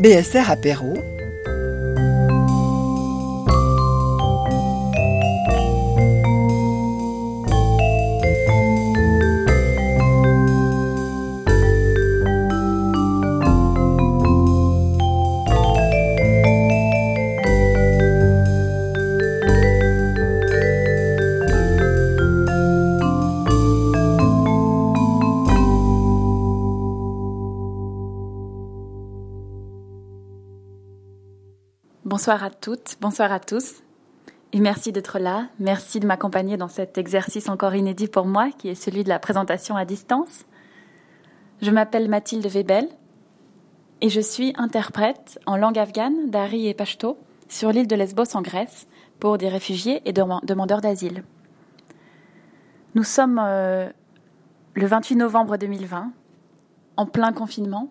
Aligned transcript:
BSR 0.00 0.50
Apéro. 0.50 1.19
Bonsoir 32.20 32.44
à 32.44 32.50
toutes, 32.50 32.98
bonsoir 33.00 33.32
à 33.32 33.40
tous. 33.40 33.76
Et 34.52 34.60
merci 34.60 34.92
d'être 34.92 35.18
là. 35.18 35.48
Merci 35.58 36.00
de 36.00 36.06
m'accompagner 36.06 36.58
dans 36.58 36.68
cet 36.68 36.98
exercice 36.98 37.48
encore 37.48 37.74
inédit 37.74 38.08
pour 38.08 38.26
moi, 38.26 38.50
qui 38.58 38.68
est 38.68 38.74
celui 38.74 39.04
de 39.04 39.08
la 39.08 39.18
présentation 39.18 39.74
à 39.74 39.86
distance. 39.86 40.44
Je 41.62 41.70
m'appelle 41.70 42.10
Mathilde 42.10 42.44
Webel 42.44 42.88
et 44.02 44.10
je 44.10 44.20
suis 44.20 44.52
interprète 44.58 45.40
en 45.46 45.56
langue 45.56 45.78
afghane 45.78 46.28
d'Ari 46.28 46.68
et 46.68 46.74
Pashto 46.74 47.16
sur 47.48 47.72
l'île 47.72 47.88
de 47.88 47.96
Lesbos 47.96 48.36
en 48.36 48.42
Grèce 48.42 48.86
pour 49.18 49.38
des 49.38 49.48
réfugiés 49.48 50.02
et 50.04 50.12
demandeurs 50.12 50.82
d'asile. 50.82 51.24
Nous 52.94 53.04
sommes 53.04 53.40
euh, 53.42 53.88
le 54.74 54.86
28 54.86 55.16
novembre 55.16 55.56
2020, 55.56 56.12
en 56.98 57.06
plein 57.06 57.32
confinement, 57.32 57.88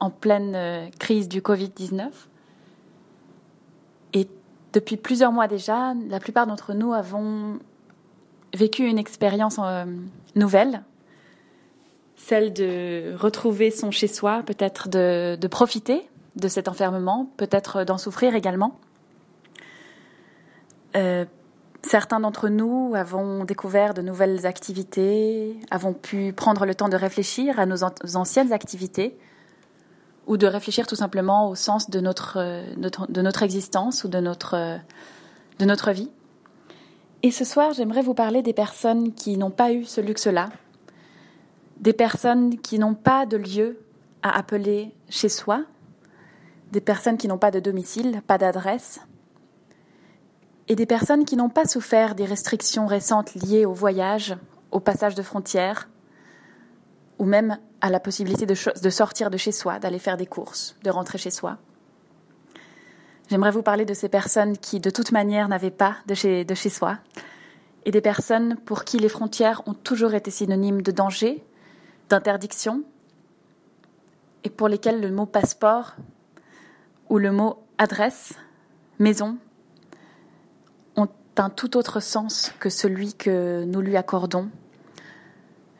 en 0.00 0.08
pleine 0.08 0.54
euh, 0.54 0.88
crise 0.98 1.28
du 1.28 1.42
Covid-19 1.42 2.27
depuis 4.72 4.96
plusieurs 4.96 5.32
mois 5.32 5.48
déjà, 5.48 5.94
la 6.08 6.20
plupart 6.20 6.46
d'entre 6.46 6.74
nous 6.74 6.92
avons 6.92 7.58
vécu 8.54 8.86
une 8.86 8.98
expérience 8.98 9.58
euh, 9.62 9.84
nouvelle, 10.34 10.82
celle 12.16 12.52
de 12.52 13.14
retrouver 13.16 13.70
son 13.70 13.90
chez-soi, 13.90 14.42
peut-être 14.44 14.88
de, 14.88 15.46
profiter 15.46 16.08
de 16.36 16.48
cet 16.48 16.68
enfermement, 16.68 17.30
peut-être 17.36 17.84
d'en 17.84 17.98
souffrir 17.98 18.34
également. 18.34 18.78
Euh, 20.96 21.24
certains 21.82 22.20
d'entre 22.20 22.48
nous 22.48 22.92
avons 22.94 23.44
découvert 23.44 23.94
de 23.94 24.02
nouvelles 24.02 24.46
activités, 24.46 25.58
avons 25.70 25.92
pu 25.92 26.32
prendre 26.32 26.66
le 26.66 26.74
temps 26.74 26.88
de 26.88 26.96
réfléchir 26.96 27.58
à 27.58 27.66
nos 27.66 27.84
anciennes 28.16 28.52
activités, 28.52 29.16
ou 30.28 30.36
de 30.36 30.46
réfléchir 30.46 30.86
tout 30.86 30.94
simplement 30.94 31.48
au 31.48 31.54
sens 31.54 31.90
de 31.90 32.00
notre, 32.00 32.36
euh, 32.38 33.42
existence 33.42 34.04
ou 34.04 34.08
de 34.08 34.20
notre, 34.20 34.54
euh, 34.54 34.76
de 35.58 35.64
notre 35.64 35.90
vie. 35.90 36.10
Et 37.22 37.32
ce 37.32 37.44
soir, 37.44 37.72
j'aimerais 37.72 38.02
vous 38.02 38.14
parler 38.14 38.42
des 38.42 38.52
personnes 38.52 39.14
qui 39.14 39.38
n'ont 39.38 39.50
pas 39.50 39.72
eu 39.72 39.84
ce 39.84 40.00
luxe-là, 40.00 40.50
des 41.80 41.94
personnes 41.94 42.58
qui 42.58 42.78
n'ont 42.78 42.94
pas 42.94 43.24
de 43.24 43.38
lieu 43.38 43.80
à 44.22 44.36
appeler 44.36 44.94
chez 45.08 45.30
soi, 45.30 45.62
des 46.72 46.82
personnes 46.82 47.16
qui 47.16 47.26
n'ont 47.26 47.38
pas 47.38 47.50
de 47.50 47.58
domicile, 47.58 48.20
pas 48.26 48.36
d'adresse, 48.36 49.00
et 50.68 50.76
des 50.76 50.86
personnes 50.86 51.24
qui 51.24 51.36
n'ont 51.36 51.48
pas 51.48 51.64
souffert 51.64 52.14
des 52.14 52.26
restrictions 52.26 52.86
récentes 52.86 53.34
liées 53.34 53.64
au 53.64 53.72
voyage, 53.72 54.36
au 54.72 54.80
passage 54.80 55.14
de 55.14 55.22
frontières, 55.22 55.88
ou 57.18 57.24
même 57.24 57.58
à 57.80 57.90
la 57.90 58.00
possibilité 58.00 58.46
de, 58.46 58.54
sortir 58.90 59.30
de 59.30 59.36
chez 59.36 59.52
soi, 59.52 59.78
d'aller 59.78 59.98
faire 59.98 60.16
des 60.16 60.26
courses, 60.26 60.76
de 60.82 60.90
rentrer 60.90 61.18
chez 61.18 61.30
soi. 61.30 61.58
J'aimerais 63.30 63.50
vous 63.50 63.62
parler 63.62 63.84
de 63.84 63.94
ces 63.94 64.08
personnes 64.08 64.56
qui, 64.56 64.80
de 64.80 64.90
toute 64.90 65.12
manière, 65.12 65.48
n'avaient 65.48 65.70
pas 65.70 65.96
de 66.06 66.14
chez, 66.14 66.44
de 66.44 66.54
chez 66.54 66.70
soi, 66.70 66.98
et 67.84 67.90
des 67.90 68.00
personnes 68.00 68.56
pour 68.64 68.84
qui 68.84 68.98
les 68.98 69.08
frontières 69.08 69.62
ont 69.66 69.74
toujours 69.74 70.14
été 70.14 70.30
synonymes 70.30 70.82
de 70.82 70.90
danger, 70.90 71.44
d'interdiction, 72.08 72.82
et 74.44 74.50
pour 74.50 74.68
lesquelles 74.68 75.00
le 75.00 75.10
mot 75.10 75.26
passeport 75.26 75.94
ou 77.08 77.18
le 77.18 77.32
mot 77.32 77.62
adresse, 77.76 78.34
maison, 78.98 79.38
ont 80.96 81.08
un 81.36 81.50
tout 81.50 81.76
autre 81.76 82.00
sens 82.00 82.52
que 82.58 82.70
celui 82.70 83.14
que 83.14 83.64
nous 83.64 83.80
lui 83.80 83.96
accordons. 83.96 84.48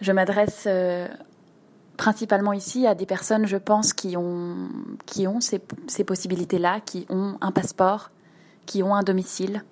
Je 0.01 0.13
m'adresse 0.13 0.65
euh, 0.67 1.09
principalement 1.99 2.55
ici 2.55 2.87
à 2.87 2.95
des 2.95 3.05
personnes, 3.05 3.47
je 3.47 3.59
pense, 3.59 3.93
qui 3.93 4.17
ont, 4.17 4.71
qui 5.05 5.27
ont 5.27 5.41
ces, 5.43 5.61
ces 5.89 6.05
possibilités-là, 6.05 6.81
qui 6.81 7.05
ont 7.11 7.37
un 7.43 7.53
passeport, 7.53 8.11
qui 8.65 8.83
ont 8.83 8.95
un 8.95 9.03
domicile 9.03 9.65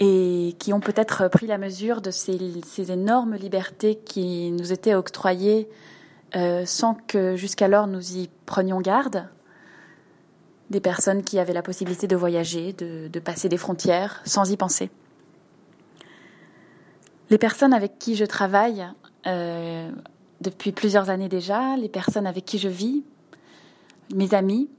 et 0.00 0.54
qui 0.58 0.72
ont 0.72 0.80
peut-être 0.80 1.28
pris 1.28 1.46
la 1.46 1.56
mesure 1.56 2.02
de 2.02 2.10
ces, 2.10 2.38
ces, 2.64 2.92
énormes 2.92 3.36
libertés 3.36 3.96
qui 3.96 4.50
nous 4.50 4.72
étaient 4.72 4.94
octroyées 4.94 5.68
euh, 6.36 6.66
sans 6.66 6.94
que 6.94 7.36
jusqu'alors 7.36 7.86
nous 7.86 8.16
y 8.16 8.28
prenions 8.44 8.80
garde. 8.80 9.28
Des 10.70 10.80
personnes 10.80 11.22
qui 11.22 11.38
avaient 11.38 11.54
la 11.54 11.62
possibilité 11.62 12.06
de 12.06 12.16
voyager, 12.16 12.74
de, 12.74 13.08
de 13.08 13.20
passer 13.20 13.48
des 13.48 13.56
frontières 13.56 14.20
sans 14.24 14.50
y 14.50 14.56
penser. 14.56 14.90
Les 17.30 17.38
personnes 17.38 17.72
avec 17.72 17.98
qui 17.98 18.16
je 18.16 18.24
travaille 18.24 18.86
euh, 19.26 19.90
depuis 20.40 20.72
plusieurs 20.72 21.10
années 21.10 21.28
déjà, 21.28 21.76
les 21.76 21.88
personnes 21.88 22.26
avec 22.26 22.44
qui 22.44 22.58
je 22.58 22.68
vis, 22.68 23.04
mes 24.14 24.34
amis, 24.34 24.70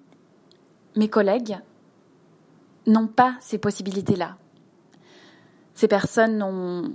mes 0.95 1.09
collègues, 1.09 1.59
n'ont 2.87 3.07
pas 3.07 3.35
ces 3.41 3.57
possibilités-là. 3.57 4.37
Ces 5.75 5.87
personnes 5.87 6.41
ont, 6.41 6.93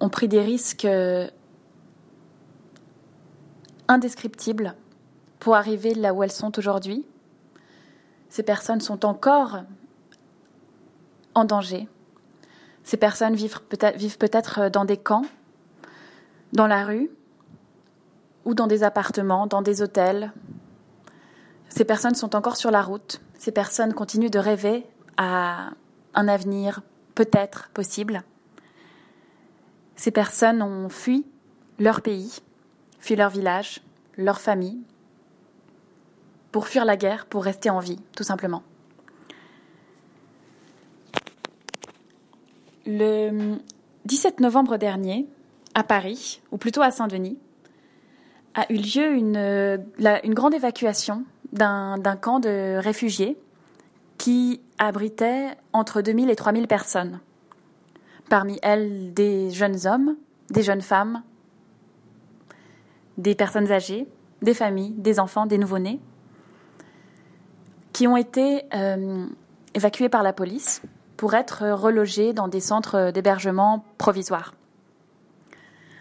ont 0.00 0.08
pris 0.08 0.28
des 0.28 0.40
risques 0.40 0.88
indescriptibles 3.88 4.74
pour 5.38 5.54
arriver 5.54 5.94
là 5.94 6.12
où 6.12 6.22
elles 6.22 6.32
sont 6.32 6.58
aujourd'hui. 6.58 7.04
Ces 8.28 8.42
personnes 8.42 8.80
sont 8.80 9.04
encore 9.04 9.60
en 11.34 11.44
danger. 11.44 11.88
Ces 12.82 12.96
personnes 12.96 13.34
vivent 13.34 13.60
peut-être 14.18 14.68
dans 14.70 14.84
des 14.84 14.96
camps 14.96 15.24
dans 16.52 16.66
la 16.66 16.84
rue 16.84 17.10
ou 18.44 18.54
dans 18.54 18.66
des 18.66 18.82
appartements, 18.82 19.46
dans 19.46 19.62
des 19.62 19.82
hôtels. 19.82 20.32
Ces 21.68 21.84
personnes 21.84 22.14
sont 22.14 22.36
encore 22.36 22.56
sur 22.56 22.70
la 22.70 22.82
route. 22.82 23.20
Ces 23.38 23.52
personnes 23.52 23.92
continuent 23.92 24.30
de 24.30 24.38
rêver 24.38 24.86
à 25.16 25.70
un 26.14 26.28
avenir 26.28 26.82
peut-être 27.14 27.70
possible. 27.70 28.22
Ces 29.96 30.10
personnes 30.10 30.62
ont 30.62 30.88
fui 30.88 31.26
leur 31.78 32.02
pays, 32.02 32.40
fui 33.00 33.16
leur 33.16 33.30
village, 33.30 33.80
leur 34.16 34.40
famille, 34.40 34.78
pour 36.52 36.68
fuir 36.68 36.84
la 36.84 36.96
guerre, 36.96 37.26
pour 37.26 37.44
rester 37.44 37.68
en 37.70 37.80
vie, 37.80 37.98
tout 38.14 38.22
simplement. 38.22 38.62
Le 42.86 43.58
17 44.04 44.40
novembre 44.40 44.76
dernier, 44.76 45.26
à 45.76 45.84
Paris, 45.84 46.40
ou 46.50 46.56
plutôt 46.56 46.80
à 46.80 46.90
Saint-Denis, 46.90 47.38
a 48.54 48.64
eu 48.72 48.76
lieu 48.76 49.12
une, 49.12 49.36
une 50.24 50.34
grande 50.34 50.54
évacuation 50.54 51.24
d'un 51.52 52.16
camp 52.18 52.40
de 52.40 52.78
réfugiés 52.78 53.36
qui 54.16 54.62
abritait 54.78 55.50
entre 55.74 56.00
2000 56.00 56.30
et 56.30 56.34
3000 56.34 56.66
personnes. 56.66 57.20
Parmi 58.30 58.58
elles, 58.62 59.12
des 59.12 59.50
jeunes 59.50 59.86
hommes, 59.86 60.16
des 60.48 60.62
jeunes 60.62 60.80
femmes, 60.80 61.22
des 63.18 63.34
personnes 63.34 63.70
âgées, 63.70 64.08
des 64.40 64.54
familles, 64.54 64.94
des 64.94 65.20
enfants, 65.20 65.44
des 65.44 65.58
nouveau-nés, 65.58 66.00
qui 67.92 68.08
ont 68.08 68.16
été 68.16 68.62
euh, 68.74 69.26
évacués 69.74 70.08
par 70.08 70.22
la 70.22 70.32
police 70.32 70.80
pour 71.18 71.34
être 71.34 71.68
relogés 71.68 72.32
dans 72.32 72.48
des 72.48 72.60
centres 72.60 73.10
d'hébergement 73.10 73.84
provisoires. 73.98 74.54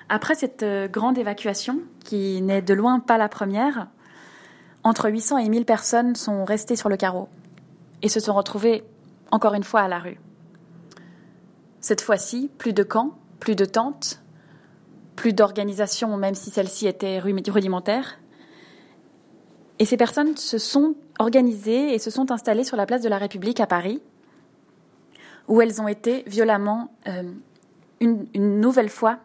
Après 0.09 0.35
cette 0.35 0.63
euh, 0.63 0.87
grande 0.87 1.17
évacuation, 1.17 1.79
qui 2.03 2.41
n'est 2.41 2.61
de 2.61 2.73
loin 2.73 2.99
pas 2.99 3.17
la 3.17 3.29
première, 3.29 3.87
entre 4.83 5.09
800 5.09 5.39
et 5.39 5.49
1000 5.49 5.65
personnes 5.65 6.15
sont 6.15 6.45
restées 6.45 6.75
sur 6.75 6.89
le 6.89 6.97
carreau 6.97 7.27
et 8.03 8.09
se 8.09 8.19
sont 8.19 8.33
retrouvées 8.33 8.83
encore 9.31 9.55
une 9.55 9.63
fois 9.63 9.81
à 9.81 9.87
la 9.87 9.97
rue. 9.97 10.19
Cette 11.81 12.01
fois-ci, 12.01 12.51
plus 12.57 12.73
de 12.73 12.83
camps, 12.83 13.17
plus 13.39 13.55
de 13.55 13.65
tentes, 13.65 14.21
plus 15.15 15.33
d'organisations, 15.33 16.17
même 16.17 16.35
si 16.35 16.51
celle-ci 16.51 16.87
était 16.87 17.19
rudimentaire. 17.19 18.19
Et 19.79 19.85
ces 19.85 19.97
personnes 19.97 20.37
se 20.37 20.57
sont 20.57 20.95
organisées 21.17 21.93
et 21.93 21.99
se 21.99 22.11
sont 22.11 22.31
installées 22.31 22.63
sur 22.63 22.77
la 22.77 22.85
place 22.85 23.01
de 23.01 23.09
la 23.09 23.17
République 23.17 23.59
à 23.59 23.67
Paris, 23.67 24.01
où 25.47 25.61
elles 25.61 25.81
ont 25.81 25.87
été 25.87 26.23
violemment, 26.27 26.91
euh, 27.07 27.23
une, 27.99 28.27
une 28.33 28.59
nouvelle 28.59 28.89
fois, 28.89 29.19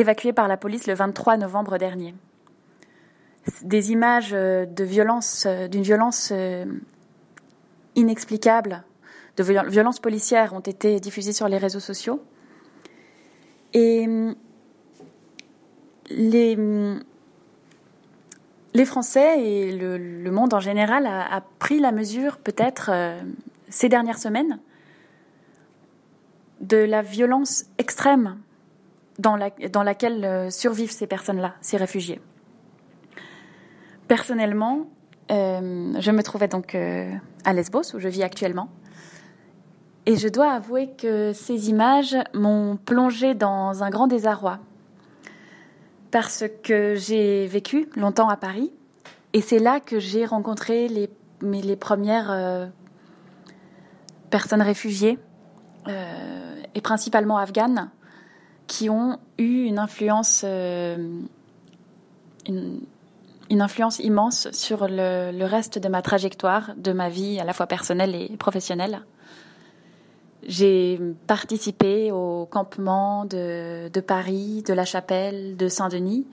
évacué 0.00 0.32
par 0.32 0.48
la 0.48 0.56
police 0.56 0.86
le 0.86 0.94
23 0.94 1.36
novembre 1.36 1.78
dernier. 1.78 2.14
des 3.62 3.92
images 3.92 4.32
de 4.32 4.84
violence, 4.84 5.46
d'une 5.70 5.82
violence 5.82 6.32
inexplicable, 7.96 8.84
de 9.36 9.42
violence 9.42 10.00
policière 10.00 10.52
ont 10.52 10.60
été 10.60 11.00
diffusées 11.00 11.32
sur 11.32 11.48
les 11.48 11.58
réseaux 11.58 11.80
sociaux. 11.80 12.22
Et 13.72 14.06
les, 16.10 16.56
Français 18.84 19.42
et 19.42 19.72
le, 19.72 20.30
monde 20.30 20.54
en 20.54 20.60
général 20.60 21.06
a, 21.06 21.42
pris 21.58 21.78
la 21.78 21.92
mesure, 21.92 22.38
peut-être 22.38 22.90
euh, 22.92 23.20
ces 23.68 23.88
dernières 23.88 24.18
semaines, 24.18 24.58
de 26.60 26.76
la 26.76 27.02
violence 27.02 27.64
extrême 27.78 28.36
dans, 29.18 29.36
la, 29.36 29.50
dans 29.72 29.82
laquelle 29.82 30.24
euh, 30.24 30.50
survivent 30.50 30.90
ces 30.90 31.06
personnes-là, 31.06 31.54
ces 31.60 31.76
réfugiés. 31.76 32.20
Personnellement, 34.08 34.86
euh, 35.30 35.94
je 35.98 36.10
me 36.10 36.22
trouvais 36.22 36.48
donc 36.48 36.74
à 36.74 37.52
Lesbos, 37.52 37.94
où 37.94 38.00
je 38.00 38.08
vis 38.08 38.22
actuellement. 38.22 38.68
Et 40.06 40.16
je 40.16 40.28
dois 40.28 40.50
avouer 40.50 40.90
que 40.98 41.32
ces 41.32 41.68
images 41.68 42.16
m'ont 42.34 42.76
plongé 42.76 43.34
dans 43.34 43.84
un 43.84 43.90
grand 43.90 44.06
désarroi 44.06 44.58
parce 46.10 46.44
que 46.62 46.94
j'ai 46.96 47.46
vécu 47.46 47.88
longtemps 47.96 48.28
à 48.28 48.36
Paris 48.36 48.72
et 49.32 49.40
c'est 49.40 49.58
là 49.58 49.80
que 49.80 49.98
j'ai 49.98 50.24
rencontré 50.24 50.88
les, 50.88 51.10
les 51.42 51.76
premières 51.76 52.30
euh, 52.30 52.66
personnes 54.30 54.62
réfugiées 54.62 55.18
euh, 55.86 56.62
et 56.74 56.80
principalement 56.80 57.38
afghanes 57.38 57.90
qui 58.70 58.88
ont 58.88 59.18
eu 59.36 59.64
une 59.64 59.80
influence, 59.80 60.42
euh, 60.44 60.96
une, 62.46 62.80
influence 63.50 63.98
immense 63.98 64.48
sur 64.52 64.86
le, 64.88 65.44
reste 65.44 65.80
de 65.80 65.88
ma 65.88 66.02
trajectoire, 66.02 66.70
de 66.76 66.92
ma 66.92 67.08
vie 67.08 67.40
à 67.40 67.44
la 67.44 67.52
fois 67.52 67.66
personnelle 67.66 68.14
et 68.14 68.36
professionnelle. 68.36 69.02
J'ai 70.44 71.00
participé 71.26 72.12
au 72.12 72.46
campement 72.46 73.24
de, 73.24 73.88
de, 73.88 74.00
Paris, 74.00 74.62
de 74.62 74.72
la 74.72 74.84
Chapelle, 74.84 75.56
de 75.56 75.66
Saint-Denis 75.66 76.28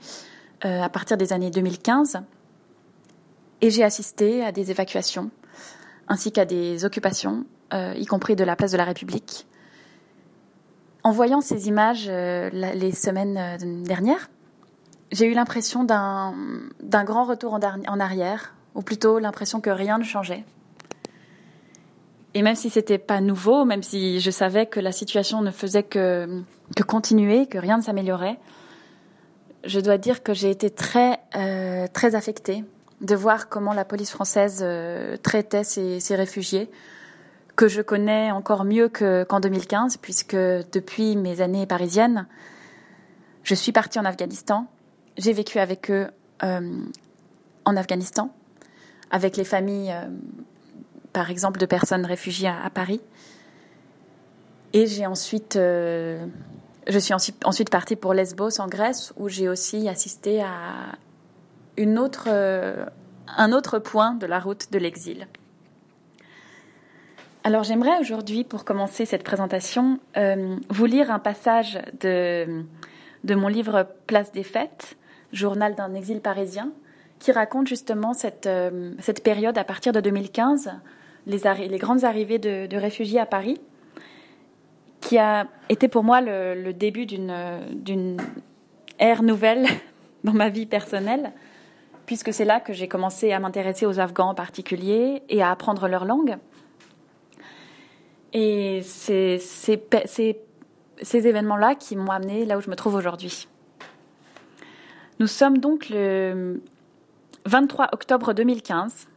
euh, 0.64 0.80
à 0.80 0.88
partir 0.88 1.16
des 1.16 1.32
années 1.32 1.50
2015 1.50 2.20
et 3.62 3.70
j'ai 3.70 3.82
assisté 3.82 4.44
à 4.44 4.52
des 4.52 4.70
évacuations 4.70 5.30
ainsi 6.06 6.30
qu'à 6.30 6.44
des 6.44 6.84
occupations, 6.84 7.44
euh, 7.74 7.94
y 7.96 8.06
compris 8.06 8.36
de 8.36 8.44
la 8.44 8.54
place 8.54 8.70
de 8.70 8.78
la 8.78 8.84
République. 8.84 9.46
En 11.08 11.10
voyant 11.10 11.40
ces 11.40 11.68
images 11.68 12.04
euh, 12.10 12.50
les 12.50 12.92
semaines 12.92 13.38
euh, 13.38 13.56
dernières, 13.82 14.28
j'ai 15.10 15.24
eu 15.24 15.32
l'impression 15.32 15.84
d'un 15.84 17.04
grand 17.04 17.24
retour 17.24 17.54
en, 17.54 17.98
arrière, 17.98 18.54
ou 18.74 18.82
plutôt 18.82 19.18
l'impression 19.18 19.62
que 19.62 19.70
rien 19.70 19.96
ne 19.96 20.04
changeait. 20.04 20.44
Et 22.34 22.42
même 22.42 22.56
si 22.56 22.68
c'était 22.68 22.98
pas 22.98 23.22
nouveau, 23.22 23.64
même 23.64 23.82
si 23.82 24.20
je 24.20 24.30
savais 24.30 24.66
que 24.66 24.80
la 24.80 24.92
situation 24.92 25.40
ne 25.40 25.50
faisait 25.50 25.82
que, 25.82 26.42
continuer, 26.86 27.46
que 27.46 27.56
rien 27.56 27.78
ne 27.78 27.82
s'améliorait, 27.82 28.38
je 29.64 29.80
dois 29.80 29.96
dire 29.96 30.22
que 30.22 30.34
j'ai 30.34 30.50
été 30.50 30.68
très, 30.68 31.20
euh, 31.36 31.86
affectée 32.12 32.66
de 33.00 33.14
voir 33.14 33.48
comment 33.48 33.72
la 33.72 33.86
police 33.86 34.10
française 34.10 34.62
traitait 35.22 35.64
ces, 35.64 36.16
réfugiés, 36.16 36.68
que 37.58 37.66
je 37.66 37.82
connais 37.82 38.30
encore 38.30 38.64
mieux 38.64 38.88
qu'en 38.88 39.40
2015, 39.40 39.96
puisque 39.96 40.36
depuis 40.36 41.16
mes 41.16 41.40
années 41.40 41.66
parisiennes, 41.66 42.28
je 43.42 43.52
suis 43.52 43.72
partie 43.72 43.98
en 43.98 44.04
Afghanistan. 44.04 44.68
J'ai 45.16 45.32
vécu 45.32 45.58
avec 45.58 45.90
eux 45.90 46.06
euh, 46.44 46.78
en 47.64 47.76
Afghanistan, 47.76 48.32
avec 49.10 49.36
les 49.36 49.42
familles 49.42 49.90
euh, 49.90 50.06
par 51.12 51.30
exemple, 51.30 51.58
de 51.58 51.66
personnes 51.66 52.06
réfugiées 52.06 52.48
à, 52.48 52.70
Paris. 52.70 53.00
Et 54.72 54.86
j'ai 54.86 55.06
ensuite, 55.06 55.56
euh, 55.56 56.24
je 56.86 56.98
suis 57.00 57.12
ensuite, 57.12 57.44
ensuite, 57.44 57.70
partie 57.70 57.96
pour 57.96 58.14
Lesbos 58.14 58.60
en 58.60 58.68
Grèce, 58.68 59.12
où 59.16 59.28
j'ai 59.28 59.48
aussi 59.48 59.88
assisté 59.88 60.42
à 60.42 60.92
une 61.76 61.98
autre, 61.98 62.28
un 62.28 63.52
autre 63.52 63.80
point 63.80 64.14
de 64.14 64.26
la 64.26 64.38
route 64.38 64.70
de 64.70 64.78
l'exil. 64.78 65.26
Alors 67.44 67.62
j'aimerais 67.62 67.98
aujourd'hui, 68.00 68.44
pour 68.44 68.64
commencer 68.64 69.04
cette 69.04 69.22
présentation, 69.22 70.00
euh, 70.16 70.56
vous 70.70 70.86
lire 70.86 71.10
un 71.10 71.18
passage 71.18 71.78
de, 72.00 72.64
de 73.24 73.34
mon 73.34 73.48
livre 73.48 73.86
Place 74.06 74.32
des 74.32 74.42
Fêtes, 74.42 74.96
journal 75.32 75.74
d'un 75.74 75.94
exil 75.94 76.20
parisien, 76.20 76.72
qui 77.18 77.32
raconte 77.32 77.66
justement 77.66 78.12
cette, 78.12 78.48
cette 79.00 79.22
période 79.22 79.58
à 79.58 79.64
partir 79.64 79.92
de 79.92 80.00
2015 80.00 80.70
les, 81.26 81.78
grandes 81.78 82.04
arrivées 82.04 82.38
de, 82.38 82.76
réfugiés 82.76 83.20
à 83.20 83.26
Paris, 83.26 83.60
qui 85.00 85.18
a 85.18 85.46
été 85.68 85.88
pour 85.88 86.02
moi 86.02 86.20
le, 86.20 86.72
début 86.72 87.06
d'une 87.06 88.16
ère 88.98 89.22
nouvelle 89.22 89.66
dans 90.24 90.32
ma 90.32 90.48
vie 90.48 90.66
personnelle, 90.66 91.32
puisque 92.06 92.32
c'est 92.32 92.44
là 92.44 92.60
que 92.60 92.72
j'ai 92.72 92.88
commencé 92.88 93.32
à 93.32 93.38
m'intéresser 93.38 93.86
aux 93.86 94.00
Afghans 94.00 94.30
en 94.30 94.34
particulier 94.34 95.22
et 95.28 95.42
à 95.42 95.50
apprendre 95.50 95.86
leur 95.88 96.04
langue. 96.04 96.38
Et 98.32 98.82
c'est 98.82 99.38
ces 99.38 101.26
événements-là 101.26 101.74
qui 101.74 101.96
m'ont 101.96 102.10
amené 102.10 102.44
là 102.44 102.58
où 102.58 102.60
je 102.60 102.70
me 102.70 102.76
trouve 102.76 102.94
aujourd'hui. 102.94 103.48
Nous 105.18 105.26
sommes 105.26 105.58
donc 105.58 105.88
le 105.90 106.60
23 107.46 107.88
octobre 107.92 108.32
2015 108.34 109.08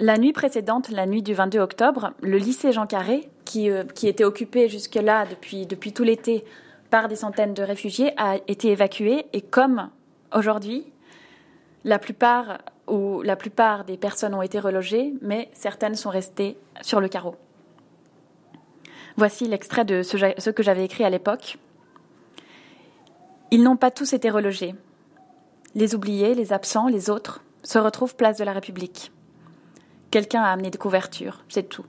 la 0.00 0.18
nuit 0.18 0.32
précédente, 0.32 0.90
la 0.90 1.06
nuit 1.06 1.22
du 1.22 1.34
22 1.34 1.60
octobre, 1.60 2.12
le 2.20 2.36
lycée 2.36 2.72
Jean 2.72 2.86
Carré, 2.86 3.30
qui, 3.44 3.70
euh, 3.70 3.84
était 4.02 4.24
occupé 4.24 4.68
jusque-là 4.68 5.24
depuis 5.24 5.92
tout 5.92 6.02
l'été 6.02 6.44
par 6.90 7.08
des 7.08 7.16
centaines 7.16 7.54
de 7.54 7.62
réfugiés, 7.62 8.12
a 8.16 8.36
été 8.48 8.70
évacué. 8.70 9.26
Et 9.32 9.40
comme 9.40 9.90
aujourd'hui, 10.34 10.84
la 11.84 11.98
plupart, 11.98 12.58
ou 12.86 13.22
la 13.22 13.36
plupart 13.36 13.84
des 13.84 13.96
personnes 13.96 14.34
ont 14.34 14.42
été 14.42 14.60
relogées, 14.60 15.14
mais 15.22 15.50
certaines 15.52 15.94
sont 15.94 16.10
restées 16.10 16.56
sur 16.82 17.00
le 17.00 17.08
carreau. 17.08 17.36
Voici 19.16 19.46
l'extrait 19.46 19.84
de 19.84 20.02
ce 20.02 20.50
que 20.50 20.62
j'avais 20.62 20.84
écrit 20.84 21.04
à 21.04 21.10
l'époque. 21.10 21.58
Ils 23.50 23.62
n'ont 23.62 23.76
pas 23.76 23.90
tous 23.90 24.12
été 24.12 24.30
relogés. 24.30 24.74
Les 25.74 25.94
oubliés, 25.94 26.34
les 26.34 26.52
absents, 26.52 26.88
les 26.88 27.10
autres 27.10 27.42
se 27.62 27.78
retrouvent 27.78 28.16
place 28.16 28.38
de 28.38 28.44
la 28.44 28.52
République. 28.52 29.12
Quelqu'un 30.10 30.42
a 30.42 30.50
amené 30.50 30.70
des 30.70 30.78
couvertures, 30.78 31.44
c'est 31.48 31.68
tout. 31.68 31.84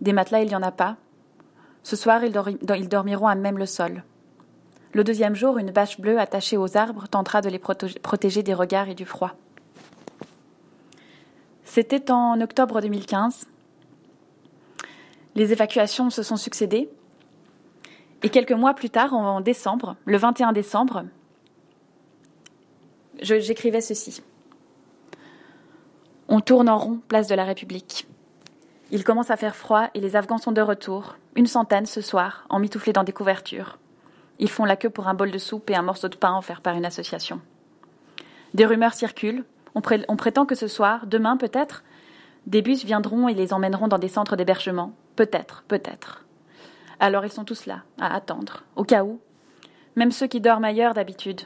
Des 0.00 0.12
matelas, 0.12 0.42
il 0.42 0.48
n'y 0.48 0.54
en 0.54 0.62
a 0.62 0.70
pas. 0.70 0.96
Ce 1.82 1.96
soir, 1.96 2.22
ils, 2.24 2.32
dormiront 2.88 3.28
à 3.28 3.34
même 3.34 3.58
le 3.58 3.66
sol. 3.66 4.02
Le 4.92 5.04
deuxième 5.04 5.34
jour, 5.34 5.58
une 5.58 5.70
bâche 5.70 6.00
bleue 6.00 6.18
attachée 6.18 6.56
aux 6.56 6.76
arbres 6.76 7.08
tentera 7.08 7.40
de 7.40 7.48
les 7.48 7.58
protéger 7.58 8.42
des 8.42 8.54
regards 8.54 8.88
et 8.88 8.94
du 8.94 9.04
froid. 9.04 9.32
C'était 11.66 12.10
en 12.10 12.40
octobre 12.40 12.80
2015. 12.80 13.48
Les 15.34 15.52
évacuations 15.52 16.08
se 16.08 16.22
sont 16.22 16.36
succédées. 16.36 16.88
Et 18.22 18.30
quelques 18.30 18.52
mois 18.52 18.72
plus 18.72 18.88
tard, 18.88 19.12
en 19.12 19.42
décembre, 19.42 19.96
le 20.06 20.16
21 20.16 20.52
décembre, 20.52 21.04
j'écrivais 23.20 23.82
ceci. 23.82 24.22
On 26.28 26.40
tourne 26.40 26.68
en 26.68 26.78
rond, 26.78 27.00
place 27.08 27.26
de 27.26 27.34
la 27.34 27.44
République. 27.44 28.06
Il 28.90 29.04
commence 29.04 29.30
à 29.30 29.36
faire 29.36 29.56
froid 29.56 29.88
et 29.94 30.00
les 30.00 30.16
Afghans 30.16 30.38
sont 30.38 30.52
de 30.52 30.62
retour, 30.62 31.16
une 31.34 31.46
centaine 31.46 31.86
ce 31.86 32.00
soir, 32.00 32.46
emmitouflés 32.48 32.92
dans 32.92 33.04
des 33.04 33.12
couvertures. 33.12 33.78
Ils 34.38 34.50
font 34.50 34.64
la 34.64 34.76
queue 34.76 34.90
pour 34.90 35.08
un 35.08 35.14
bol 35.14 35.30
de 35.30 35.38
soupe 35.38 35.68
et 35.68 35.74
un 35.74 35.82
morceau 35.82 36.08
de 36.08 36.16
pain 36.16 36.38
offert 36.38 36.60
par 36.60 36.76
une 36.76 36.86
association. 36.86 37.40
Des 38.54 38.64
rumeurs 38.64 38.94
circulent. 38.94 39.44
On, 39.76 40.16
prétend 40.16 40.46
que 40.46 40.54
ce 40.54 40.68
soir, 40.68 41.06
demain 41.06 41.36
peut-être, 41.36 41.84
des 42.46 42.62
bus 42.62 42.82
viendront 42.86 43.28
et 43.28 43.34
les 43.34 43.52
emmèneront 43.52 43.88
dans 43.88 43.98
des 43.98 44.08
centres 44.08 44.34
d'hébergement. 44.34 44.92
Peut-être, 45.16 45.64
peut-être. 45.68 46.24
Alors 46.98 47.26
ils 47.26 47.30
sont 47.30 47.44
tous 47.44 47.66
là, 47.66 47.82
à 48.00 48.14
attendre, 48.16 48.64
au 48.74 48.84
cas 48.84 49.04
où. 49.04 49.20
Même 49.94 50.12
ceux 50.12 50.28
qui 50.28 50.40
dorment 50.40 50.64
ailleurs 50.64 50.94
d'habitude. 50.94 51.42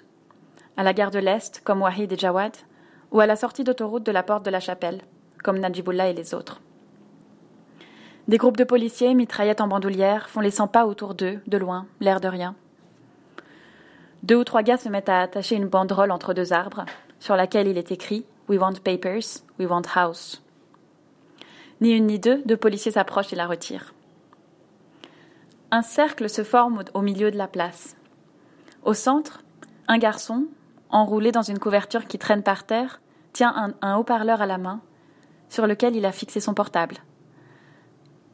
À 0.76 0.84
la 0.84 0.92
gare 0.92 1.10
de 1.10 1.18
l'Est, 1.18 1.60
comme 1.64 1.82
Wahid 1.82 2.12
et 2.12 2.16
Jawad, 2.16 2.56
ou 3.10 3.18
à 3.18 3.26
la 3.26 3.34
sortie 3.34 3.64
d'autoroute 3.64 4.06
de 4.06 4.12
la 4.12 4.22
porte 4.22 4.44
de 4.44 4.50
la 4.50 4.60
chapelle, 4.60 5.00
comme 5.42 5.58
Najibullah 5.58 6.10
et 6.10 6.14
les 6.14 6.32
autres. 6.32 6.60
Des 8.28 8.38
groupes 8.38 8.56
de 8.56 8.62
policiers, 8.62 9.12
mitraillettes 9.14 9.60
en 9.60 9.66
bandoulière, 9.66 10.28
font 10.28 10.40
les 10.40 10.52
100 10.52 10.68
pas 10.68 10.86
autour 10.86 11.16
d'eux, 11.16 11.40
de 11.48 11.58
loin, 11.58 11.88
l'air 11.98 12.20
de 12.20 12.28
rien. 12.28 12.54
Deux 14.22 14.36
ou 14.36 14.44
trois 14.44 14.62
gars 14.62 14.76
se 14.76 14.88
mettent 14.88 15.08
à 15.08 15.20
attacher 15.20 15.56
une 15.56 15.66
banderole 15.66 16.12
entre 16.12 16.32
deux 16.32 16.52
arbres, 16.52 16.84
sur 17.20 17.36
laquelle 17.36 17.68
il 17.68 17.78
est 17.78 17.92
écrit 17.92 18.24
We 18.48 18.58
want 18.58 18.80
papers, 18.82 19.44
we 19.60 19.68
want 19.68 19.82
house. 19.94 20.42
Ni 21.80 21.92
une 21.92 22.06
ni 22.06 22.18
deux, 22.18 22.42
deux 22.44 22.56
policiers 22.56 22.90
s'approchent 22.90 23.32
et 23.32 23.36
la 23.36 23.46
retirent. 23.46 23.94
Un 25.70 25.82
cercle 25.82 26.28
se 26.28 26.42
forme 26.42 26.82
au 26.94 27.00
milieu 27.00 27.30
de 27.30 27.38
la 27.38 27.46
place. 27.46 27.96
Au 28.82 28.92
centre, 28.92 29.42
un 29.86 29.98
garçon, 29.98 30.46
enroulé 30.88 31.30
dans 31.30 31.42
une 31.42 31.60
couverture 31.60 32.06
qui 32.06 32.18
traîne 32.18 32.42
par 32.42 32.64
terre, 32.64 33.00
tient 33.32 33.54
un, 33.54 33.72
un 33.86 33.96
haut-parleur 33.96 34.42
à 34.42 34.46
la 34.46 34.58
main, 34.58 34.80
sur 35.48 35.66
lequel 35.66 35.94
il 35.94 36.04
a 36.06 36.12
fixé 36.12 36.40
son 36.40 36.54
portable. 36.54 36.96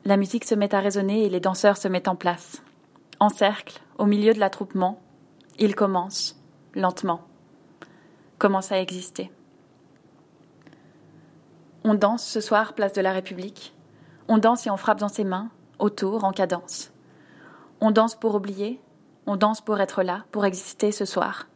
La 0.05 0.16
musique 0.16 0.45
se 0.45 0.55
met 0.55 0.75
à 0.75 0.81
résonner 0.81 1.25
et 1.25 1.28
les 1.28 1.40
danseurs 1.40 1.76
se 1.76 1.88
mettent 1.88 2.09
en 2.09 2.16
place. 2.16 2.62
En 3.21 3.28
cercle, 3.28 3.81
au 3.99 4.07
milieu 4.07 4.33
de 4.33 4.40
l'attroupement, 4.40 5.00
ils 5.59 5.75
commencent, 5.75 6.40
lentement, 6.75 7.23
commencent 8.38 8.73
à 8.73 8.81
exister. 8.81 9.31
On 11.85 11.95
danse 11.95 12.26
ce 12.26 12.40
soir, 12.40 12.75
place 12.75 12.93
de 12.93 13.00
la 13.00 13.12
République. 13.12 13.75
On 14.28 14.38
danse 14.38 14.66
et 14.66 14.71
on 14.71 14.76
frappe 14.76 14.99
dans 14.99 15.09
ses 15.09 15.25
mains, 15.25 15.50
autour, 15.78 16.25
en 16.25 16.33
cadence. 16.33 16.93
On 17.81 17.90
danse 17.90 18.14
pour 18.14 18.35
oublier, 18.35 18.81
on 19.26 19.37
danse 19.37 19.61
pour 19.61 19.81
être 19.81 20.02
là, 20.02 20.25
pour 20.33 20.45
exister 20.45 20.90
ce 20.90 21.05
soir. 21.05 21.47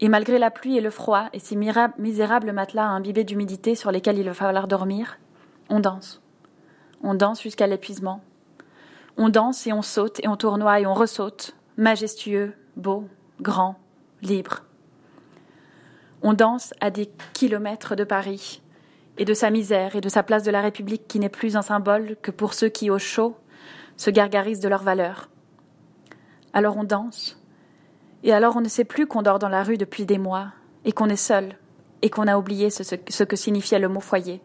Et 0.00 0.08
malgré 0.08 0.38
la 0.38 0.50
pluie 0.50 0.76
et 0.76 0.80
le 0.80 0.90
froid 0.90 1.28
et 1.32 1.38
ces 1.38 1.56
misérables 1.56 2.52
matelas 2.52 2.88
imbibés 2.88 3.24
d'humidité 3.24 3.74
sur 3.74 3.92
lesquels 3.92 4.18
il 4.18 4.26
va 4.26 4.34
falloir 4.34 4.66
dormir, 4.66 5.18
on 5.70 5.80
danse. 5.80 6.20
On 7.02 7.14
danse 7.14 7.40
jusqu'à 7.40 7.66
l'épuisement. 7.66 8.22
On 9.16 9.28
danse 9.28 9.66
et 9.66 9.72
on 9.72 9.82
saute 9.82 10.18
et 10.24 10.28
on 10.28 10.36
tournoie 10.36 10.80
et 10.80 10.86
on 10.86 10.94
ressaute, 10.94 11.54
majestueux, 11.76 12.54
beau, 12.76 13.08
grand, 13.40 13.76
libre. 14.22 14.62
On 16.26 16.32
danse 16.32 16.72
à 16.80 16.90
des 16.90 17.10
kilomètres 17.34 17.96
de 17.96 18.02
Paris 18.02 18.62
et 19.18 19.26
de 19.26 19.34
sa 19.34 19.50
misère 19.50 19.94
et 19.94 20.00
de 20.00 20.08
sa 20.08 20.22
place 20.22 20.42
de 20.42 20.50
la 20.50 20.62
République 20.62 21.06
qui 21.06 21.20
n'est 21.20 21.28
plus 21.28 21.54
un 21.54 21.60
symbole 21.60 22.16
que 22.22 22.30
pour 22.30 22.54
ceux 22.54 22.70
qui, 22.70 22.88
au 22.88 22.98
chaud, 22.98 23.36
se 23.98 24.08
gargarisent 24.08 24.60
de 24.60 24.68
leur 24.68 24.82
valeur. 24.82 25.28
Alors 26.54 26.78
on 26.78 26.84
danse, 26.84 27.38
et 28.22 28.32
alors 28.32 28.56
on 28.56 28.62
ne 28.62 28.68
sait 28.68 28.86
plus 28.86 29.06
qu'on 29.06 29.20
dort 29.20 29.38
dans 29.38 29.50
la 29.50 29.62
rue 29.62 29.76
depuis 29.76 30.06
des 30.06 30.16
mois, 30.16 30.48
et 30.86 30.92
qu'on 30.92 31.10
est 31.10 31.16
seul, 31.16 31.58
et 32.00 32.08
qu'on 32.08 32.26
a 32.26 32.38
oublié 32.38 32.70
ce, 32.70 33.24
que 33.24 33.36
signifiait 33.36 33.78
le 33.78 33.90
mot 33.90 34.00
foyer. 34.00 34.40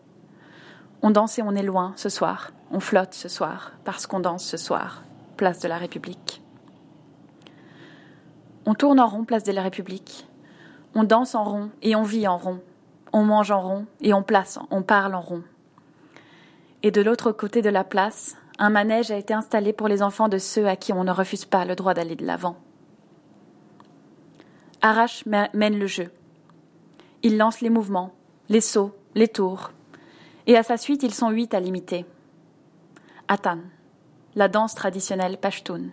On 1.02 1.12
danse 1.12 1.40
et 1.40 1.44
on 1.44 1.56
est 1.56 1.64
loin 1.64 1.94
ce 1.96 2.10
soir, 2.10 2.52
on 2.72 2.82
flotte 2.82 3.14
ce 3.14 3.30
soir, 3.30 3.72
parce 3.86 4.06
qu'on 4.06 4.20
danse 4.20 4.44
ce 4.44 4.58
soir, 4.58 5.04
place 5.38 5.60
de 5.60 5.70
la 5.70 5.78
République. 5.78 6.42
On 8.66 8.74
tourne 8.74 9.00
en 9.00 9.08
rond, 9.08 9.24
place 9.24 9.46
de 9.46 9.54
la 9.54 9.62
République. 9.62 10.29
On 10.96 11.04
danse 11.04 11.36
en 11.36 11.44
rond 11.44 11.70
et 11.82 11.96
on 11.96 12.04
vit 12.04 12.28
en 12.28 12.38
rond. 12.38 12.60
On 13.14 13.24
mange 13.24 13.52
en 13.52 13.62
rond 13.62 13.86
et 14.02 14.14
on 14.14 14.24
place, 14.24 14.60
on 14.72 14.82
parle 14.82 15.16
en 15.16 15.22
rond. 15.22 15.44
Et 16.84 16.92
de 16.92 17.02
l'autre 17.02 17.32
côté 17.32 17.62
de 17.62 17.70
la 17.70 17.84
place, 17.84 18.38
un 18.58 18.70
manège 18.70 19.12
a 19.12 19.18
été 19.18 19.34
installé 19.34 19.74
pour 19.74 19.88
les 19.88 20.02
enfants 20.02 20.30
de 20.30 20.38
ceux 20.38 20.68
à 20.68 20.76
qui 20.76 20.94
on 20.94 21.04
ne 21.04 21.12
refuse 21.12 21.46
pas 21.46 21.66
le 21.66 21.76
droit 21.76 21.94
d'aller 21.94 22.16
de 22.16 22.26
l'avant. 22.26 22.58
Arrache 24.82 25.26
mène 25.26 25.78
le 25.78 25.88
jeu. 25.88 26.12
Il 27.22 27.38
lance 27.38 27.60
les 27.62 27.70
mouvements, 27.70 28.14
les 28.48 28.62
sauts, 28.62 28.96
les 29.14 29.28
tours. 29.28 29.72
Et 30.48 30.56
à 30.56 30.64
sa 30.64 30.78
suite, 30.78 31.04
ils 31.04 31.14
sont 31.14 31.30
huit 31.30 31.54
à 31.54 31.60
l'imiter. 31.60 32.06
Atan, 33.28 33.60
la 34.36 34.48
danse 34.48 34.74
traditionnelle 34.74 35.38
pashtoun. 35.38 35.92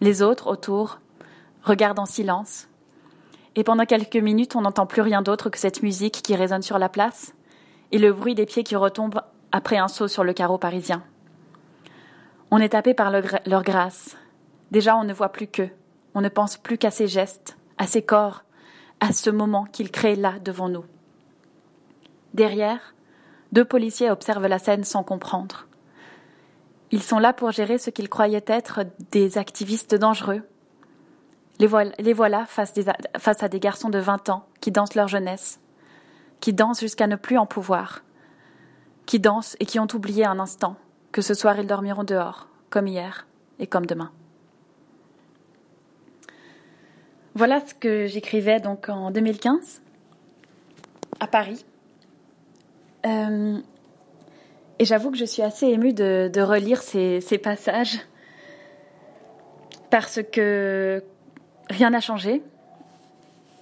Les 0.00 0.22
autres, 0.22 0.46
autour, 0.46 1.00
regardent 1.62 2.00
en 2.00 2.06
silence. 2.06 2.68
Et 3.58 3.64
pendant 3.64 3.86
quelques 3.86 4.14
minutes, 4.14 4.54
on 4.54 4.60
n'entend 4.60 4.86
plus 4.86 5.02
rien 5.02 5.20
d'autre 5.20 5.50
que 5.50 5.58
cette 5.58 5.82
musique 5.82 6.22
qui 6.22 6.36
résonne 6.36 6.62
sur 6.62 6.78
la 6.78 6.88
place 6.88 7.34
et 7.90 7.98
le 7.98 8.12
bruit 8.12 8.36
des 8.36 8.46
pieds 8.46 8.62
qui 8.62 8.76
retombent 8.76 9.20
après 9.50 9.78
un 9.78 9.88
saut 9.88 10.06
sur 10.06 10.22
le 10.22 10.32
carreau 10.32 10.58
parisien. 10.58 11.02
On 12.52 12.58
est 12.58 12.68
tapé 12.68 12.94
par 12.94 13.10
leur 13.10 13.62
grâce. 13.64 14.16
Déjà, 14.70 14.96
on 14.96 15.02
ne 15.02 15.12
voit 15.12 15.30
plus 15.30 15.48
qu'eux. 15.48 15.70
On 16.14 16.20
ne 16.20 16.28
pense 16.28 16.56
plus 16.56 16.78
qu'à 16.78 16.92
ces 16.92 17.08
gestes, 17.08 17.58
à 17.78 17.88
ces 17.88 18.00
corps, 18.00 18.44
à 19.00 19.12
ce 19.12 19.28
moment 19.28 19.64
qu'ils 19.64 19.90
créent 19.90 20.14
là 20.14 20.34
devant 20.38 20.68
nous. 20.68 20.84
Derrière, 22.34 22.94
deux 23.50 23.64
policiers 23.64 24.08
observent 24.08 24.46
la 24.46 24.60
scène 24.60 24.84
sans 24.84 25.02
comprendre. 25.02 25.66
Ils 26.92 27.02
sont 27.02 27.18
là 27.18 27.32
pour 27.32 27.50
gérer 27.50 27.78
ce 27.78 27.90
qu'ils 27.90 28.08
croyaient 28.08 28.44
être 28.46 28.86
des 29.10 29.36
activistes 29.36 29.96
dangereux. 29.96 30.42
Les 31.58 31.66
voilà, 31.66 32.46
face, 32.46 32.72
à 33.42 33.48
des 33.48 33.60
garçons 33.60 33.90
de 33.90 33.98
20 33.98 34.28
ans 34.28 34.46
qui 34.60 34.70
dansent 34.70 34.94
leur 34.94 35.08
jeunesse, 35.08 35.60
qui 36.40 36.52
dansent 36.52 36.80
jusqu'à 36.80 37.06
ne 37.06 37.16
plus 37.16 37.36
en 37.36 37.46
pouvoir, 37.46 38.04
qui 39.06 39.18
dansent 39.18 39.56
et 39.58 39.66
qui 39.66 39.80
ont 39.80 39.88
oublié 39.92 40.24
un 40.24 40.38
instant 40.38 40.76
que 41.10 41.20
ce 41.20 41.34
soir 41.34 41.58
ils 41.58 41.66
dormiront 41.66 42.04
dehors, 42.04 42.48
comme 42.70 42.86
hier 42.86 43.26
et 43.58 43.66
comme 43.66 43.86
demain. 43.86 44.12
Voilà 47.34 47.60
ce 47.66 47.74
que 47.74 48.06
j'écrivais 48.06 48.60
donc 48.60 48.88
en 48.88 49.10
2015 49.10 49.82
à 51.20 51.26
Paris. 51.26 51.64
Euh, 53.06 53.58
et 54.78 54.84
j'avoue 54.84 55.10
que 55.10 55.16
je 55.16 55.24
suis 55.24 55.42
assez 55.42 55.66
émue 55.66 55.92
de, 55.92 56.40
relire 56.40 56.82
ces, 56.82 57.20
passages 57.42 58.00
parce 59.90 60.20
que 60.32 61.02
rien 61.70 61.90
n'a 61.90 62.00
changé, 62.00 62.42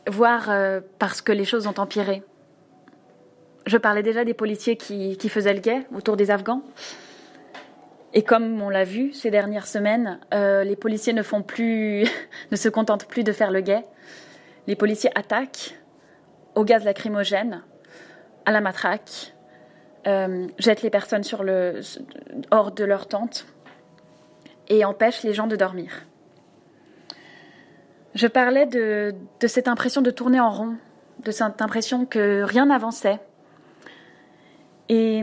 voire 0.09 0.51
euh, 0.51 0.81
parce 0.99 1.21
que 1.21 1.33
les 1.33 1.45
choses 1.45 1.67
ont 1.67 1.75
empiré. 1.79 2.23
Je 3.67 3.77
parlais 3.77 4.03
déjà 4.03 4.25
des 4.25 4.35
policiers 4.35 4.77
qui, 4.77 5.29
faisaient 5.29 5.55
le 5.55 5.61
guet 5.61 5.87
autour 5.95 6.17
des 6.17 6.31
Afghans. 6.31 6.63
Et 8.15 8.23
comme 8.23 8.63
on 8.63 8.69
l'a 8.69 8.85
vu 8.85 9.13
ces 9.13 9.31
dernières 9.31 9.67
semaines, 9.67 10.21
euh, 10.33 10.63
les 10.63 10.77
policiers 10.77 11.13
ne 11.13 11.23
font 11.23 11.43
plus, 11.43 12.07
ne 12.51 12.57
se 12.57 12.69
contentent 12.69 13.07
plus 13.07 13.25
de 13.25 13.33
faire 13.33 13.51
le 13.51 13.61
guet. 13.61 13.85
Les 14.67 14.77
policiers 14.77 15.11
attaquent 15.17 15.77
au 16.55 16.65
gaz 16.65 16.85
lacrymogène, 16.85 17.63
à 18.47 18.53
la 18.53 18.61
matraque, 18.61 19.35
euh, 20.07 20.47
jettent 20.59 20.83
les 20.83 20.91
personnes 20.91 21.25
hors 22.53 22.73
de 22.73 22.85
leur 22.85 23.09
tente 23.09 23.47
et 24.69 24.85
empêchent 24.85 25.25
les 25.25 25.35
gens 25.35 25.49
de 25.49 25.57
dormir. 25.57 25.91
Je 28.17 28.27
parlais 28.27 28.65
de, 28.65 29.15
cette 29.47 29.69
impression 29.69 30.01
de 30.01 30.11
tourner 30.11 30.41
en 30.41 30.51
rond, 30.51 30.77
de 31.23 31.31
cette 31.31 31.61
impression 31.61 32.07
que 32.07 32.43
rien 32.45 32.65
n'avançait. 32.65 33.21
Et 34.89 35.23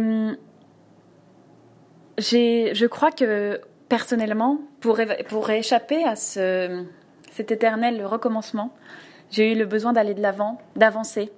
je 2.20 2.86
crois 2.86 3.10
que 3.10 3.60
personnellement, 3.90 4.60
pour, 4.80 5.00
échapper 5.50 6.04
à 6.04 6.16
ce, 6.16 6.86
cet 7.32 7.52
éternel 7.52 8.06
recommencement, 8.06 8.72
j'ai 9.32 9.54
eu 9.54 9.56
le 9.56 9.66
besoin 9.66 9.92
d'aller 9.92 10.14
de 10.14 10.22
l'avant, 10.22 10.62
d'avancer, 10.76 11.32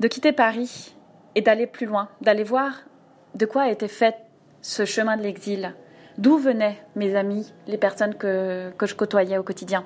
de 0.00 0.08
quitter 0.08 0.32
Paris 0.32 0.92
et 1.36 1.40
d'aller 1.40 1.68
plus 1.68 1.86
loin, 1.86 2.08
d'aller 2.20 2.42
voir 2.42 2.82
de 3.36 3.46
quoi 3.46 3.70
était 3.70 3.86
fait 3.86 4.16
ce 4.62 4.84
chemin 4.84 5.16
de 5.16 5.22
l'exil, 5.22 5.72
d'où 6.16 6.36
venaient 6.36 6.82
mes 6.96 7.14
amis, 7.14 7.52
les 7.68 7.78
personnes 7.78 8.16
que, 8.16 8.72
que 8.76 8.86
je 8.86 8.96
côtoyais 8.96 9.38
au 9.38 9.44
quotidien. 9.44 9.84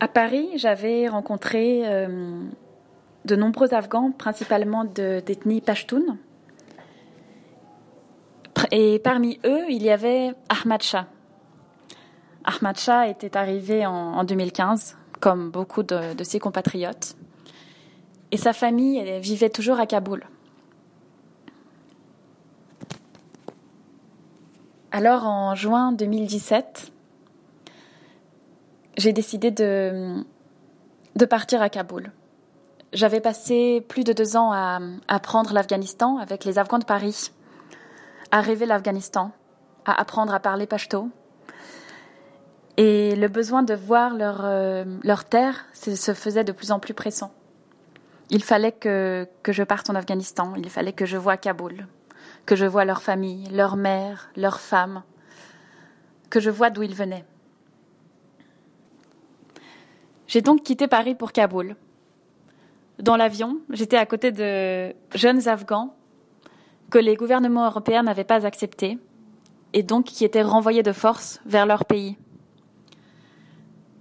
À 0.00 0.06
Paris, 0.06 0.50
j'avais 0.56 1.08
rencontré 1.08 1.82
euh, 1.84 2.44
de 3.24 3.36
nombreux 3.36 3.74
Afghans, 3.74 4.12
principalement 4.12 4.84
d'ethnie 4.84 5.60
Pashtun, 5.60 6.18
et 8.70 8.98
parmi 8.98 9.38
eux, 9.44 9.64
il 9.68 9.82
y 9.82 9.90
avait 9.90 10.34
Ahmad 10.48 10.82
Shah. 10.82 11.06
Ahmad 12.44 12.78
Shah 12.78 13.08
était 13.08 13.36
arrivé 13.36 13.86
en, 13.86 14.24
2015, 14.24 14.96
comme 15.20 15.50
beaucoup 15.50 15.82
de, 15.82 16.14
de, 16.14 16.24
ses 16.24 16.38
compatriotes. 16.38 17.16
Et 18.30 18.36
sa 18.36 18.52
famille 18.52 19.20
vivait 19.20 19.50
toujours 19.50 19.80
à 19.80 19.86
Kaboul. 19.86 20.26
Alors, 24.90 25.24
en 25.26 25.54
juin 25.54 25.92
2017, 25.92 26.92
j'ai 28.98 29.12
décidé 29.12 29.50
de, 29.50 30.24
de 31.16 31.24
partir 31.24 31.62
à 31.62 31.70
Kaboul. 31.70 32.10
J'avais 32.92 33.20
passé 33.20 33.84
plus 33.88 34.02
de 34.02 34.12
deux 34.12 34.36
ans 34.36 34.52
à 34.52 34.80
apprendre 35.06 35.52
l'Afghanistan 35.52 36.18
avec 36.18 36.44
les 36.44 36.58
Afghans 36.58 36.78
de 36.78 36.84
Paris 36.84 37.30
à 38.30 38.40
rêver 38.40 38.66
l'Afghanistan, 38.66 39.30
à 39.86 39.98
apprendre 40.00 40.34
à 40.34 40.40
parler 40.40 40.66
pashto. 40.66 41.08
Et 42.76 43.14
le 43.16 43.28
besoin 43.28 43.62
de 43.62 43.74
voir 43.74 44.14
leur, 44.14 44.40
euh, 44.44 44.84
leur 45.02 45.24
terre 45.24 45.66
se 45.72 46.12
faisait 46.12 46.44
de 46.44 46.52
plus 46.52 46.72
en 46.72 46.78
plus 46.78 46.94
pressant. 46.94 47.32
Il 48.30 48.42
fallait 48.42 48.72
que, 48.72 49.26
que 49.42 49.52
je 49.52 49.62
parte 49.62 49.88
en 49.90 49.94
Afghanistan, 49.94 50.52
il 50.56 50.68
fallait 50.68 50.92
que 50.92 51.06
je 51.06 51.16
voie 51.16 51.36
Kaboul, 51.36 51.86
que 52.46 52.56
je 52.56 52.66
voie 52.66 52.84
leur 52.84 53.00
famille, 53.00 53.48
leur 53.50 53.76
mère, 53.76 54.28
leurs 54.36 54.60
femmes, 54.60 55.02
que 56.30 56.40
je 56.40 56.50
voie 56.50 56.70
d'où 56.70 56.82
ils 56.82 56.94
venaient. 56.94 57.24
J'ai 60.28 60.42
donc 60.42 60.62
quitté 60.62 60.88
Paris 60.88 61.14
pour 61.14 61.32
Kaboul. 61.32 61.74
Dans 62.98 63.16
l'avion, 63.16 63.60
j'étais 63.70 63.96
à 63.96 64.04
côté 64.04 64.30
de 64.30 64.94
jeunes 65.14 65.48
Afghans 65.48 65.94
que 66.90 66.98
les 66.98 67.16
gouvernements 67.16 67.64
européens 67.64 68.02
n'avaient 68.02 68.24
pas 68.24 68.44
accepté 68.44 68.98
et 69.72 69.82
donc 69.82 70.04
qui 70.04 70.26
étaient 70.26 70.42
renvoyés 70.42 70.82
de 70.82 70.92
force 70.92 71.40
vers 71.46 71.64
leur 71.64 71.86
pays. 71.86 72.18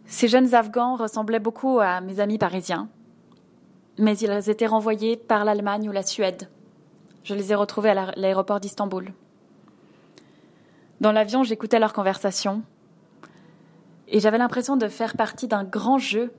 Ces 0.05 0.27
jeunes 0.27 0.53
Afghans 0.53 0.98
ressemblaient 0.98 1.39
beaucoup 1.39 1.79
à 1.79 2.01
mes 2.01 2.19
amis 2.19 2.38
parisiens, 2.38 2.89
mais 3.98 4.17
ils 4.17 4.50
étaient 4.50 4.67
renvoyés 4.67 5.15
par 5.15 5.46
l'Allemagne 5.46 5.88
ou 5.88 5.93
la 5.93 6.03
Suède. 6.03 6.50
Je 7.24 7.36
les 7.36 7.53
ai 7.53 7.55
retrouvés 7.55 7.91
à 7.91 8.12
l'aéroport 8.17 8.60
d'Istanbul. 8.60 9.13
Dans 11.00 11.13
l'avion, 11.13 11.43
j'écoutais 11.43 11.79
leurs 11.79 11.93
conversations 11.93 12.63
et 14.08 14.20
j'avais 14.20 14.38
l'impression 14.38 14.78
de 14.78 14.88
faire 14.88 15.16
partie 15.16 15.48
d'un 15.48 15.64
grand 15.64 15.98
jeu 15.98 16.32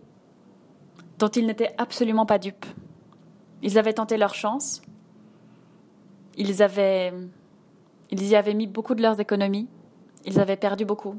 dont 1.18 1.28
ils 1.28 1.46
n'étaient 1.46 1.74
absolument 1.78 2.26
pas 2.26 2.38
dupes. 2.38 2.66
Ils 3.62 3.78
avaient 3.78 3.92
tenté 3.92 4.16
leur 4.16 4.34
chance, 4.34 4.80
ils, 6.36 6.50
y 6.50 6.62
avaient 8.36 8.54
mis 8.54 8.66
beaucoup 8.68 8.94
de 8.94 9.02
leurs 9.02 9.20
économies, 9.20 9.68
ils 10.24 10.38
avaient 10.38 10.56
perdu 10.56 10.84
beaucoup, 10.84 11.16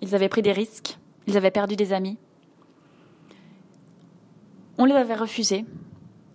ils 0.00 0.14
avaient 0.14 0.30
pris 0.30 0.42
des 0.42 0.52
risques, 0.52 0.98
ils 1.26 1.36
avaient 1.36 1.50
perdu 1.50 1.76
des 1.76 1.92
amis. 1.92 2.18
On 4.78 4.86
les 4.86 4.94
avait 4.94 5.14
refusés. 5.14 5.66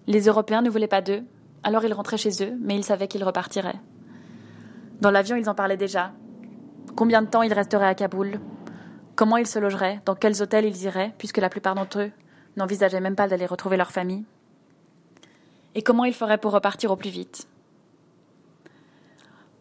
Les 0.06 0.28
Européens 0.28 0.62
ne 0.62 0.70
voulaient 0.70 0.88
pas 0.88 1.02
d'eux, 1.02 1.24
alors 1.64 1.84
ils 1.84 1.94
rentraient 1.94 2.18
chez 2.18 2.44
eux, 2.44 2.56
mais 2.62 2.76
ils 2.76 2.84
savaient 2.84 3.08
qu'ils 3.08 3.24
repartiraient. 3.24 3.80
Dans 5.02 5.12
l'avion, 5.12 5.36
ils 5.36 5.50
en 5.50 5.56
parlaient 5.56 5.76
déjà. 5.76 6.14
Combien 6.96 7.22
de 7.22 7.28
temps 7.28 7.42
ils 7.42 7.54
resteraient 7.54 7.88
à 7.88 7.96
Kaboul? 7.96 8.40
Comment 9.18 9.38
ils 9.38 9.48
se 9.48 9.58
logeraient? 9.58 10.00
Dans 10.06 10.14
quels 10.14 10.44
hôtels 10.44 10.66
ils 10.66 10.84
iraient, 10.84 11.12
puisque 11.18 11.40
la 11.40 11.50
plupart 11.50 11.74
d'entre 11.74 12.02
eux 12.02 12.12
n'envisageaient 12.56 13.02
même 13.02 13.16
pas 13.16 13.28
d'aller 13.28 13.48
retrouver 13.48 13.76
leur 13.76 13.92
famille. 13.92 14.24
Et 15.74 15.82
comment 15.82 16.06
ils 16.06 16.14
feraient 16.14 16.38
pour 16.38 16.52
repartir 16.52 16.92
au 16.92 16.96
plus 16.96 17.10
vite? 17.10 17.48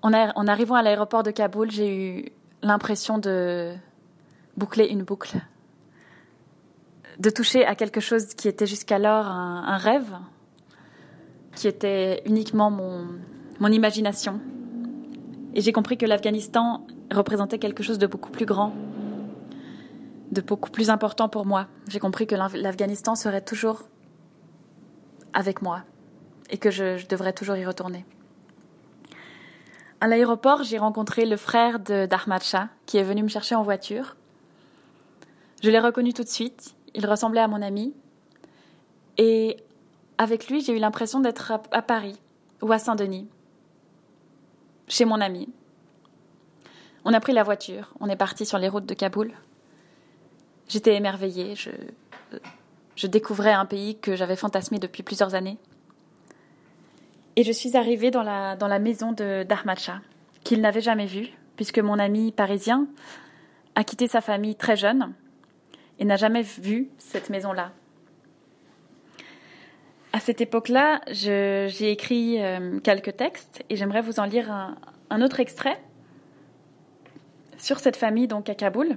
En, 0.03 0.13
arrivant 0.13 0.75
à 0.75 0.83
l'aéroport 0.83 1.23
de 1.23 1.31
Kaboul, 1.31 1.71
j'ai 1.71 1.97
eu 1.97 2.33
l'impression 2.63 3.17
de 3.17 3.73
boucler 4.59 4.89
une 4.89 5.05
boucle, 5.05 5.39
de 7.19 7.31
toucher 7.31 7.65
à 7.65 7.75
quelque 7.75 8.01
chose 8.01 8.35
qui 8.35 8.49
était 8.49 8.67
jusqu'alors 8.67 9.27
un, 9.27 9.79
rêve, 9.79 10.19
qui 11.55 11.67
était 11.67 12.23
uniquement 12.27 12.71
mon 12.71 13.73
imagination. 13.73 14.39
Et 15.55 15.63
j'ai 15.63 15.73
compris 15.73 15.97
que 15.97 16.05
l'Afghanistan 16.05 16.87
représentait 17.11 17.59
quelque 17.59 17.83
chose 17.83 17.99
de 17.99 18.07
beaucoup 18.07 18.31
plus 18.31 18.45
grand, 18.45 18.75
de 20.37 20.41
beaucoup 20.43 20.71
plus 20.71 20.91
important 20.91 21.29
pour 21.29 21.47
moi. 21.47 21.67
J'ai 21.89 21.99
compris 21.99 22.27
que 22.27 22.35
l'Afghanistan 22.35 23.15
serait 23.15 23.41
toujours 23.41 23.83
avec 25.33 25.63
moi 25.63 25.83
et 26.51 26.59
que 26.59 26.71
je, 26.71 27.07
devrais 27.07 27.33
toujours 27.33 27.57
y 27.57 27.65
retourner. 27.65 28.05
À 30.01 30.07
l'aéroport, 30.07 30.63
j'ai 30.63 30.79
rencontré 30.79 31.25
le 31.25 31.37
frère 31.37 31.81
d'Ahmad 31.81 32.43
Shah 32.43 32.69
qui 32.85 32.99
est 32.99 33.03
venu 33.03 33.23
me 33.23 33.29
chercher 33.29 33.55
en 33.55 33.63
voiture. 33.63 34.17
Je 35.63 35.71
l'ai 35.71 35.81
reconnu 35.81 36.13
tout 36.13 36.23
de 36.23 36.29
suite. 36.29 36.75
Il 36.95 37.07
ressemblait 37.07 37.41
à 37.41 37.49
mon 37.49 37.63
ami. 37.63 37.95
Et 39.17 39.57
avec 40.19 40.49
lui, 40.49 40.61
j'ai 40.61 40.77
eu 40.77 40.79
l'impression 40.79 41.21
d'être 41.21 41.53
à 41.73 41.83
Paris 41.83 42.19
ou 42.63 42.71
à 42.73 42.79
Saint-Denis, 42.79 43.29
chez 44.89 45.05
mon 45.05 45.21
ami. 45.21 45.49
On 47.05 47.13
a 47.13 47.21
pris 47.21 47.33
la 47.33 47.43
voiture, 47.43 47.95
on 48.01 48.09
est 48.09 48.17
parti 48.17 48.45
sur 48.45 48.59
les 48.59 48.69
routes 48.69 48.87
de 48.87 48.95
Kaboul. 48.95 49.33
J'étais 50.69 50.97
émerveillée, 50.97 51.55
je, 51.55 53.07
découvrais 53.07 53.53
un 53.53 53.67
pays 53.67 53.99
que 53.99 54.17
j'avais 54.17 54.37
fantasmé 54.37 54.79
depuis 54.79 55.03
plusieurs 55.03 55.35
années. 55.35 55.59
Et 57.37 57.45
je 57.45 57.53
suis 57.53 57.77
arrivée 57.77 58.11
dans 58.11 58.23
la, 58.23 58.79
maison 58.79 59.13
d'Ahmad 59.13 59.79
Shah, 59.79 60.01
qu'il 60.43 60.61
n'avait 60.61 60.81
jamais 60.81 61.07
vue, 61.07 61.29
puisque 61.57 61.79
mon 61.79 61.99
ami 61.99 62.33
parisien 62.33 62.89
a 63.75 63.85
quitté 63.85 64.09
sa 64.09 64.21
famille 64.21 64.57
très 64.57 64.77
jeune 64.77 65.13
et 65.99 66.05
n'a 66.05 66.17
jamais 66.17 66.43
vu 66.43 66.89
cette 66.99 67.31
maison-là. 67.31 67.73
À 70.13 70.19
cette 70.19 70.41
époque-là, 70.41 71.01
j'ai 71.09 71.91
écrit 71.91 72.43
euh, 72.43 72.81
quelques 72.81 73.17
textes 73.17 73.63
et 73.69 73.77
j'aimerais 73.77 74.01
vous 74.01 74.19
en 74.19 74.25
lire 74.25 74.51
un, 74.51 74.77
un 75.11 75.23
autre 75.23 75.41
extrait 75.41 75.79
sur 77.59 77.79
cette 77.79 77.97
famille 77.97 78.27
donc 78.27 78.49
à 78.49 78.55
Kaboul 78.55 78.97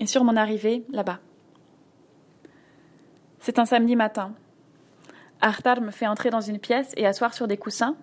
et 0.00 0.06
sur 0.06 0.24
mon 0.24 0.36
arrivée 0.36 0.84
là-bas. 0.90 1.20
C'est 3.40 3.58
un 3.58 3.64
samedi 3.64 3.96
matin. 3.96 4.34
Artar 5.40 5.80
me 5.80 5.90
fait 5.90 6.06
entrer 6.06 6.30
dans 6.30 6.40
une 6.40 6.58
pièce 6.58 6.92
et 6.96 7.06
asseoir 7.06 7.34
sur 7.34 7.46
des 7.46 7.58
coussins, 7.58 7.96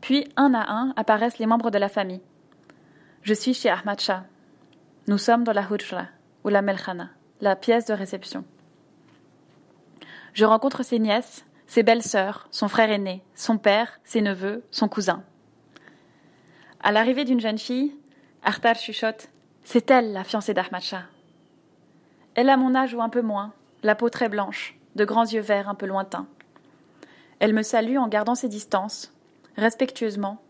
puis 0.00 0.26
un 0.36 0.54
à 0.54 0.70
un 0.72 0.94
apparaissent 0.96 1.38
les 1.38 1.46
membres 1.46 1.70
de 1.70 1.78
la 1.78 1.88
famille. 1.88 2.22
Je 3.22 3.34
suis 3.34 3.52
chez 3.52 3.68
Ahmad. 3.68 4.00
Nous 5.06 5.18
sommes 5.18 5.44
dans 5.44 5.52
la 5.52 5.66
Hujra, 5.70 6.06
ou 6.44 6.48
la 6.48 6.62
Melkhana, 6.62 7.10
la 7.40 7.56
pièce 7.56 7.84
de 7.86 7.92
réception. 7.92 8.44
Je 10.32 10.44
rencontre 10.44 10.82
ses 10.82 10.98
nièces, 10.98 11.44
ses 11.66 11.82
belles-sœurs, 11.82 12.48
son 12.50 12.68
frère 12.68 12.90
aîné, 12.90 13.22
son 13.34 13.58
père, 13.58 14.00
ses 14.04 14.22
neveux, 14.22 14.64
son 14.70 14.88
cousin. 14.88 15.22
À 16.82 16.92
l'arrivée 16.92 17.24
d'une 17.24 17.40
jeune 17.40 17.58
fille, 17.58 17.94
Artar 18.42 18.76
chuchote 18.76 19.28
C'est 19.64 19.90
elle, 19.90 20.12
la 20.12 20.24
fiancée 20.24 20.54
d'Ahmad. 20.54 20.82
Elle 22.34 22.48
a 22.48 22.56
mon 22.56 22.74
âge 22.74 22.94
ou 22.94 23.02
un 23.02 23.08
peu 23.08 23.22
moins, 23.22 23.52
la 23.82 23.94
peau 23.94 24.08
très 24.08 24.28
blanche, 24.28 24.76
de 24.96 25.04
grands 25.04 25.26
yeux 25.26 25.40
verts 25.40 25.68
un 25.68 25.74
peu 25.74 25.86
lointains. 25.86 26.26
Elle 27.38 27.54
me 27.54 27.62
salue 27.62 27.96
en 27.96 28.08
gardant 28.08 28.34
ses 28.34 28.48
distances, 28.48 29.12
respectueusement, 29.56 30.40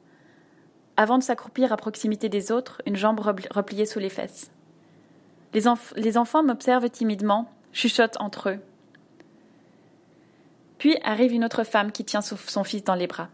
avant 0.96 1.16
de 1.16 1.22
s'accroupir 1.22 1.72
à 1.72 1.78
proximité 1.78 2.28
des 2.28 2.52
autres, 2.52 2.82
une 2.84 2.96
jambe 2.96 3.20
repliée 3.20 3.86
sous 3.86 4.00
les 4.00 4.10
fesses. 4.10 4.50
Les, 5.54 6.18
enfants 6.18 6.42
m'observent 6.42 6.90
timidement, 6.90 7.50
chuchotent 7.72 8.20
entre 8.20 8.50
eux. 8.50 8.58
Puis 10.76 10.98
arrive 11.02 11.32
une 11.32 11.44
autre 11.44 11.64
femme 11.64 11.90
qui 11.90 12.04
tient 12.04 12.20
son 12.20 12.64
fils 12.64 12.84
dans 12.84 12.94
les 12.94 13.06
bras. 13.06 13.28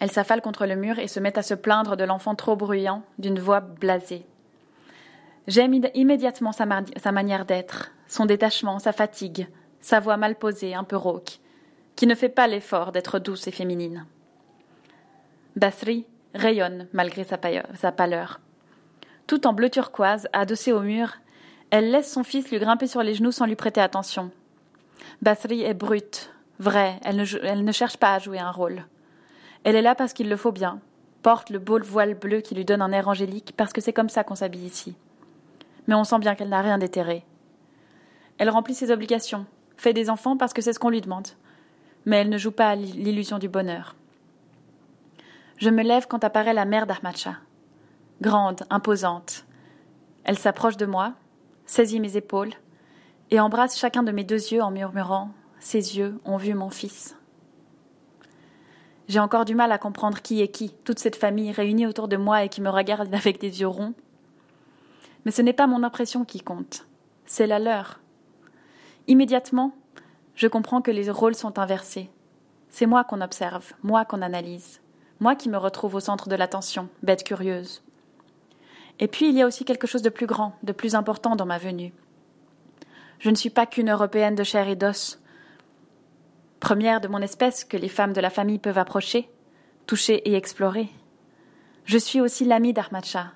Elle 0.00 0.10
s'affale 0.10 0.40
contre 0.40 0.66
le 0.66 0.76
mur 0.76 0.98
et 0.98 1.08
se 1.08 1.20
met 1.20 1.38
à 1.38 1.42
se 1.42 1.54
plaindre 1.54 1.96
de 1.96 2.04
l'enfant 2.04 2.34
trop 2.34 2.56
bruyant, 2.56 3.02
d'une 3.18 3.38
voix 3.38 3.60
blasée. 3.60 4.26
J'aime 5.46 5.80
immédiatement 5.94 6.50
sa, 6.50 6.66
manière 6.66 7.44
d'être, 7.44 7.92
son 8.08 8.26
détachement, 8.26 8.80
sa 8.80 8.92
fatigue, 8.92 9.46
sa 9.80 10.00
voix 10.00 10.16
mal 10.16 10.34
posée, 10.34 10.74
un 10.74 10.82
peu 10.82 10.96
rauque, 10.96 11.38
qui 11.94 12.08
ne 12.08 12.16
fait 12.16 12.28
pas 12.28 12.48
l'effort 12.48 12.90
d'être 12.90 13.20
douce 13.20 13.46
et 13.46 13.52
féminine. 13.52 14.06
Basri 15.54 16.04
rayonne 16.34 16.88
malgré 16.92 17.22
sa, 17.22 17.38
pâleur. 17.38 18.40
Tout 19.28 19.46
en 19.46 19.52
bleu 19.52 19.70
turquoise, 19.70 20.28
adossée 20.32 20.72
au 20.72 20.80
mur, 20.80 21.14
elle 21.70 21.92
laisse 21.92 22.12
son 22.12 22.24
fils 22.24 22.50
lui 22.50 22.58
grimper 22.58 22.88
sur 22.88 23.04
les 23.04 23.14
genoux 23.14 23.32
sans 23.32 23.46
lui 23.46 23.56
prêter 23.56 23.80
attention. 23.80 24.32
Basri 25.22 25.62
est 25.62 25.74
brute, 25.74 26.32
vraie, 26.58 26.98
elle 27.04 27.64
ne 27.64 27.72
cherche 27.72 27.98
pas 27.98 28.14
à 28.14 28.18
jouer 28.18 28.40
un 28.40 28.50
rôle. 28.50 28.84
Elle 29.62 29.76
est 29.76 29.82
là 29.82 29.94
parce 29.94 30.12
qu'il 30.12 30.28
le 30.28 30.36
faut 30.36 30.52
bien, 30.52 30.80
porte 31.22 31.50
le 31.50 31.60
beau 31.60 31.78
voile 31.80 32.14
bleu 32.14 32.40
qui 32.40 32.56
lui 32.56 32.64
donne 32.64 32.82
un 32.82 32.92
air 32.92 33.06
angélique 33.06 33.54
parce 33.56 33.72
que 33.72 33.80
c'est 33.80 33.92
comme 33.92 34.08
ça 34.08 34.24
qu'on 34.24 34.34
s'habille 34.34 34.66
ici. 34.66 34.96
Mais 35.86 35.94
on 35.94 36.04
sent 36.04 36.18
bien 36.18 36.34
qu'elle 36.34 36.48
n'a 36.48 36.62
rien 36.62 36.78
d'éthéré. 36.78 37.24
Elle 38.38 38.50
remplit 38.50 38.74
ses 38.74 38.90
obligations, 38.90 39.46
fait 39.76 39.92
des 39.92 40.10
enfants 40.10 40.36
parce 40.36 40.52
que 40.52 40.62
c'est 40.62 40.72
ce 40.72 40.78
qu'on 40.78 40.90
lui 40.90 41.00
demande. 41.00 41.28
Mais 42.04 42.18
elle 42.18 42.28
ne 42.28 42.38
joue 42.38 42.52
pas 42.52 42.70
à 42.70 42.74
l'illusion 42.76 43.38
du 43.38 43.48
bonheur. 43.48 43.96
Je 45.58 45.70
me 45.70 45.82
lève 45.82 46.06
quand 46.06 46.22
apparaît 46.22 46.54
la 46.54 46.64
mère 46.64 46.86
d'Ahmadcha. 46.86 47.36
Grande, 48.20 48.62
imposante. 48.70 49.44
Elle 50.24 50.38
s'approche 50.38 50.76
de 50.76 50.86
moi, 50.86 51.14
saisit 51.64 52.00
mes 52.00 52.16
épaules 52.16 52.52
et 53.30 53.40
embrasse 53.40 53.78
chacun 53.78 54.02
de 54.02 54.12
mes 54.12 54.24
deux 54.24 54.52
yeux 54.52 54.62
en 54.62 54.70
murmurant 54.70 55.30
Ses 55.58 55.96
yeux 55.96 56.20
ont 56.24 56.36
vu 56.36 56.54
mon 56.54 56.70
fils. 56.70 57.16
J'ai 59.08 59.20
encore 59.20 59.44
du 59.44 59.54
mal 59.54 59.70
à 59.72 59.78
comprendre 59.78 60.20
qui 60.20 60.42
est 60.42 60.48
qui, 60.48 60.74
toute 60.84 60.98
cette 60.98 61.16
famille 61.16 61.52
réunie 61.52 61.86
autour 61.86 62.08
de 62.08 62.16
moi 62.16 62.44
et 62.44 62.48
qui 62.48 62.60
me 62.60 62.70
regarde 62.70 63.14
avec 63.14 63.40
des 63.40 63.60
yeux 63.60 63.68
ronds. 63.68 63.94
Mais 65.26 65.32
ce 65.32 65.42
n'est 65.42 65.52
pas 65.52 65.66
mon 65.66 65.82
impression 65.82 66.24
qui 66.24 66.40
compte, 66.40 66.86
c'est 67.24 67.48
la 67.48 67.58
leur. 67.58 67.98
Immédiatement, 69.08 69.74
je 70.36 70.46
comprends 70.46 70.80
que 70.80 70.92
les 70.92 71.10
rôles 71.10 71.34
sont 71.34 71.58
inversés. 71.58 72.08
C'est 72.68 72.86
moi 72.86 73.02
qu'on 73.02 73.20
observe, 73.20 73.72
moi 73.82 74.04
qu'on 74.04 74.22
analyse, 74.22 74.80
moi 75.18 75.34
qui 75.34 75.48
me 75.48 75.56
retrouve 75.56 75.96
au 75.96 76.00
centre 76.00 76.28
de 76.28 76.36
l'attention, 76.36 76.88
bête 77.02 77.24
curieuse. 77.24 77.82
Et 79.00 79.08
puis 79.08 79.28
il 79.28 79.34
y 79.34 79.42
a 79.42 79.48
aussi 79.48 79.64
quelque 79.64 79.88
chose 79.88 80.02
de 80.02 80.10
plus 80.10 80.26
grand, 80.26 80.54
de 80.62 80.70
plus 80.70 80.94
important 80.94 81.34
dans 81.34 81.44
ma 81.44 81.58
venue. 81.58 81.92
Je 83.18 83.30
ne 83.30 83.34
suis 83.34 83.50
pas 83.50 83.66
qu'une 83.66 83.90
Européenne 83.90 84.36
de 84.36 84.44
chair 84.44 84.68
et 84.68 84.76
d'os, 84.76 85.20
première 86.60 87.00
de 87.00 87.08
mon 87.08 87.20
espèce 87.20 87.64
que 87.64 87.76
les 87.76 87.88
femmes 87.88 88.12
de 88.12 88.20
la 88.20 88.30
famille 88.30 88.60
peuvent 88.60 88.78
approcher, 88.78 89.28
toucher 89.88 90.18
et 90.28 90.36
explorer. 90.36 90.88
Je 91.84 91.98
suis 91.98 92.20
aussi 92.20 92.44
l'ami 92.44 92.72
d'Armacha, 92.72 93.32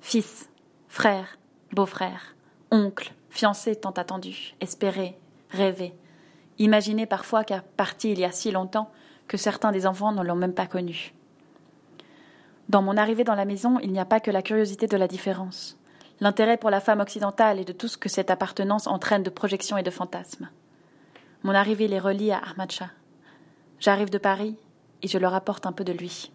fils, 0.00 0.49
frère, 0.90 1.38
beau-frère, 1.72 2.34
oncle, 2.72 3.14
fiancé 3.30 3.76
tant 3.76 3.92
attendu, 3.92 4.54
espéré, 4.60 5.16
rêvé, 5.48 5.94
imaginé 6.58 7.06
parfois 7.06 7.44
qu'à 7.44 7.62
parti 7.76 8.10
il 8.10 8.18
y 8.18 8.24
a 8.24 8.32
si 8.32 8.50
longtemps 8.50 8.90
que 9.28 9.36
certains 9.36 9.70
des 9.70 9.86
enfants 9.86 10.10
ne 10.10 10.22
l'ont 10.22 10.34
même 10.34 10.52
pas 10.52 10.66
connu. 10.66 11.14
Dans 12.68 12.82
mon 12.82 12.96
arrivée 12.96 13.22
dans 13.22 13.36
la 13.36 13.44
maison, 13.44 13.78
il 13.78 13.92
n'y 13.92 14.00
a 14.00 14.04
pas 14.04 14.18
que 14.18 14.32
la 14.32 14.42
curiosité 14.42 14.88
de 14.88 14.96
la 14.96 15.08
différence. 15.08 15.78
l'intérêt 16.20 16.58
pour 16.58 16.68
la 16.68 16.80
femme 16.80 17.00
occidentale 17.00 17.58
et 17.58 17.64
de 17.64 17.72
tout 17.72 17.88
ce 17.88 17.96
que 17.96 18.10
cette 18.10 18.30
appartenance 18.30 18.86
entraîne 18.86 19.22
de 19.22 19.30
projections 19.30 19.78
et 19.78 19.82
de 19.82 19.90
fantasmes. 19.90 20.50
Mon 21.44 21.54
arrivée 21.54 21.88
les 21.88 21.98
relie 21.98 22.30
à 22.30 22.38
Ahmad 22.38 22.70
Shah. 22.70 22.90
J'arrive 23.78 24.10
de 24.10 24.18
Paris 24.18 24.58
et 25.00 25.08
je 25.08 25.16
leur 25.16 25.34
apporte 25.34 25.64
un 25.66 25.72
peu 25.72 25.84
de 25.84 25.94
lui. 25.94 26.30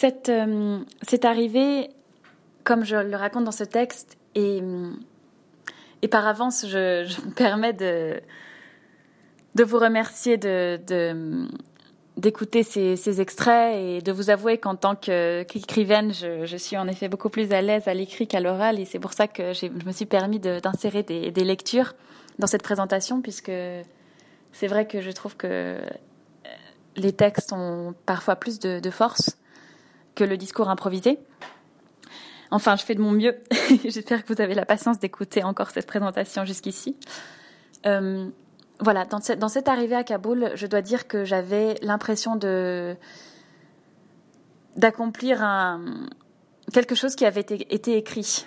Cette, 0.00 0.30
euh, 0.30 0.78
cette 1.02 1.26
arrivée, 1.26 1.90
comme 2.64 2.84
je 2.84 2.96
le 2.96 3.16
raconte 3.18 3.44
dans 3.44 3.52
ce 3.52 3.64
texte, 3.64 4.16
et, 4.34 4.62
et 6.00 6.08
par 6.08 6.26
avance, 6.26 6.64
je, 6.66 7.02
me 7.26 7.34
permets 7.34 7.74
de, 7.74 8.18
de 9.56 9.62
vous 9.62 9.78
remercier 9.78 10.38
de, 10.38 10.80
d'écouter 12.16 12.62
ces, 12.62 13.20
extraits 13.20 13.76
et 13.76 14.00
de 14.00 14.10
vous 14.10 14.30
avouer 14.30 14.56
qu'en 14.56 14.74
tant 14.74 14.96
qu'écrivaine, 14.96 16.14
je, 16.14 16.56
suis 16.56 16.78
en 16.78 16.88
effet 16.88 17.08
beaucoup 17.10 17.28
plus 17.28 17.52
à 17.52 17.60
l'aise 17.60 17.86
à 17.86 17.92
l'écrit 17.92 18.26
qu'à 18.26 18.40
l'oral 18.40 18.80
et 18.80 18.86
c'est 18.86 19.00
pour 19.00 19.12
ça 19.12 19.28
que 19.28 19.52
je 19.52 19.66
me 19.84 19.92
suis 19.92 20.06
permis 20.06 20.40
d'insérer 20.40 21.02
des, 21.02 21.44
lectures 21.44 21.92
dans 22.38 22.46
cette 22.46 22.62
présentation 22.62 23.20
puisque 23.20 23.52
c'est 24.52 24.66
vrai 24.66 24.86
que 24.86 25.02
je 25.02 25.10
trouve 25.10 25.36
que 25.36 25.46
euh, 25.46 25.80
les 26.96 27.12
textes 27.12 27.52
ont 27.52 27.94
parfois 28.06 28.36
plus 28.36 28.60
de, 28.60 28.90
force 28.90 29.36
que 30.14 30.24
le 30.24 30.36
discours 30.36 30.68
improvisé. 30.68 31.18
Enfin, 32.50 32.76
je 32.76 32.84
fais 32.84 32.94
de 32.94 33.00
mon 33.00 33.12
mieux. 33.12 33.36
J'espère 33.84 34.24
que 34.24 34.32
vous 34.32 34.40
avez 34.40 34.54
la 34.54 34.66
patience 34.66 34.98
d'écouter 34.98 35.44
encore 35.44 35.70
cette 35.70 35.86
présentation 35.86 36.44
jusqu'ici. 36.44 36.96
Euh, 37.86 38.28
voilà, 38.80 39.04
dans 39.04 39.20
cette, 39.20 39.68
arrivée 39.68 39.94
à 39.94 40.04
Kaboul, 40.04 40.52
je 40.54 40.66
dois 40.66 40.82
dire 40.82 41.06
que 41.06 41.24
j'avais 41.24 41.74
l'impression 41.82 42.36
de 42.36 42.96
d'accomplir 44.76 45.44
quelque 46.72 46.94
chose 46.94 47.16
qui 47.16 47.26
avait 47.26 47.40
été, 47.40 47.74
été, 47.74 47.96
écrit, 47.96 48.46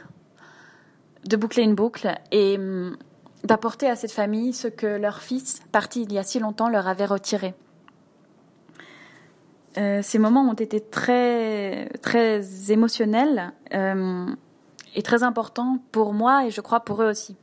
de 1.26 1.36
boucler 1.36 1.64
une 1.64 1.76
boucle 1.76 2.12
et 2.32 2.58
hum, 2.58 2.98
d'apporter 3.44 3.88
à 3.90 3.96
cette 3.96 4.12
famille 4.12 4.54
ce 4.54 4.68
que 4.68 4.88
leur 4.88 5.22
fils, 5.22 5.62
parti 5.72 6.04
il 6.04 6.14
y 6.14 6.18
a 6.18 6.24
si 6.24 6.40
longtemps, 6.40 6.70
leur 6.70 6.88
avait 6.88 7.06
retiré. 7.06 7.54
Euh, 9.78 10.02
ces 10.04 10.20
moments 10.20 10.44
ont 10.44 10.54
été 10.54 10.80
très, 10.80 11.90
très 12.02 12.72
émotionnels 12.72 13.54
euh, 13.74 14.28
et 14.96 15.02
très 15.02 15.24
importants 15.24 15.80
pour 15.92 16.14
moi 16.14 16.46
et 16.46 16.52
je 16.52 16.62
crois 16.62 16.82
pour 16.82 17.02
eux 17.02 17.10
aussi. 17.10 17.36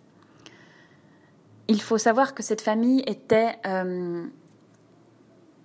Il 1.68 1.80
faut 1.80 1.98
savoir 1.98 2.34
que 2.34 2.42
cette 2.42 2.60
famille 2.60 3.02
était 3.06 3.56
euh, 3.66 4.24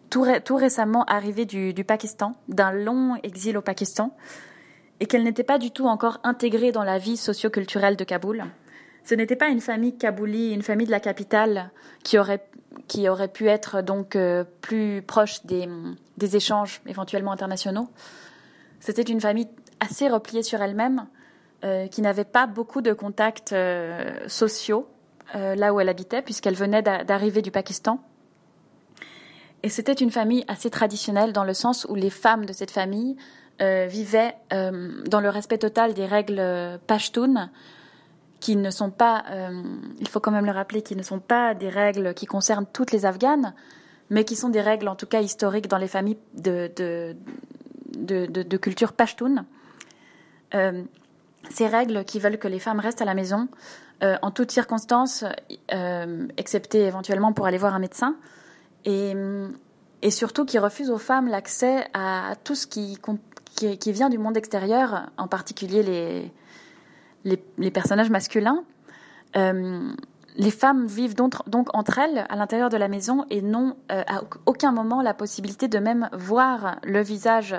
tout, 0.10 0.56
récemment 0.56 1.04
arrivée 1.06 1.46
du, 1.46 1.84
Pakistan, 1.84 2.36
d'un 2.48 2.72
long 2.72 3.16
exil 3.24 3.58
au 3.58 3.62
Pakistan, 3.62 4.16
et 5.00 5.08
qu'elle 5.08 5.24
n'était 5.24 5.44
pas 5.44 5.58
du 5.58 5.72
tout 5.72 5.86
encore 5.88 6.20
intégrée 6.24 6.72
dans 6.72 6.84
la 6.84 7.00
vie 7.00 7.18
socioculturelle 7.18 7.98
de 7.98 8.04
Kaboul. 8.04 8.46
Ce 9.06 9.16
n'était 9.16 9.38
pas 9.38 9.48
une 9.48 9.62
famille 9.62 9.98
kaboulie, 9.98 10.52
une 10.52 10.62
famille 10.62 10.88
de 10.88 10.92
la 10.92 11.00
capitale 11.00 11.72
qui 12.04 12.20
aurait, 12.20 12.46
qui 12.88 13.08
aurait 13.08 13.30
pu 13.30 13.48
être 13.48 13.82
donc 13.82 14.18
euh, 14.18 14.44
plus 14.62 15.02
proche 15.02 15.46
des, 15.46 15.70
des, 16.18 16.36
échanges 16.36 16.82
éventuellement 16.86 17.32
internationaux. 17.32 17.88
C'était 18.82 19.04
une 19.04 19.22
famille 19.22 19.48
assez 19.80 20.10
repliée 20.10 20.44
sur 20.44 20.62
elle-même, 20.62 21.08
euh, 21.64 21.88
qui 21.88 22.02
n'avait 22.02 22.26
pas 22.26 22.48
beaucoup 22.48 22.82
de 22.82 22.92
contacts 22.92 23.56
sociaux 24.28 24.90
euh, 25.34 25.56
là 25.56 25.74
où 25.74 25.80
elle 25.80 25.90
habitait, 25.90 26.22
puisqu'elle 26.22 26.56
venait 26.56 26.84
d'arriver 26.84 27.42
du 27.42 27.50
Pakistan. 27.50 28.00
Et 29.64 29.70
c'était 29.70 29.94
une 29.94 30.12
famille 30.12 30.46
assez 30.48 30.70
traditionnelle 30.70 31.34
dans 31.34 31.44
le 31.44 31.56
sens 31.56 31.88
où 31.90 31.96
les 31.96 32.12
femmes 32.12 32.46
de 32.46 32.54
cette 32.54 32.70
famille 32.70 33.18
euh, 33.62 33.88
vivaient 33.90 34.36
euh, 34.54 35.04
dans 35.08 35.20
le 35.20 35.30
respect 35.30 35.58
total 35.58 35.96
des 35.96 36.06
règles 36.06 36.80
pashtunes, 36.86 37.50
qui 38.46 38.56
ne 38.56 38.70
sont 38.70 38.92
pas, 38.92 39.26
il 40.00 40.08
faut 40.08 40.20
quand 40.20 40.30
même 40.30 40.46
le 40.46 40.52
rappeler, 40.52 40.84
qui 40.84 40.96
ne 40.96 41.02
sont 41.02 41.18
pas 41.20 41.56
des 41.56 41.68
règles 41.68 42.14
qui 42.14 42.28
concernent 42.28 42.68
toutes 42.72 42.92
les 42.92 43.08
Afghanes, 43.08 43.56
mais 44.12 44.24
qui 44.24 44.36
sont 44.36 44.50
des 44.50 44.62
règles 44.62 44.88
en 44.88 44.96
tout 44.96 45.08
cas 45.08 45.22
historiques 45.22 45.68
dans 45.68 45.80
les 45.80 45.88
familles 45.88 46.20
de, 46.36 46.72
de, 46.76 47.16
de, 48.28 48.58
culture 48.58 48.94
pashtun. 48.94 49.48
ces 50.52 51.68
règles 51.68 52.06
qui 52.06 52.20
veulent 52.20 52.38
que 52.38 52.48
les 52.48 52.60
femmes 52.60 52.80
restent 52.80 53.02
à 53.02 53.06
la 53.06 53.16
maison, 53.16 53.48
euh, 54.04 54.16
en 54.22 54.30
toutes 54.30 54.52
circonstances, 54.52 55.26
euh, 55.74 56.28
excepté 56.38 56.82
éventuellement 56.82 57.34
pour 57.34 57.48
aller 57.48 57.58
voir 57.58 57.74
un 57.74 57.80
médecin, 57.80 58.16
et, 58.86 59.16
et 60.04 60.12
surtout 60.12 60.46
qui 60.46 60.60
refuse 60.60 60.92
aux 60.92 61.00
femmes 61.00 61.30
l'accès 61.30 61.88
à 61.96 62.36
tout 62.44 62.54
ce 62.54 62.68
qui, 62.68 63.00
qui, 63.56 63.92
vient 63.92 64.10
du 64.10 64.20
monde 64.20 64.38
extérieur, 64.38 65.10
en 65.18 65.28
particulier 65.28 65.82
les, 65.82 66.32
les, 67.26 67.72
personnages 67.72 68.10
masculins. 68.10 68.64
Euh, 69.36 69.92
les 70.38 70.52
femmes 70.52 70.86
vivent 70.86 71.16
donc, 71.16 71.36
entre 71.74 72.00
elles 72.00 72.26
à 72.30 72.38
l'intérieur 72.38 72.70
de 72.70 72.78
la 72.78 72.88
maison 72.88 73.26
et 73.30 73.42
n'ont 73.42 73.76
à 73.90 74.22
aucun 74.46 74.72
moment 74.72 75.02
la 75.02 75.14
possibilité 75.14 75.68
de 75.68 75.80
même 75.80 76.10
voir 76.14 76.78
le 76.84 77.02
visage 77.02 77.56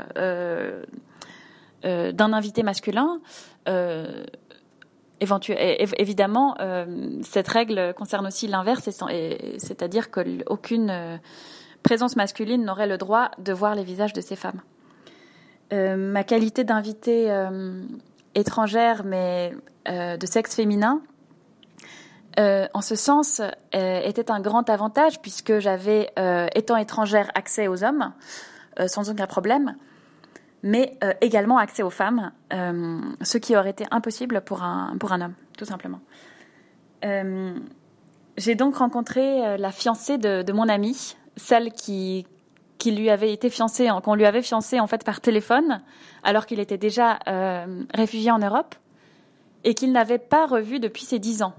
d'un 1.83 2.33
invité 2.33 2.63
masculin 2.63 3.21
évidemment, 5.21 6.57
euh, 6.61 7.21
cette 7.23 7.49
règle 7.49 7.95
concerne 7.95 8.27
aussi 8.27 8.47
l'inverse, 8.47 8.89
c'est-à-dire 9.59 10.11
qu'aucune 10.11 10.91
euh, 10.91 11.17
présence 11.83 12.17
masculine 12.17 12.65
n'aurait 12.65 12.87
le 12.87 12.99
droit 12.99 13.31
de 13.39 13.53
voir 13.53 13.75
les 13.75 13.85
visages 13.85 14.13
de 14.13 14.21
ces 14.21 14.37
femmes. 14.37 14.61
Euh, 15.73 15.97
ma 15.97 16.23
qualité 16.23 16.65
d'invitée 16.65 17.29
étrangère, 18.37 19.03
mais 19.05 19.53
de 19.87 20.27
sexe 20.27 20.55
féminin, 20.55 21.03
en 22.39 22.81
ce 22.81 22.95
sens, 22.95 23.41
était 23.73 24.31
un 24.31 24.41
grand 24.41 24.71
avantage 24.71 25.21
puisque 25.21 25.59
j'avais, 25.59 26.13
étant 26.55 26.77
étrangère, 26.77 27.31
accès 27.35 27.67
aux 27.67 27.83
hommes 27.83 28.13
sans 28.87 29.11
aucun 29.11 29.27
problème 29.27 29.75
mais 30.67 30.99
euh, 31.05 31.13
également 31.21 31.59
accès 31.59 31.85
aux 31.85 31.91
femmes, 31.91 32.33
euh, 32.53 33.01
ce 33.23 33.39
qui 33.39 33.57
aurait 33.57 33.71
été 33.71 33.87
impossible 33.93 34.41
pour 34.41 34.65
un, 34.65 34.97
pour 34.99 35.13
un 35.13 35.21
homme, 35.21 35.35
tout 35.57 35.65
simplement. 35.65 36.01
Euh, 37.05 37.55
j'ai 38.37 38.57
donc 38.57 38.77
rencontré 38.77 39.57
la 39.59 39.71
fiancée 39.71 40.19
de, 40.19 40.43
de, 40.43 40.53
mon 40.53 40.69
amie, 40.69 41.17
celle 41.37 41.71
qui, 41.73 42.27
qui 42.79 42.93
lui 42.93 43.11
avait 43.11 43.33
été 43.33 43.51
fiancée, 43.51 43.89
qu'on 44.05 44.15
lui 44.15 44.27
avait 44.27 44.43
fiancée 44.43 44.81
en 44.81 44.87
fait 44.87 45.05
par 45.05 45.21
téléphone, 45.21 45.83
alors 46.23 46.47
qu'il 46.47 46.61
était 46.61 46.79
déjà 46.79 47.19
réfugié 47.95 48.31
en 48.31 48.39
Europe, 48.39 48.75
et 49.65 49.75
qu'il 49.75 49.93
n'avait 49.93 50.19
pas 50.19 50.47
revu 50.47 50.79
depuis 50.79 51.05
ses 51.05 51.19
dix 51.19 51.43
ans. 51.43 51.55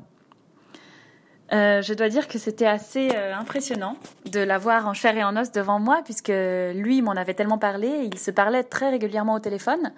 Euh, 1.53 1.81
je 1.81 1.93
dois 1.93 2.09
dire 2.09 2.27
que 2.27 2.37
c'était 2.37 2.65
assez 2.65 3.09
euh, 3.15 3.33
impressionnant 3.33 3.95
de 4.31 4.39
l'avoir 4.41 4.87
en 4.87 4.93
chair 4.93 5.15
et 5.15 5.23
en 5.23 5.37
os 5.37 5.51
devant 5.51 5.79
moi, 5.79 6.01
puisque 6.03 6.31
lui 6.73 7.01
m'en 7.01 7.13
avait 7.13 7.33
tellement 7.33 7.57
parlé, 7.57 8.09
il 8.11 8.17
se 8.17 8.31
parlait 8.31 8.63
très 8.63 8.89
régulièrement 8.89 9.35
au 9.35 9.39
téléphone. 9.39 9.93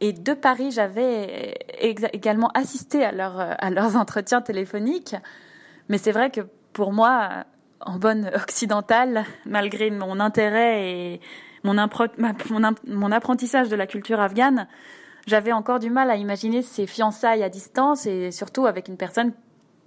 Et 0.00 0.12
de 0.12 0.32
Paris, 0.32 0.70
j'avais 0.70 1.58
également 1.80 2.50
assisté 2.54 3.04
à, 3.04 3.08
à 3.10 3.70
leurs 3.70 3.96
entretiens 3.96 4.40
téléphoniques. 4.40 5.16
Mais 5.88 5.98
c'est 5.98 6.12
vrai 6.12 6.30
que 6.30 6.42
pour 6.72 6.92
moi, 6.92 7.44
en 7.80 7.98
bonne 7.98 8.30
occidentale, 8.34 9.24
malgré 9.46 9.90
mon 9.90 10.20
intérêt 10.20 10.90
et 10.90 11.20
mon, 11.64 11.78
apprentissage 13.12 13.68
de 13.68 13.76
la 13.76 13.86
culture 13.86 14.20
afghane, 14.20 14.68
j'avais 15.26 15.52
encore 15.52 15.78
du 15.78 15.90
mal 15.90 16.10
à 16.10 16.16
imaginer 16.16 16.62
ces 16.62 16.86
fiançailles 16.86 17.42
à 17.42 17.48
distance 17.48 18.06
et 18.06 18.30
surtout 18.30 18.66
avec 18.66 18.88
une 18.88 18.96
personne 18.96 19.32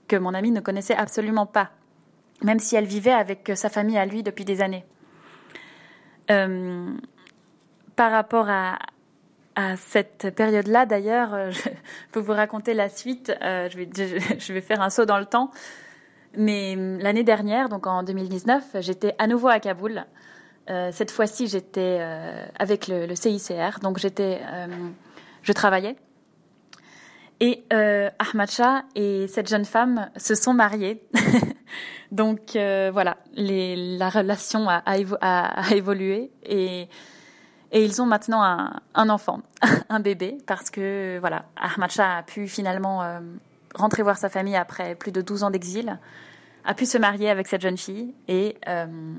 que 0.08 0.15
mon 0.15 0.34
amie 0.34 0.51
ne 0.51 0.60
connaissait 0.60 0.95
absolument 0.95 1.45
pas, 1.45 1.71
même 2.43 2.60
si 2.60 2.75
elle 2.75 2.86
vivait 2.86 3.12
avec 3.12 3.51
sa 3.56 3.69
famille 3.69 3.97
à 3.97 4.06
lui 4.06 4.23
depuis 4.23 4.45
des 4.45 4.62
années. 4.62 4.86
Euh, 6.30 6.93
par 7.95 8.12
rapport 8.12 8.49
à, 8.49 8.77
cette 9.75 10.34
période-là, 10.34 10.88
d'ailleurs, 10.88 11.34
euh, 11.36 11.51
je 11.51 11.69
peux 12.12 12.19
vous 12.19 12.32
raconter 12.32 12.73
la 12.73 12.89
suite. 12.89 13.32
Euh, 13.43 13.69
je, 13.69 14.54
vais, 14.54 14.62
faire 14.62 14.82
un 14.82 14.89
saut 14.89 15.06
dans 15.06 15.19
le 15.19 15.25
temps. 15.25 15.51
Mais 16.38 16.76
l'année 16.76 17.24
dernière, 17.24 17.70
donc 17.70 17.88
en 17.88 18.04
2019, 18.04 18.78
j'étais 18.80 19.15
à 19.17 19.28
nouveau 19.28 19.50
à 19.50 19.60
Kaboul. 19.60 20.06
cette 20.67 21.12
fois-ci, 21.12 21.48
j'étais 21.48 22.00
avec 22.58 22.88
le, 22.88 23.13
CICR, 23.15 23.80
donc 23.82 23.98
j'étais, 23.98 24.39
je 25.44 25.52
travaillais 25.52 25.98
et 27.41 27.65
euh, 27.74 28.10
Ahmad 28.20 28.52
Shah 28.52 28.84
et 28.96 29.28
cette 29.28 29.50
jeune 29.50 29.65
femme 29.65 30.10
se 30.15 30.36
sont 30.36 30.54
mariés. 30.54 31.04
Donc 32.12 32.56
euh, 32.56 32.91
voilà, 32.94 33.17
la 33.36 34.10
relation 34.10 34.67
a, 34.70 34.84
évolué 35.72 36.32
et, 36.44 36.88
ils 37.74 38.02
ont 38.02 38.06
maintenant 38.06 38.44
un, 38.44 38.80
un, 38.94 39.10
enfant, 39.10 39.41
un 39.89 40.00
bébé, 40.02 40.38
parce 40.46 40.70
que 40.70 41.17
voilà, 41.20 41.46
Ahmad 41.56 41.89
Shah 41.89 42.17
a 42.17 42.24
pu 42.24 42.48
finalement 42.48 43.02
rentrer 43.75 44.03
voir 44.03 44.17
sa 44.17 44.29
famille 44.29 44.55
après 44.55 44.95
plus 44.95 45.12
de 45.12 45.21
12 45.21 45.43
ans 45.43 45.49
d'exil, 45.49 45.99
a 46.63 46.73
pu 46.73 46.86
se 46.86 46.97
marier 46.97 47.29
avec 47.29 47.47
cette 47.47 47.62
jeune 47.62 47.77
fille 47.77 48.13
et, 48.27 48.57
euh, 48.67 49.15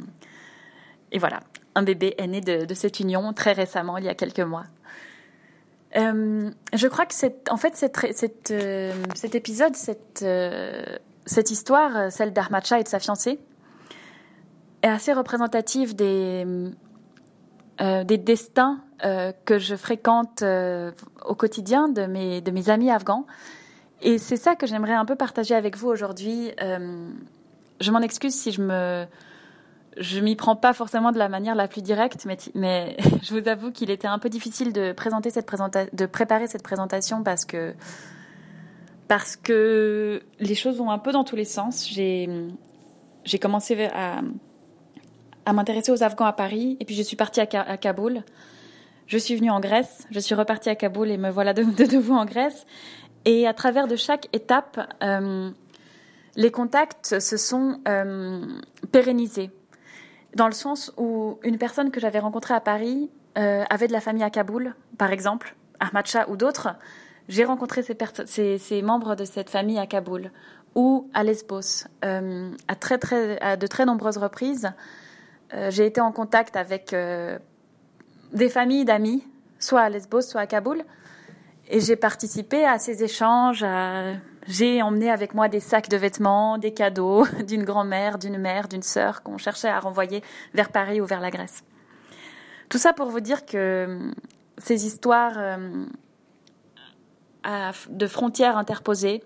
et 1.10 1.18
voilà, 1.18 1.40
un 1.74 1.82
bébé 1.82 2.14
est 2.18 2.26
né 2.26 2.40
de, 2.40 2.72
cette 2.74 3.00
union 3.00 3.32
très 3.32 3.52
récemment, 3.52 3.98
il 3.98 4.04
y 4.04 4.08
a 4.08 4.14
quelques 4.14 4.40
mois. 4.40 4.64
Euh, 5.96 6.50
je 6.72 6.88
crois 6.88 7.04
que 7.04 7.14
c'est, 7.14 7.50
en 7.50 7.56
fait, 7.56 7.74
euh, 8.50 8.92
cet 9.14 9.34
épisode, 9.34 9.76
cette, 9.76 10.24
cette 11.26 11.50
histoire, 11.50 12.10
celle 12.10 12.32
d'Armacha 12.32 12.80
et 12.80 12.82
de 12.82 12.88
sa 12.88 12.98
fiancée, 12.98 13.40
est 14.82 14.88
assez 14.88 15.12
représentative 15.12 15.94
des, 15.94 16.46
des 17.78 18.18
destins 18.18 18.80
que 19.44 19.58
je 19.58 19.76
fréquente 19.76 20.42
au 21.24 21.34
quotidien 21.34 21.88
de 21.88 22.06
mes, 22.06 22.40
de 22.40 22.50
mes 22.50 22.70
amis 22.70 22.90
afghans. 22.90 23.26
Et 24.02 24.18
c'est 24.18 24.36
ça 24.36 24.56
que 24.56 24.66
j'aimerais 24.66 24.94
un 24.94 25.04
peu 25.04 25.16
partager 25.16 25.54
avec 25.54 25.76
vous 25.76 25.88
aujourd'hui. 25.88 26.50
je 26.58 27.90
m'en 27.90 28.00
excuse 28.00 28.34
si 28.34 28.52
je 28.52 28.60
me 28.60 29.06
je 29.96 30.20
m'y 30.20 30.36
prends 30.36 30.56
pas 30.56 30.72
forcément 30.72 31.12
de 31.12 31.18
la 31.18 31.28
manière 31.28 31.54
la 31.54 31.68
plus 31.68 31.82
directe, 31.82 32.26
mais, 32.54 32.96
je 33.22 33.38
vous 33.38 33.48
avoue 33.48 33.70
qu'il 33.72 33.90
était 33.90 34.08
un 34.08 34.18
peu 34.18 34.28
difficile 34.28 34.72
de 34.72 34.92
présenter 34.92 35.30
cette 35.30 35.50
de 35.92 36.06
préparer 36.06 36.46
cette 36.46 36.62
présentation 36.62 37.22
parce 37.22 37.44
que 37.44 37.74
parce 39.08 39.36
que 39.36 40.22
les 40.40 40.54
choses 40.54 40.78
vont 40.78 40.90
un 40.90 40.98
peu 40.98 41.12
dans 41.12 41.24
tous 41.24 41.36
les 41.36 41.44
sens. 41.44 41.86
J'ai 41.88 42.28
j'ai 43.24 43.38
commencé 43.38 43.84
à 43.94 44.20
à 45.44 45.52
m'intéresser 45.52 45.90
aux 45.92 46.02
Afghans 46.02 46.24
à 46.24 46.32
Paris 46.32 46.76
et 46.80 46.84
puis 46.84 46.94
je 46.94 47.02
suis 47.02 47.16
partie 47.16 47.40
à, 47.40 47.46
Kaboul. 47.46 48.22
Je 49.06 49.18
suis 49.18 49.34
venue 49.34 49.50
en 49.50 49.60
Grèce, 49.60 50.06
je 50.10 50.20
suis 50.20 50.34
repartie 50.34 50.70
à 50.70 50.76
Kaboul 50.76 51.10
et 51.10 51.18
me 51.18 51.30
voilà 51.30 51.52
de, 51.52 51.62
de 51.84 51.92
nouveau 51.92 52.14
en 52.14 52.24
Grèce. 52.24 52.64
Et 53.24 53.46
à 53.46 53.54
travers 53.54 53.86
de 53.86 53.96
chaque 53.96 54.28
étape, 54.32 54.80
euh, 55.02 55.50
les 56.34 56.50
contacts 56.50 57.20
se 57.20 57.36
sont 57.36 57.80
euh, 57.86 58.44
pérennisés 58.90 59.50
dans 60.34 60.46
le 60.46 60.52
sens 60.52 60.92
où 60.96 61.38
une 61.42 61.58
personne 61.58 61.90
que 61.90 62.00
j'avais 62.00 62.18
rencontrée 62.18 62.54
à 62.54 62.60
Paris 62.60 63.10
euh, 63.38 63.64
avait 63.70 63.86
de 63.86 63.92
la 63.92 64.00
famille 64.00 64.22
à 64.24 64.30
Kaboul, 64.30 64.74
par 64.98 65.12
exemple, 65.12 65.54
Ahmad 65.78 66.06
Shah 66.06 66.28
ou 66.30 66.36
d'autres. 66.36 66.70
J'ai 67.28 67.44
rencontré 67.44 67.82
ces, 67.82 68.82
membres 68.82 69.14
de 69.14 69.24
cette 69.24 69.50
famille 69.50 69.78
à 69.78 69.86
Kaboul 69.86 70.32
ou 70.74 71.08
à 71.14 71.22
Lesbos 71.22 71.86
à, 72.02 72.74
très, 72.74 72.98
très, 72.98 73.40
à 73.40 73.56
de 73.56 73.66
très 73.66 73.84
nombreuses 73.84 74.16
reprises. 74.16 74.72
J'ai 75.68 75.86
été 75.86 76.00
en 76.00 76.10
contact 76.12 76.56
avec 76.56 76.94
des 78.32 78.48
familles 78.48 78.84
d'amis, 78.84 79.22
soit 79.60 79.82
à 79.82 79.88
Lesbos, 79.88 80.22
soit 80.22 80.40
à 80.40 80.46
Kaboul, 80.46 80.84
et 81.72 81.80
j'ai 81.80 81.96
participé 81.96 82.66
à 82.66 82.78
ces 82.78 83.02
échanges, 83.02 83.64
j'ai 84.46 84.82
emmené 84.82 85.10
avec 85.10 85.32
moi 85.32 85.48
des 85.48 85.58
sacs 85.58 85.88
de 85.88 85.96
vêtements, 85.96 86.58
des 86.58 86.74
cadeaux 86.74 87.26
d'une 87.46 87.64
grand-mère, 87.64 88.18
d'une 88.18 88.36
mère, 88.36 88.68
d'une 88.68 88.82
sœur 88.82 89.22
qu'on 89.22 89.38
cherchait 89.38 89.70
à 89.70 89.80
renvoyer 89.80 90.22
vers 90.52 90.70
Paris 90.70 91.00
ou 91.00 91.06
vers 91.06 91.20
la 91.20 91.30
Grèce. 91.30 91.64
Tout 92.68 92.76
ça 92.76 92.92
pour 92.92 93.08
vous 93.08 93.20
dire 93.20 93.46
que 93.46 93.86
hum, 93.88 94.14
ces 94.58 94.84
histoires 94.84 95.38
hum, 95.38 95.88
de 97.88 98.06
frontières 98.06 98.58
interposées, 98.58 99.24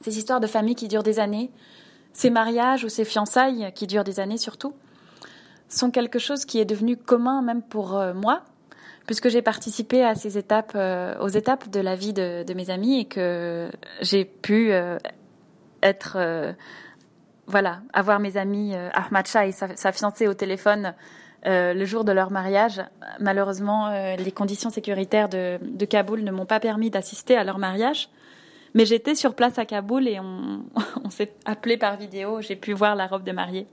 ces 0.00 0.18
histoires 0.18 0.40
de 0.40 0.48
famille 0.48 0.74
qui 0.74 0.88
durent 0.88 1.04
des 1.04 1.20
années, 1.20 1.52
ces 2.12 2.30
mariages 2.30 2.84
ou 2.84 2.88
ces 2.88 3.04
fiançailles 3.04 3.72
qui 3.76 3.86
durent 3.86 4.02
des 4.02 4.18
années 4.18 4.38
surtout, 4.38 4.74
sont 5.68 5.92
quelque 5.92 6.18
chose 6.18 6.44
qui 6.46 6.58
est 6.58 6.64
devenu 6.64 6.96
commun 6.96 7.42
même 7.42 7.62
pour 7.62 7.96
euh, 7.96 8.12
moi, 8.12 8.42
puisque 9.06 9.28
j'ai 9.28 9.42
participé 9.42 10.04
à 10.04 10.14
ces 10.14 10.38
étapes, 10.38 10.72
euh, 10.74 11.18
aux 11.20 11.28
étapes 11.28 11.68
de 11.68 11.80
la 11.80 11.94
vie 11.96 12.12
de, 12.12 12.44
mes 12.54 12.70
amis 12.70 13.00
et 13.00 13.04
que 13.06 13.70
j'ai 14.00 14.24
pu 14.24 14.72
euh, 14.72 14.98
être, 15.82 16.14
euh, 16.16 16.52
voilà, 17.46 17.80
avoir 17.92 18.20
mes 18.20 18.36
amis 18.36 18.74
Ahmad 18.94 19.26
Shah 19.26 19.46
et 19.46 19.52
sa, 19.52 19.92
fiancée 19.92 20.28
au 20.28 20.34
téléphone 20.34 20.94
le 21.44 21.84
jour 21.84 22.04
de 22.04 22.12
leur 22.12 22.30
mariage. 22.30 22.82
Malheureusement, 23.18 23.90
les 24.16 24.30
conditions 24.30 24.70
sécuritaires 24.70 25.28
de, 25.28 25.84
Kaboul 25.86 26.22
ne 26.22 26.30
m'ont 26.30 26.46
pas 26.46 26.60
permis 26.60 26.90
d'assister 26.90 27.36
à 27.36 27.44
leur 27.44 27.58
mariage. 27.58 28.10
Mais 28.74 28.84
j'étais 28.84 29.16
sur 29.16 29.34
place 29.34 29.58
à 29.58 29.64
Kaboul 29.64 30.06
et 30.06 30.20
on, 30.20 30.62
on 31.04 31.10
s'est 31.10 31.32
appelé 31.46 31.76
par 31.76 31.96
vidéo. 31.96 32.40
J'ai 32.40 32.54
pu 32.54 32.72
voir 32.72 32.94
la 32.94 33.08
robe 33.08 33.24
de 33.24 33.32
mariée. 33.32 33.66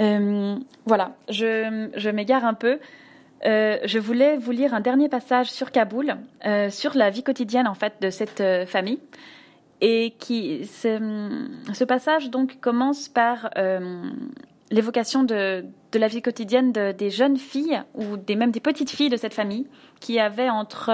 Euh, 0.00 0.56
voilà, 0.86 1.16
je, 1.28 2.10
m'égare 2.10 2.44
un 2.44 2.54
peu. 2.54 2.78
Euh, 3.44 3.78
je 3.84 3.98
voulais 3.98 4.36
vous 4.36 4.50
lire 4.50 4.74
un 4.74 4.80
dernier 4.80 5.08
passage 5.08 5.50
sur 5.50 5.70
Kaboul, 5.70 6.16
euh, 6.46 6.70
sur 6.70 6.96
la 6.96 7.10
vie 7.10 7.22
quotidienne 7.22 7.68
en 7.68 7.74
fait 7.74 7.94
de 8.00 8.10
cette 8.10 8.42
famille, 8.66 9.00
et 9.80 10.14
qui 10.18 10.64
ce 10.66 11.84
passage 11.84 12.30
donc 12.30 12.60
commence 12.60 13.08
par 13.08 13.50
l'évocation 14.70 15.24
de, 15.24 15.64
de, 15.92 15.98
la 15.98 16.08
vie 16.08 16.20
quotidienne 16.20 16.72
de, 16.72 16.92
des 16.92 17.10
jeunes 17.10 17.38
filles 17.38 17.82
ou 17.94 18.16
des 18.16 18.36
même 18.36 18.50
des 18.50 18.60
petites 18.60 18.90
filles 18.90 19.08
de 19.08 19.16
cette 19.16 19.34
famille 19.34 19.66
qui 20.00 20.18
avaient 20.18 20.50
entre 20.50 20.92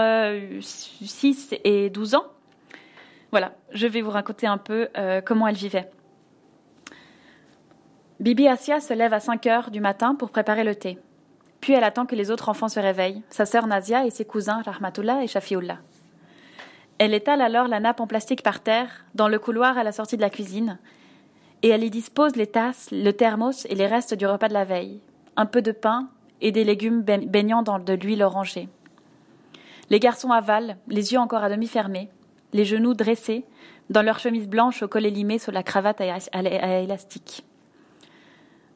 6 0.61 1.55
et 1.64 1.90
12 1.90 2.14
ans. 2.14 2.27
Voilà, 3.31 3.53
je 3.73 3.87
vais 3.87 4.01
vous 4.01 4.11
raconter 4.11 4.47
un 4.47 4.59
peu 4.59 4.88
comment 5.25 5.49
elles 5.49 5.57
vivaient. 5.57 5.90
Bibi 8.20 8.46
Asia 8.46 8.79
se 8.79 8.94
lève 8.94 9.12
à 9.12 9.18
5 9.18 9.44
heures 9.48 9.70
du 9.72 9.81
matin 9.81 10.14
pour 10.14 10.31
préparer 10.31 10.62
le 10.62 10.77
thé. 10.77 10.98
Puis 11.61 11.72
elle 11.72 11.83
attend 11.83 12.07
que 12.07 12.14
les 12.14 12.31
autres 12.31 12.48
enfants 12.48 12.68
se 12.68 12.79
réveillent, 12.79 13.22
sa 13.29 13.44
sœur 13.44 13.66
Nazia 13.66 14.07
et 14.07 14.11
ses 14.11 14.24
cousins 14.24 14.62
Rahmatullah 14.62 15.24
et 15.24 15.27
Shafiullah. 15.27 15.79
Elle 16.98 17.12
étale 17.12 17.40
alors 17.40 17.66
la 17.66 17.81
nappe 17.81 18.00
en 18.00 18.07
plastique 18.07 18.44
par 18.44 18.61
terre, 18.61 19.05
dans 19.16 19.27
le 19.27 19.40
couloir 19.40 19.77
à 19.79 19.83
la 19.83 19.90
sortie 19.90 20.16
de 20.16 20.22
la 20.22 20.31
cuisine, 20.31 20.79
et 21.62 21.70
elle 21.70 21.83
y 21.83 21.90
dispose 21.90 22.37
les 22.37 22.46
tasses, 22.46 22.88
le 22.92 23.11
thermos 23.11 23.66
et 23.68 23.74
les 23.74 23.88
restes 23.88 24.14
du 24.14 24.27
repas 24.27 24.48
de 24.48 24.55
la 24.55 24.64
veille, 24.64 25.00
un 25.37 25.46
peu 25.46 25.61
de 25.61 25.72
pain 25.72 26.09
et 26.40 26.53
des 26.53 26.62
légumes 26.62 27.03
baignant 27.03 27.62
dans 27.62 27.81
de 27.81 27.94
l'huile 27.94 28.22
orangée. 28.22 28.68
Les 29.90 29.98
garçons 29.98 30.31
avalent, 30.31 30.77
les 30.87 31.12
yeux 31.12 31.18
encore 31.18 31.42
à 31.42 31.50
demi 31.50 31.66
fermés, 31.66 32.11
les 32.53 32.64
genoux 32.64 32.94
dressés, 32.94 33.44
dans 33.90 34.03
leur 34.03 34.20
chemise 34.20 34.46
blanche 34.46 34.85
au 34.85 34.88
collet 34.88 35.11
limé 35.11 35.40
sous 35.40 35.50
la 35.50 35.64
cravate 35.64 36.00
à 36.00 36.81
élastique. 36.81 37.44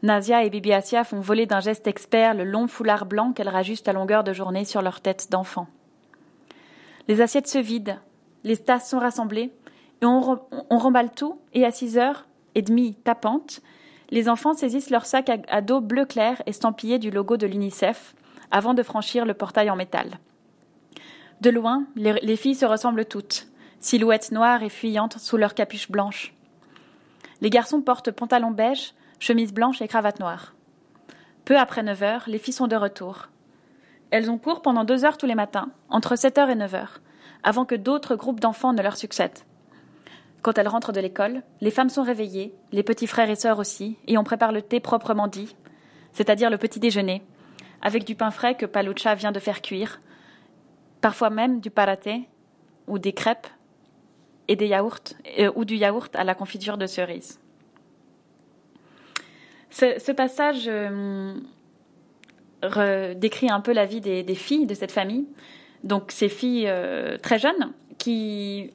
Nazia 0.03 0.45
et 0.45 0.51
Bibi 0.51 0.73
Asia 0.73 1.03
font 1.03 1.21
voler 1.21 1.47
d'un 1.47 1.61
geste 1.61 1.87
expert 1.87 2.35
le 2.35 2.45
long 2.45 2.69
foulard 2.69 3.07
blanc 3.07 3.33
qu'elles 3.33 3.49
rajustent 3.49 3.89
à 3.89 3.93
longueur 3.93 4.23
de 4.23 4.33
journée 4.33 4.65
sur 4.65 4.81
leur 4.81 5.01
tête 5.01 5.29
d'enfant. 5.31 5.67
Les 7.09 7.21
assiettes 7.21 7.49
se 7.49 7.59
vident, 7.59 7.99
les 8.45 8.57
tasses 8.57 8.91
sont 8.91 9.01
rassemblées, 9.01 9.53
et 10.01 10.07
on, 10.07 10.39
remballe 10.71 11.11
tout, 11.11 11.41
et 11.53 11.65
à 11.65 11.73
six 11.73 11.99
heures 11.99 12.27
et 12.55 12.63
demie 12.63 12.95
tapantes, 12.95 13.61
les 14.11 14.29
enfants 14.29 14.55
saisissent 14.55 14.91
leur 14.91 15.05
sac 15.05 15.31
à, 15.49 15.61
dos 15.61 15.81
bleu 15.81 16.07
clair 16.07 16.41
estampillé 16.47 16.99
du 16.99 17.11
logo 17.11 17.37
de 17.37 17.47
l'UNICEF 17.47 18.15
avant 18.51 18.75
de 18.75 18.83
franchir 18.85 19.25
le 19.25 19.35
portail 19.35 19.69
en 19.69 19.77
métal. 19.77 20.19
De 21.41 21.51
loin, 21.51 21.87
les, 21.97 22.15
les 22.23 22.37
filles 22.37 22.55
se 22.55 22.67
ressemblent 22.67 23.05
toutes, 23.05 23.49
silhouettes 23.81 24.31
noires 24.31 24.63
et 24.63 24.69
fuyantes 24.69 25.19
sous 25.19 25.37
leurs 25.37 25.55
capuches 25.55 25.91
blanches. 25.91 26.35
Les 27.41 27.51
garçons 27.51 27.81
portent 27.81 28.13
pantalons 28.13 28.51
beige, 28.51 28.95
chemise 29.19 29.53
blanche 29.53 29.83
et 29.83 29.89
cravate 29.89 30.21
noire. 30.21 30.55
Peu 31.45 31.59
après 31.59 31.83
9 31.83 32.03
heures, 32.03 32.25
les 32.27 32.39
filles 32.39 32.55
sont 32.55 32.67
de 32.67 32.77
retour. 32.77 33.29
Elles 34.11 34.31
ont 34.31 34.39
cours 34.39 34.63
pendant 34.63 34.85
deux 34.85 35.05
heures 35.05 35.19
tous 35.19 35.27
les 35.27 35.35
matins, 35.35 35.71
entre 35.89 36.17
7 36.17 36.39
heures 36.39 36.51
et 36.51 36.55
9 36.55 36.75
heures, 36.75 37.01
avant 37.43 37.65
que 37.65 37.75
d'autres 37.75 38.17
groupes 38.17 38.41
d'enfants 38.41 38.73
ne 38.73 38.83
leur 38.83 38.97
succèdent. 38.97 39.41
Quand 40.43 40.57
elles 40.57 40.69
rentrent 40.69 40.93
de 40.93 41.01
l'école, 41.01 41.43
les 41.61 41.71
femmes 41.71 41.89
sont 41.89 42.03
réveillées, 42.03 42.55
les 42.73 42.83
petits 42.83 43.07
frères 43.07 43.31
et 43.31 43.35
sœurs 43.35 43.59
aussi, 43.59 43.97
et 44.07 44.19
on 44.19 44.25
prépare 44.25 44.53
le 44.53 44.63
thé 44.63 44.81
proprement 44.81 45.27
dit, 45.27 45.57
c'est-à-dire 46.13 46.51
le 46.51 46.59
petit 46.59 46.81
déjeuner, 46.81 47.23
avec 47.83 48.05
du 48.05 48.15
pain 48.15 48.31
frais 48.31 48.55
que 48.55 48.67
Palucha 48.67 49.15
vient 49.15 49.33
de 49.33 49.41
faire 49.41 49.63
cuire, 49.63 50.01
parfois 51.01 51.31
même 51.31 51.61
du 51.61 51.71
paraté 51.71 52.29
ou 52.87 52.99
des 52.99 53.13
crêpes 53.13 53.47
et 54.49 54.57
des 54.57 54.67
yaourts 54.67 55.15
euh, 55.39 55.53
ou 55.55 55.65
du 55.65 55.77
yaourt 55.77 56.15
à 56.17 56.25
la 56.25 56.35
confiture 56.35 56.79
de 56.79 56.87
cerise. 56.87 57.41
Ce, 59.79 60.11
passage 60.11 60.69
euh, 62.65 63.15
décrit 63.15 63.49
un 63.49 63.61
peu 63.61 63.73
la 63.73 63.85
vie 63.85 64.01
des, 64.01 64.35
filles 64.35 64.67
de 64.67 64.75
cette 64.75 64.91
famille. 64.91 65.29
Donc 65.85 66.11
ces 66.11 66.29
filles 66.29 66.67
euh, 66.67 67.17
très 67.19 67.39
jeunes 67.39 67.73
qui, 67.97 68.73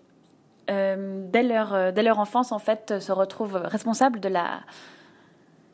euh, 0.69 1.25
dès, 1.29 1.43
leur, 1.43 1.91
dès 1.91 2.03
leur 2.03 2.19
enfance, 2.19 2.53
en 2.53 2.59
fait, 2.59 3.01
se 3.01 3.11
retrouvent 3.11 3.55
responsables 3.65 4.21
de 4.21 4.29
la 4.29 4.61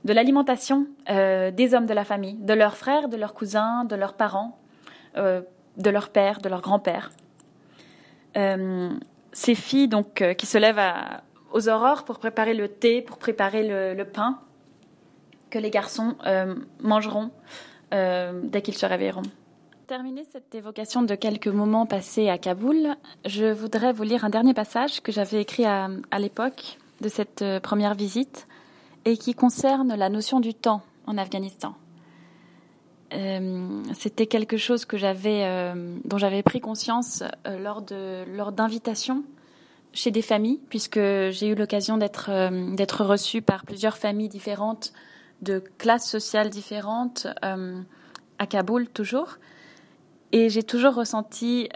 de 0.05 0.13
l'alimentation 0.13 0.87
des 1.07 1.73
hommes 1.73 1.85
de 1.85 1.93
la 1.93 2.05
famille, 2.05 2.35
de 2.35 2.53
leurs 2.53 2.77
frères, 2.77 3.09
de 3.09 3.17
leurs 3.17 3.33
cousins, 3.33 3.83
de 3.83 3.97
leurs 3.97 4.13
parents, 4.13 4.57
de 5.17 5.89
leur 5.89 6.09
père, 6.09 6.39
de 6.39 6.47
leur 6.47 6.61
grand-père. 6.61 7.11
ces 8.33 9.55
filles 9.55 9.89
donc 9.89 10.23
qui 10.37 10.45
se 10.45 10.57
lèvent 10.57 10.81
aux 11.51 11.67
aurores 11.67 12.05
pour 12.05 12.17
préparer 12.17 12.53
le 12.53 12.69
thé, 12.69 13.01
pour 13.01 13.17
préparer 13.17 13.93
le 13.93 14.05
pain, 14.05 14.39
que 15.49 15.59
les 15.59 15.69
garçons 15.69 16.15
euh, 16.25 16.55
mangeront 16.81 17.31
euh, 17.93 18.41
dès 18.43 18.61
qu'ils 18.61 18.77
se 18.77 18.85
réveilleront. 18.85 19.23
Terminer 19.87 20.23
cette 20.31 20.53
évocation 20.53 21.01
de 21.01 21.15
quelques 21.15 21.47
moments 21.47 21.87
passés 21.87 22.29
à 22.29 22.37
Kaboul, 22.37 22.95
je 23.25 23.51
voudrais 23.51 23.91
vous 23.91 24.03
lire 24.03 24.23
un 24.23 24.29
dernier 24.29 24.53
passage 24.53 25.01
que 25.01 25.11
j'avais 25.11 25.41
écrit 25.41 25.65
à, 25.65 25.89
l'époque 26.19 26.77
de 27.01 27.09
cette 27.09 27.41
euh, 27.41 27.59
première 27.59 27.95
visite 27.95 28.47
et 29.05 29.17
qui 29.17 29.33
concerne 29.33 29.95
la 29.95 30.09
notion 30.09 30.39
du 30.39 30.53
temps 30.53 30.83
en 31.07 31.17
Afghanistan. 31.17 31.75
C'était 33.95 34.27
quelque 34.27 34.57
chose 34.57 34.85
dont 34.85 36.17
j'avais 36.17 36.43
pris 36.43 36.59
conscience 36.59 37.23
lors 37.47 37.81
d'invitations 38.51 39.23
chez 39.93 40.11
des 40.11 40.21
familles, 40.21 40.59
puisque 40.69 40.99
j'ai 40.99 41.47
eu 41.47 41.55
l'occasion 41.55 41.97
d'être 41.97 43.03
reçue 43.03 43.41
par 43.41 43.65
plusieurs 43.65 43.97
familles 43.97 44.29
différentes, 44.29 44.93
de 45.41 45.63
classes 45.77 46.09
sociales 46.09 46.49
différentes, 46.49 47.27
à 47.41 48.47
Kaboul 48.47 48.87
toujours, 48.87 49.37
et 50.31 50.49
j'ai 50.49 50.63
toujours 50.63 50.95
ressenti 50.95 51.69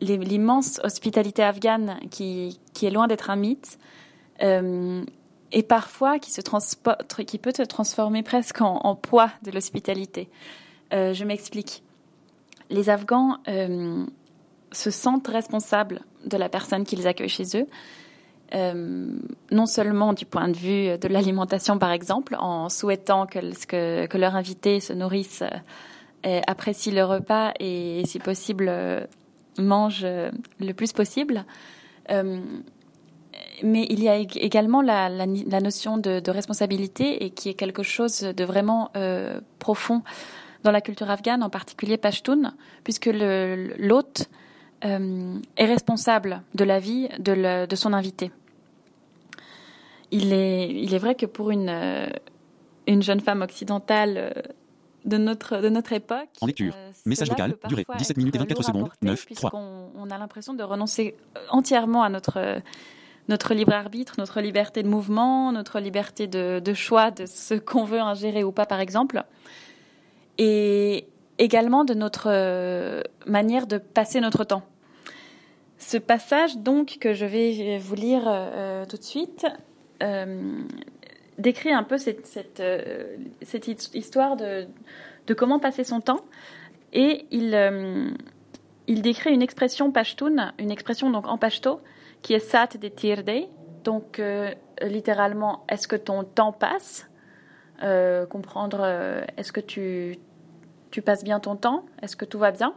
l'immense 0.00 0.80
hospitalité 0.82 1.42
afghane 1.42 2.00
qui 2.10 2.58
est 2.82 2.90
loin 2.90 3.06
d'être 3.06 3.30
un 3.30 3.36
mythe 3.36 3.78
et 5.52 5.62
parfois 5.62 6.18
qui, 6.18 6.30
peut 7.38 7.52
se 7.54 7.62
transformer 7.62 8.22
presque 8.22 8.60
en, 8.60 8.94
poids 8.96 9.30
de 9.42 9.50
l'hospitalité. 9.50 10.30
Euh, 10.92 11.12
je 11.12 11.24
m'explique. 11.24 11.82
Les 12.70 12.88
Afghans 12.88 13.38
euh, 13.48 14.04
se 14.72 14.90
sentent 14.90 15.28
responsables 15.28 16.00
de 16.24 16.36
la 16.36 16.48
personne 16.48 16.84
qu'ils 16.84 17.06
accueillent 17.06 17.28
chez 17.28 17.56
eux, 17.56 17.66
euh, 18.54 19.06
non 19.50 19.66
seulement 19.66 20.12
du 20.12 20.26
point 20.26 20.48
de 20.48 20.56
vue 20.56 20.98
de 20.98 21.08
l'alimentation, 21.08 21.78
par 21.78 21.92
exemple, 21.92 22.36
en 22.38 22.68
souhaitant 22.68 23.26
que, 23.26 24.16
leur 24.16 24.36
invité 24.36 24.80
se 24.80 24.92
nourrisse, 24.92 25.42
apprécie 26.46 26.90
le 26.90 27.04
repas 27.04 27.52
et, 27.58 28.02
si 28.06 28.18
possible, 28.18 28.70
mange 29.58 30.04
le 30.04 30.72
plus 30.72 30.92
possible 30.92 31.44
mais 33.62 33.86
il 33.88 34.02
y 34.02 34.08
a 34.08 34.16
également 34.16 34.82
la, 34.82 35.08
notion 35.60 35.98
de, 35.98 36.30
responsabilité 36.30 37.24
et 37.24 37.30
qui 37.30 37.48
est 37.48 37.54
quelque 37.54 37.82
chose 37.82 38.20
de 38.20 38.44
vraiment 38.44 38.90
euh, 38.96 39.40
profond 39.58 40.02
dans 40.62 40.70
la 40.70 40.80
culture 40.80 41.10
afghane, 41.10 41.42
en 41.42 41.50
particulier 41.50 41.96
Pashtun, 41.96 42.54
puisque 42.84 43.10
l'hôte 43.12 44.28
euh, 44.84 45.34
est 45.56 45.66
responsable 45.66 46.42
de 46.54 46.64
la 46.64 46.78
vie 46.78 47.08
de, 47.18 47.74
son 47.74 47.92
invité. 47.92 48.30
Il 50.12 50.32
est, 50.32 50.70
il 50.70 50.94
est 50.94 50.98
vrai 50.98 51.16
que 51.16 51.26
pour 51.26 51.50
une, 51.50 51.68
euh, 51.68 52.06
une 52.86 53.02
jeune 53.02 53.20
femme 53.20 53.42
occidentale 53.42 54.44
de 55.04 55.16
notre, 55.16 55.58
de 55.58 55.68
notre 55.68 55.92
époque. 55.92 56.28
En 56.40 56.46
lecture. 56.46 56.74
Message 57.04 57.30
vocal, 57.30 57.56
durée 57.66 57.84
17 57.98 58.16
minutes 58.18 58.36
et 58.36 58.38
24 58.38 58.62
secondes, 58.62 58.90
9, 59.02 59.26
3. 59.34 59.50
On 59.54 60.10
a 60.10 60.18
l'impression 60.18 60.54
de 60.54 60.62
renoncer 60.62 61.16
entièrement 61.50 62.04
à 62.04 62.08
notre 62.08 62.62
notre 63.28 63.54
libre 63.54 63.72
arbitre, 63.72 64.14
notre 64.18 64.40
liberté 64.40 64.82
de 64.82 64.88
mouvement, 64.88 65.52
notre 65.52 65.80
liberté 65.80 66.26
de, 66.26 66.74
choix 66.74 67.10
de 67.10 67.26
ce 67.26 67.54
qu'on 67.54 67.84
veut 67.84 68.00
ingérer 68.00 68.44
ou 68.44 68.52
pas, 68.52 68.66
par 68.66 68.80
exemple, 68.80 69.24
et 70.38 71.06
également 71.38 71.84
de 71.84 71.94
notre 71.94 72.28
euh, 72.30 73.02
manière 73.26 73.66
de 73.66 73.78
passer 73.78 74.20
notre 74.20 74.44
temps. 74.44 74.62
Ce 75.78 75.96
passage, 75.96 76.58
donc, 76.58 76.98
que 77.00 77.12
je 77.12 77.26
vais 77.26 77.78
vous 77.78 77.94
lire 77.94 78.22
euh, 78.26 78.86
tout 78.86 78.96
de 78.96 79.02
suite, 79.02 79.44
euh, 79.44 79.56
décrit 81.38 81.72
un 81.72 81.82
peu 81.84 81.98
cette, 81.98 82.26
cette 83.42 83.94
histoire 83.94 84.36
de, 84.36 84.66
comment 85.36 85.58
passer 85.58 85.84
son 85.84 86.00
temps, 86.00 86.24
et 86.92 87.26
il, 87.30 87.54
il 88.86 89.02
décrit 89.02 89.32
une 89.32 89.42
expression 89.42 89.90
pashtoun, 89.92 90.52
une 90.58 90.70
expression 90.70 91.10
donc 91.10 91.26
en 91.26 91.38
pashto, 91.38 91.80
qui 92.22 92.34
est 92.34 92.40
Sat 92.40 92.78
de 92.80 92.88
Tirde. 92.88 93.48
Donc, 93.84 94.18
euh, 94.18 94.50
littéralement, 94.80 95.64
est-ce 95.68 95.88
que 95.88 95.96
ton 95.96 96.24
temps 96.24 96.52
passe? 96.52 97.08
Euh, 97.82 98.26
Comprendre, 98.26 98.80
euh, 98.82 99.24
est-ce 99.36 99.52
que 99.52 99.60
tu, 99.60 100.18
tu 100.90 101.02
passes 101.02 101.24
bien 101.24 101.40
ton 101.40 101.56
temps? 101.56 101.84
Est-ce 102.00 102.16
que 102.16 102.24
tout 102.24 102.38
va 102.38 102.52
bien? 102.52 102.74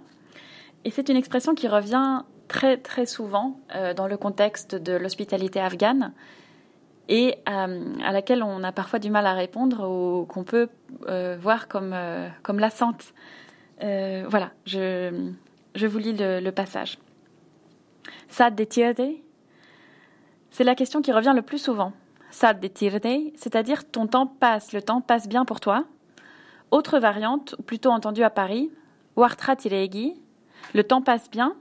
Et 0.83 0.91
c'est 0.91 1.09
une 1.09 1.17
expression 1.17 1.53
qui 1.53 1.67
revient 1.67 2.23
très, 2.47 2.77
très 2.77 3.07
souvent 3.07 3.59
dans 3.95 4.05
le 4.05 4.17
contexte 4.17 4.75
de 4.75 4.93
l'hospitalité 4.93 5.59
afghane 5.59 6.13
et 7.07 7.37
à 7.45 8.11
laquelle 8.11 8.43
on 8.43 8.63
a 8.63 8.71
parfois 8.71 8.99
du 8.99 9.09
mal 9.09 9.25
à 9.25 9.33
répondre 9.33 9.87
ou 9.87 10.25
qu'on 10.25 10.43
peut 10.43 10.69
voir 11.39 11.67
comme, 11.67 11.95
comme 12.43 12.59
lassante. 12.59 13.13
voilà, 13.79 14.51
je, 14.65 15.31
je 15.75 15.87
vous 15.87 15.97
lis 15.99 16.15
le, 16.17 16.49
passage. 16.51 16.97
Sad 18.29 18.55
de 18.55 18.65
c'est 20.51 20.63
la 20.63 20.75
question 20.75 21.01
qui 21.01 21.11
revient 21.11 21.33
le 21.35 21.41
plus 21.41 21.57
souvent. 21.57 21.91
Sad 22.31 22.61
de 22.61 22.69
c'est-à-dire 23.35 23.89
ton 23.89 24.07
temps 24.07 24.25
passe, 24.25 24.71
le 24.71 24.81
temps 24.81 25.01
passe 25.01 25.27
bien 25.27 25.43
pour 25.43 25.59
toi. 25.59 25.85
Autre 26.71 26.97
variante, 26.97 27.55
plutôt 27.65 27.91
entendue 27.91 28.23
à 28.23 28.29
Paris, 28.29 28.71
Wartra 29.17 29.55
le 30.73 30.83
temps 30.83 31.01
passe 31.01 31.29
bien. 31.29 31.55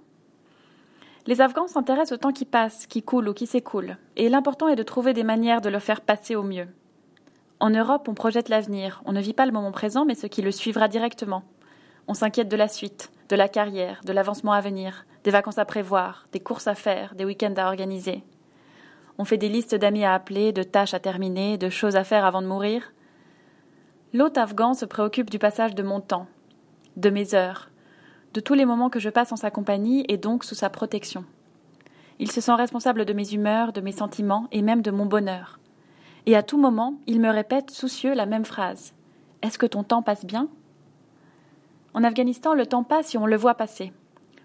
Les 1.26 1.40
Afghans 1.40 1.68
s'intéressent 1.68 2.12
au 2.12 2.20
temps 2.20 2.32
qui 2.32 2.44
passe, 2.44 2.86
qui 2.86 3.02
coule 3.02 3.28
ou 3.28 3.32
qui 3.32 3.46
s'écoule, 3.46 3.96
et 4.16 4.28
l'important 4.28 4.68
est 4.68 4.76
de 4.76 4.82
trouver 4.82 5.14
des 5.14 5.24
manières 5.24 5.62
de 5.62 5.70
le 5.70 5.78
faire 5.78 6.02
passer 6.02 6.36
au 6.36 6.42
mieux. 6.42 6.68
En 7.60 7.70
Europe, 7.70 8.08
on 8.08 8.14
projette 8.14 8.50
l'avenir, 8.50 9.02
on 9.06 9.12
ne 9.12 9.22
vit 9.22 9.32
pas 9.32 9.46
le 9.46 9.52
moment 9.52 9.72
présent, 9.72 10.04
mais 10.04 10.14
ce 10.14 10.26
qui 10.26 10.42
le 10.42 10.50
suivra 10.50 10.86
directement. 10.86 11.42
On 12.08 12.14
s'inquiète 12.14 12.48
de 12.48 12.56
la 12.56 12.68
suite, 12.68 13.10
de 13.30 13.36
la 13.36 13.48
carrière, 13.48 14.02
de 14.04 14.12
l'avancement 14.12 14.52
à 14.52 14.60
venir, 14.60 15.06
des 15.24 15.30
vacances 15.30 15.56
à 15.56 15.64
prévoir, 15.64 16.28
des 16.32 16.40
courses 16.40 16.66
à 16.66 16.74
faire, 16.74 17.14
des 17.14 17.24
week-ends 17.24 17.54
à 17.56 17.66
organiser. 17.66 18.22
On 19.16 19.24
fait 19.24 19.38
des 19.38 19.48
listes 19.48 19.74
d'amis 19.74 20.04
à 20.04 20.12
appeler, 20.12 20.52
de 20.52 20.62
tâches 20.62 20.92
à 20.92 21.00
terminer, 21.00 21.56
de 21.56 21.70
choses 21.70 21.96
à 21.96 22.04
faire 22.04 22.26
avant 22.26 22.42
de 22.42 22.46
mourir. 22.46 22.92
L'hôte 24.12 24.36
afghan 24.36 24.74
se 24.74 24.84
préoccupe 24.84 25.30
du 25.30 25.38
passage 25.38 25.74
de 25.74 25.82
mon 25.82 26.00
temps, 26.00 26.26
de 26.96 27.08
mes 27.08 27.34
heures, 27.34 27.70
de 28.34 28.40
tous 28.40 28.54
les 28.54 28.64
moments 28.64 28.90
que 28.90 28.98
je 28.98 29.10
passe 29.10 29.30
en 29.30 29.36
sa 29.36 29.52
compagnie 29.52 30.04
et 30.08 30.16
donc 30.16 30.44
sous 30.44 30.56
sa 30.56 30.68
protection. 30.68 31.24
Il 32.18 32.30
se 32.30 32.40
sent 32.40 32.54
responsable 32.54 33.04
de 33.04 33.12
mes 33.12 33.32
humeurs, 33.32 33.72
de 33.72 33.80
mes 33.80 33.92
sentiments 33.92 34.48
et 34.50 34.60
même 34.60 34.82
de 34.82 34.90
mon 34.90 35.06
bonheur. 35.06 35.60
Et 36.26 36.34
à 36.36 36.42
tout 36.42 36.58
moment, 36.58 36.96
il 37.06 37.20
me 37.20 37.30
répète 37.30 37.70
soucieux 37.70 38.12
la 38.12 38.26
même 38.26 38.44
phrase. 38.44 38.92
Est-ce 39.42 39.58
que 39.58 39.66
ton 39.66 39.84
temps 39.84 40.02
passe 40.02 40.24
bien? 40.24 40.48
En 41.94 42.02
Afghanistan, 42.02 42.54
le 42.54 42.66
temps 42.66 42.82
passe 42.82 43.14
et 43.14 43.18
on 43.18 43.26
le 43.26 43.36
voit 43.36 43.54
passer. 43.54 43.92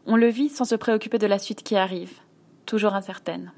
On 0.06 0.16
le 0.16 0.28
vit 0.28 0.50
sans 0.50 0.66
se 0.66 0.76
préoccuper 0.76 1.18
de 1.18 1.28
la 1.28 1.40
suite 1.40 1.64
qui 1.64 1.76
arrive, 1.76 2.20
toujours 2.68 2.94
incertaine. 2.94 3.52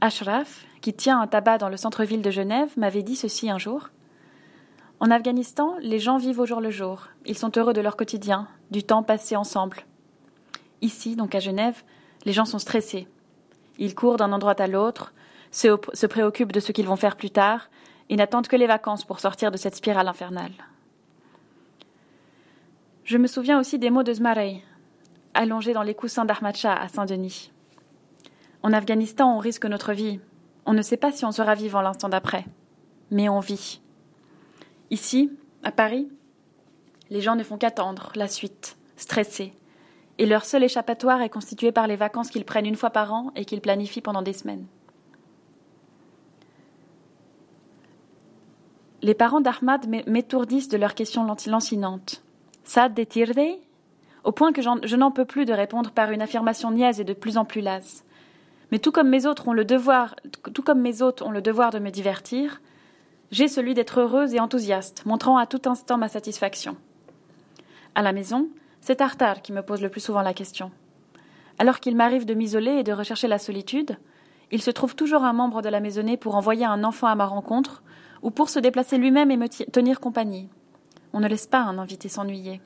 Ashraf, 0.00 0.64
qui 0.80 0.94
tient 0.94 1.20
un 1.20 1.26
tabac 1.26 1.58
dans 1.58 1.68
le 1.68 1.76
centre-ville 1.76 2.22
de 2.22 2.30
Genève, 2.30 2.70
m'avait 2.78 3.02
dit 3.02 3.16
ceci 3.16 3.50
un 3.50 3.58
jour. 3.58 3.90
En 5.00 5.10
Afghanistan, 5.10 5.76
les 5.80 5.98
gens 5.98 6.18
vivent 6.18 6.40
au 6.40 6.46
jour 6.46 6.60
le 6.60 6.70
jour. 6.70 7.08
Ils 7.24 7.36
sont 7.36 7.50
heureux 7.56 7.72
de 7.72 7.80
leur 7.80 7.96
quotidien, 7.96 8.48
du 8.70 8.82
temps 8.82 9.02
passé 9.02 9.34
ensemble. 9.34 9.78
Ici, 10.82 11.16
donc 11.16 11.34
à 11.34 11.40
Genève, 11.40 11.82
les 12.26 12.34
gens 12.34 12.44
sont 12.44 12.58
stressés. 12.58 13.08
Ils 13.78 13.94
courent 13.94 14.18
d'un 14.18 14.32
endroit 14.32 14.60
à 14.60 14.66
l'autre, 14.66 15.14
se, 15.50 16.06
préoccupent 16.06 16.52
de 16.52 16.60
ce 16.60 16.72
qu'ils 16.72 16.86
vont 16.86 16.96
faire 16.96 17.16
plus 17.16 17.30
tard 17.30 17.70
et 18.10 18.16
n'attendent 18.16 18.46
que 18.46 18.56
les 18.56 18.66
vacances 18.66 19.06
pour 19.06 19.20
sortir 19.20 19.50
de 19.50 19.56
cette 19.56 19.74
spirale 19.74 20.06
infernale. 20.06 20.52
Je 23.04 23.16
me 23.16 23.26
souviens 23.26 23.58
aussi 23.58 23.78
des 23.78 23.88
mots 23.88 24.02
de 24.02 24.12
Zmarei, 24.12 24.62
allongé 25.32 25.72
dans 25.72 25.82
les 25.82 25.94
coussins 25.94 26.26
d'Ahmad 26.26 26.56
à 26.64 26.88
Saint-Denis. 26.88 27.52
En 28.62 28.74
Afghanistan, 28.74 29.34
on 29.34 29.38
risque 29.38 29.64
notre 29.64 29.94
vie. 29.94 30.20
On 30.66 30.74
ne 30.74 30.82
sait 30.82 30.98
pas 30.98 31.10
si 31.10 31.24
on 31.24 31.32
sera 31.32 31.54
vivant 31.54 31.80
l'instant 31.80 32.10
d'après. 32.10 32.44
Mais 33.10 33.30
on 33.30 33.40
vit. 33.40 33.80
Ici, 34.90 35.30
à 35.62 35.70
Paris, 35.70 36.08
les 37.10 37.20
gens 37.20 37.36
ne 37.36 37.44
font 37.44 37.58
qu'attendre 37.58 38.12
la 38.16 38.28
suite, 38.28 38.76
stressés. 38.96 39.52
Et 40.18 40.26
leur 40.26 40.44
seul 40.44 40.64
échappatoire 40.64 41.22
est 41.22 41.30
constitué 41.30 41.72
par 41.72 41.86
les 41.86 41.96
vacances 41.96 42.30
qu'ils 42.30 42.44
prennent 42.44 42.66
une 42.66 42.76
fois 42.76 42.90
par 42.90 43.12
an 43.12 43.32
et 43.36 43.44
qu'ils 43.44 43.60
planifient 43.60 44.00
pendant 44.00 44.22
des 44.22 44.32
semaines. 44.32 44.66
Les 49.02 49.14
parents 49.14 49.40
d'Ahmad 49.40 49.88
m'étourdissent 50.06 50.68
de 50.68 50.76
leurs 50.76 50.94
questions 50.94 51.24
lancinantes. 51.24 52.22
Ça 52.64 52.88
détirde 52.88 53.40
Au 54.24 54.32
point 54.32 54.52
que 54.52 54.60
je 54.60 54.96
n'en 54.96 55.10
peux 55.10 55.24
plus 55.24 55.46
de 55.46 55.54
répondre 55.54 55.90
par 55.90 56.10
une 56.10 56.20
affirmation 56.20 56.70
niaise 56.70 57.00
et 57.00 57.04
de 57.04 57.14
plus 57.14 57.38
en 57.38 57.46
plus 57.46 57.62
lasse. 57.62 58.04
Mais 58.70 58.78
tout 58.78 58.92
comme 58.92 59.08
mes 59.08 59.24
autres 59.24 59.48
ont 59.48 59.52
le 59.52 59.64
devoir, 59.64 60.16
tout 60.52 60.62
comme 60.62 60.80
mes 60.80 61.00
hôtes 61.00 61.22
ont 61.22 61.30
le 61.30 61.40
devoir 61.40 61.70
de 61.70 61.78
me 61.78 61.90
divertir, 61.90 62.60
j'ai 63.30 63.48
celui 63.48 63.74
d'être 63.74 64.00
heureuse 64.00 64.34
et 64.34 64.40
enthousiaste, 64.40 65.04
montrant 65.06 65.38
à 65.38 65.46
tout 65.46 65.62
instant 65.66 65.98
ma 65.98 66.08
satisfaction. 66.08 66.76
À 67.94 68.02
la 68.02 68.12
maison, 68.12 68.48
c'est 68.80 68.96
Tartare 68.96 69.42
qui 69.42 69.52
me 69.52 69.62
pose 69.62 69.82
le 69.82 69.88
plus 69.88 70.00
souvent 70.00 70.22
la 70.22 70.34
question. 70.34 70.70
Alors 71.58 71.80
qu'il 71.80 71.96
m'arrive 71.96 72.24
de 72.24 72.34
m'isoler 72.34 72.72
et 72.72 72.82
de 72.82 72.92
rechercher 72.92 73.28
la 73.28 73.38
solitude, 73.38 73.98
il 74.50 74.62
se 74.62 74.70
trouve 74.70 74.94
toujours 74.94 75.24
un 75.24 75.32
membre 75.32 75.62
de 75.62 75.68
la 75.68 75.80
maisonnée 75.80 76.16
pour 76.16 76.34
envoyer 76.34 76.64
un 76.64 76.84
enfant 76.84 77.06
à 77.06 77.14
ma 77.14 77.26
rencontre 77.26 77.82
ou 78.22 78.30
pour 78.30 78.48
se 78.48 78.58
déplacer 78.58 78.98
lui-même 78.98 79.30
et 79.30 79.36
me 79.36 79.48
tenir 79.48 80.00
compagnie. 80.00 80.48
On 81.12 81.20
ne 81.20 81.28
laisse 81.28 81.46
pas 81.46 81.60
un 81.60 81.78
invité 81.78 82.08
s'ennuyer. 82.08 82.60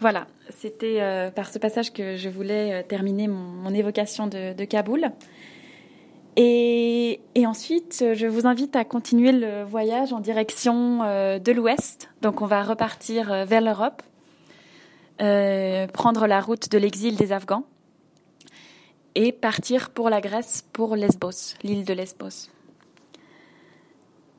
Voilà, 0.00 0.28
c'était 0.50 1.00
euh, 1.00 1.30
par 1.30 1.50
ce 1.50 1.58
passage 1.58 1.92
que 1.92 2.16
je 2.16 2.28
voulais 2.28 2.72
euh, 2.72 2.82
terminer 2.86 3.26
mon, 3.26 3.74
évocation 3.74 4.28
de, 4.28 4.64
Kaboul. 4.64 5.10
Et, 6.40 7.20
ensuite, 7.44 8.04
je 8.14 8.26
vous 8.28 8.46
invite 8.46 8.76
à 8.76 8.84
continuer 8.84 9.32
le 9.32 9.64
voyage 9.64 10.12
en 10.12 10.20
direction 10.20 10.98
de 10.98 11.52
l'Ouest. 11.52 12.10
Donc, 12.22 12.42
on 12.42 12.46
va 12.46 12.62
repartir 12.62 13.44
vers 13.44 13.60
l'Europe, 13.60 14.02
prendre 15.92 16.26
la 16.28 16.40
route 16.40 16.70
de 16.70 16.78
l'exil 16.78 17.16
des 17.16 17.32
Afghans 17.32 17.64
et 19.16 19.32
partir 19.32 19.90
pour 19.90 20.10
la 20.10 20.20
Grèce, 20.20 20.64
pour 20.72 20.94
Lesbos, 20.94 21.56
l'île 21.64 21.84
de 21.84 21.92
Lesbos. 21.92 22.50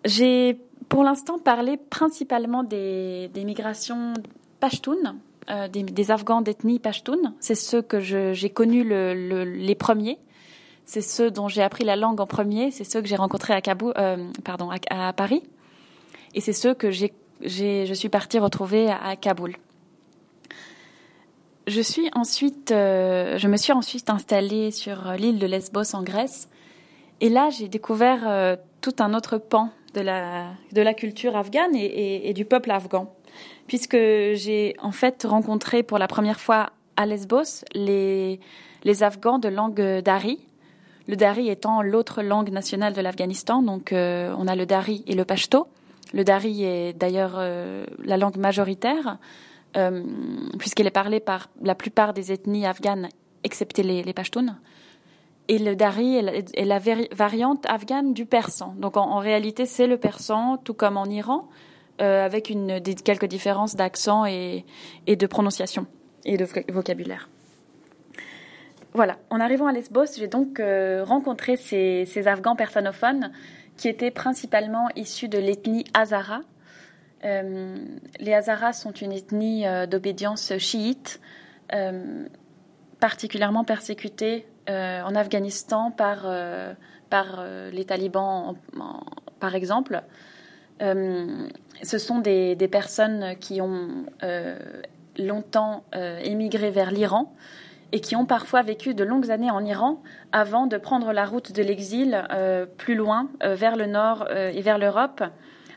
J'ai 0.06 0.58
pour 0.88 1.04
l'instant 1.04 1.38
parlé 1.38 1.76
principalement 1.76 2.64
des, 2.64 3.30
migrations 3.36 4.14
pashtunes, 4.62 5.20
euh, 5.50 5.68
des, 5.68 6.12
Afghans 6.12 6.42
d'ethnie 6.42 6.80
pashtoun. 6.80 7.34
C'est 7.42 7.56
ceux 7.56 7.82
que 7.82 8.00
j'ai 8.00 8.50
connus 8.50 8.86
les 8.86 9.76
premiers. 9.76 10.18
C'est 10.90 11.02
ceux 11.02 11.30
dont 11.30 11.48
j'ai 11.48 11.62
appris 11.62 11.84
la 11.84 11.96
langue 11.96 12.20
en 12.20 12.26
premier. 12.26 12.72
C'est 12.72 12.84
ceux 12.84 13.00
que 13.00 13.08
j'ai 13.08 13.16
rencontrés 13.16 13.54
à, 13.54 13.62
euh, 14.00 14.32
pardon, 14.44 14.72
à, 14.90 15.14
Paris. 15.14 15.44
Et 16.34 16.42
c'est 16.42 16.52
ceux 16.52 16.74
que 16.74 16.90
je 16.90 17.94
suis 17.94 18.10
partie 18.10 18.40
retrouver 18.40 18.90
à 18.90 19.16
Kaboul. 19.16 19.56
Je 21.68 21.80
suis 21.80 22.10
ensuite, 22.16 22.72
euh, 22.72 23.38
je 23.38 23.48
me 23.48 23.56
suis 23.56 23.72
ensuite 23.72 24.10
installée 24.10 24.72
sur 24.72 25.12
l'île 25.12 25.38
de 25.38 25.46
Lesbos 25.46 25.94
en 25.94 26.02
Grèce, 26.02 26.50
et 27.22 27.30
là 27.30 27.52
j'ai 27.52 27.68
découvert 27.68 28.28
euh, 28.28 28.56
tout 28.82 28.96
un 28.98 29.14
autre 29.14 29.38
pan 29.38 29.70
de 29.94 30.02
la 30.02 30.94
culture 30.96 31.36
afghane 31.36 31.76
et, 31.76 32.34
du 32.34 32.46
peuple 32.46 32.72
afghan, 32.72 33.14
puisque 33.68 33.96
j'ai 33.96 34.76
en 34.82 34.92
fait 34.92 35.24
rencontré 35.24 35.84
pour 35.84 36.00
la 36.00 36.08
première 36.08 36.40
fois 36.40 36.72
à 36.98 37.06
Lesbos 37.06 37.64
les 37.76 38.40
les 38.84 39.04
Afghans 39.04 39.40
de 39.40 39.50
langue 39.50 40.02
dari, 40.02 40.40
le 41.10 41.16
dari 41.16 41.50
étant 41.50 41.82
l'autre 41.82 42.22
langue 42.22 42.52
nationale 42.52 42.94
de 42.94 43.02
l'Afghanistan. 43.02 43.62
Donc 43.64 43.90
on 43.92 44.48
a 44.48 44.56
le 44.56 44.66
dari 44.66 45.04
et 45.08 45.16
le 45.16 45.26
pashto. 45.26 45.68
Le 46.14 46.24
dari 46.24 46.64
est 46.64 46.94
d'ailleurs 46.94 47.42
la 48.04 48.18
langue 48.18 48.38
majoritaire. 48.38 49.18
Euh, 49.78 50.04
puisqu'elle 50.58 50.88
est 50.88 50.92
parlée 50.92 51.20
par 51.20 51.50
la 51.62 51.76
plupart 51.76 52.14
des 52.14 52.32
ethnies 52.32 52.66
afghanes, 52.66 53.10
excepté 53.44 53.84
les, 53.84 54.04
les 54.04 54.14
Pashtuns. 54.14 54.58
Et 55.48 55.60
le 55.60 55.76
dari 55.76 56.16
est 56.16 56.66
la, 56.66 56.80
variante 57.12 57.66
afghane 57.68 58.14
du 58.14 58.26
persan. 58.26 58.76
Donc 58.78 58.98
en, 58.98 59.18
réalité, 59.18 59.66
c'est 59.66 59.88
le 59.88 59.98
persan, 59.98 60.58
tout 60.64 60.76
comme 60.76 60.98
en 60.98 61.06
Iran, 61.06 61.50
euh, 62.02 62.26
avec 62.26 62.54
quelques 63.04 63.26
différences 63.26 63.76
d'accent 63.76 64.26
et, 64.26 64.66
de 65.08 65.28
prononciation 65.28 65.88
et 66.24 66.38
de 66.38 66.48
vocabulaire. 66.72 67.30
Voilà, 68.94 69.18
en 69.30 69.40
arrivant 69.40 69.68
à 69.68 69.72
Lesbos, 69.72 70.18
j'ai 70.18 70.28
donc 70.28 70.60
euh, 70.60 71.04
rencontré 71.04 71.58
ces, 71.58 72.06
ces 72.06 72.28
Afghans 72.28 72.56
persanophones 72.56 73.32
qui 73.78 73.88
étaient 73.88 74.12
principalement 74.12 74.90
issus 74.96 75.30
de 75.30 75.38
l'ethnie 75.38 75.86
Hazara, 75.94 76.42
euh, 77.26 77.78
les 78.20 78.34
Hazaras 78.34 78.74
sont 78.74 78.92
une 78.92 79.12
ethnie 79.12 79.68
euh, 79.68 79.86
d'obédience 79.86 80.58
chiite, 80.58 81.20
euh, 81.74 82.28
particulièrement 83.00 83.64
persécutée 83.64 84.46
en 84.68 85.16
Afghanistan 85.16 85.90
par, 85.90 86.28
par 87.10 87.44
les 87.72 87.86
talibans, 87.86 88.56
par 89.40 89.56
exemple. 89.56 90.04
ce 90.80 91.98
sont 91.98 92.20
des, 92.20 92.56
des, 92.56 92.68
personnes 92.68 93.36
qui 93.40 93.62
ont 93.62 94.06
longtemps 95.18 95.86
émigré 96.22 96.70
vers 96.70 96.92
l'Iran 96.92 97.34
et 97.92 98.02
qui 98.02 98.16
ont 98.16 98.26
parfois 98.26 98.62
vécu 98.62 98.94
de 98.94 99.04
longues 99.04 99.32
années 99.32 99.52
en 99.52 99.64
Iran 99.66 100.02
avant 100.32 100.68
de 100.68 100.78
prendre 100.78 101.12
la 101.12 101.26
route 101.26 101.52
de 101.52 101.64
l'exil 101.64 102.24
plus 102.78 102.96
loin, 102.96 103.30
vers 103.42 103.76
le 103.76 103.88
nord 103.88 104.30
et 104.32 104.62
vers 104.62 104.78
l'Europe, 104.78 105.24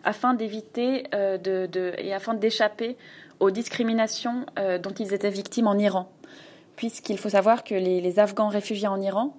afin 0.04 0.34
d'éviter 0.34 1.04
euh, 1.14 1.38
et 1.98 2.12
afin 2.12 2.34
d'échapper 2.34 2.96
aux 3.40 3.50
discriminations 3.50 4.46
euh, 4.58 4.78
dont 4.78 4.90
ils 4.90 5.12
étaient 5.14 5.30
victimes 5.30 5.66
en 5.66 5.78
Iran. 5.78 6.10
Puisqu'il 6.76 7.18
faut 7.18 7.28
savoir 7.28 7.64
que 7.64 7.74
les, 7.74 8.18
Afghans 8.18 8.48
réfugiés 8.48 8.88
en 8.88 9.00
Iran 9.00 9.36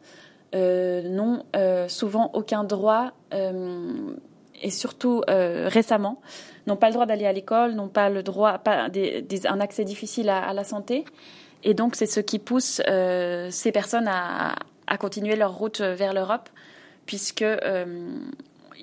euh, 0.56 1.02
n'ont 1.04 1.44
souvent 1.88 2.30
aucun 2.34 2.64
droit, 2.64 3.12
et 3.32 4.70
surtout 4.70 5.24
récemment, 5.28 6.22
n'ont 6.68 6.78
pas 6.78 6.88
le 6.88 6.94
droit 6.94 7.06
d'aller 7.06 7.26
à 7.26 7.34
l'école, 7.34 7.74
n'ont 7.74 7.90
pas 7.90 8.10
le 8.10 8.22
droit, 8.24 8.60
pas 8.60 8.88
un 8.88 9.60
accès 9.60 9.84
difficile 9.84 10.30
à, 10.30 10.54
la 10.54 10.64
santé. 10.64 11.06
Et 11.64 11.74
donc, 11.74 11.96
c'est 11.96 12.06
ce 12.06 12.20
qui 12.20 12.40
pousse 12.40 12.82
ces 12.86 13.72
personnes 13.72 14.08
à, 14.08 14.56
continuer 15.00 15.36
leur 15.36 15.54
route 15.58 15.82
vers 15.82 16.14
l'Europe, 16.14 16.50
puisque 17.06 17.44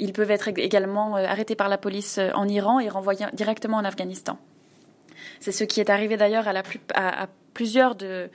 ils 0.01 0.12
peuvent 0.12 0.31
être 0.31 0.49
également 0.49 1.16
euh, 1.16 1.24
arrêtés 1.24 1.55
par 1.55 1.68
la 1.68 1.78
police 1.78 2.18
euh, 2.18 2.31
en 2.35 2.49
Iran 2.49 2.81
et 2.81 2.89
renvoyés 2.89 3.26
directement 3.33 3.76
en 3.76 3.85
Afghanistan. 3.85 4.39
C'est 5.39 5.53
ce 5.53 5.64
qui 5.64 5.81
est 5.81 5.91
arrivé 5.91 6.16
d'ailleurs 6.16 6.47
à, 6.49 7.26
plusieurs 7.55 7.95
de, 7.95 8.31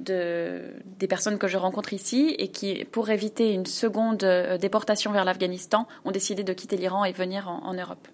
des 0.00 1.06
personnes 1.08 1.38
que 1.38 1.46
je 1.46 1.56
rencontre 1.56 1.92
ici 1.92 2.34
et 2.38 2.48
qui, 2.48 2.84
pour 2.84 3.10
éviter 3.10 3.52
une 3.52 3.66
seconde 3.66 4.24
euh, 4.24 4.58
déportation 4.58 5.12
vers 5.12 5.24
l'Afghanistan, 5.24 5.86
ont 6.04 6.10
décidé 6.10 6.42
de 6.42 6.52
quitter 6.52 6.76
l'Iran 6.76 7.04
et 7.04 7.12
venir 7.12 7.48
en, 7.48 7.74
Europe. 7.74 8.08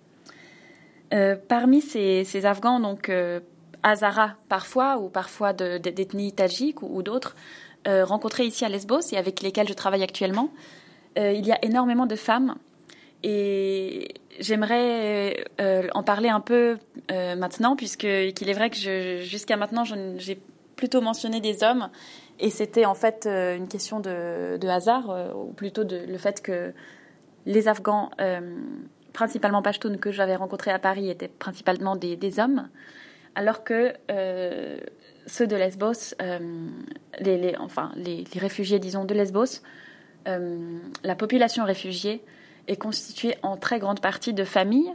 parmi 1.48 1.80
ces, 1.80 2.46
Afghans, 2.46 2.80
donc 2.80 3.10
Hazara 3.82 4.34
parfois, 4.48 4.98
ou 4.98 5.08
parfois 5.08 5.52
d'ethnie 5.52 6.32
tadjik 6.32 6.82
ou, 6.82 7.02
d'autres, 7.02 7.34
rencontrés 7.86 8.44
ici 8.44 8.64
à 8.64 8.68
Lesbos 8.68 9.00
et 9.12 9.16
avec 9.16 9.42
lesquels 9.42 9.68
je 9.68 9.74
travaille 9.74 10.02
actuellement, 10.02 10.50
il 11.16 11.46
y 11.46 11.52
a 11.52 11.58
énormément 11.64 12.06
de 12.06 12.16
femmes 12.16 12.54
et 13.22 14.14
j'aimerais 14.40 15.44
euh, 15.60 15.88
en 15.94 16.02
parler 16.02 16.28
un 16.28 16.40
peu 16.40 16.78
euh, 17.10 17.36
maintenant, 17.36 17.76
puisque 17.76 18.00
qu'il 18.00 18.48
est 18.48 18.52
vrai 18.52 18.70
que 18.70 19.20
jusqu'à 19.22 19.56
maintenant, 19.56 19.84
j'ai 19.84 20.40
plutôt 20.76 21.00
mentionné 21.00 21.40
des 21.40 21.62
hommes, 21.62 21.88
et 22.40 22.50
c'était 22.50 22.84
en 22.84 22.94
fait 22.94 23.26
euh, 23.26 23.56
une 23.56 23.68
question 23.68 24.00
de, 24.00 24.66
hasard, 24.66 25.36
ou 25.36 25.52
plutôt 25.52 25.84
de, 25.84 25.96
le 25.96 26.18
fait 26.18 26.42
que 26.42 26.72
les 27.46 27.68
Afghans, 27.68 28.10
principalement 29.12 29.62
Pashtun, 29.62 29.96
que 29.96 30.10
j'avais 30.10 30.36
rencontrés 30.36 30.70
à 30.70 30.78
Paris, 30.78 31.10
étaient 31.10 31.28
principalement 31.28 31.96
des, 31.96 32.40
hommes, 32.40 32.68
alors 33.34 33.64
que 33.64 33.94
ceux 35.26 35.46
de 35.46 35.56
Lesbos, 35.56 36.14
les, 37.20 37.56
enfin 37.58 37.92
les, 37.96 38.24
réfugiés, 38.36 38.78
disons, 38.78 39.04
de 39.04 39.14
Lesbos, 39.14 39.62
la 40.26 41.14
population 41.16 41.64
réfugiée 41.64 42.22
est 42.68 42.76
constituée 42.76 43.36
en 43.42 43.56
très 43.56 43.78
grande 43.78 44.00
partie 44.00 44.34
de 44.34 44.44
familles, 44.44 44.92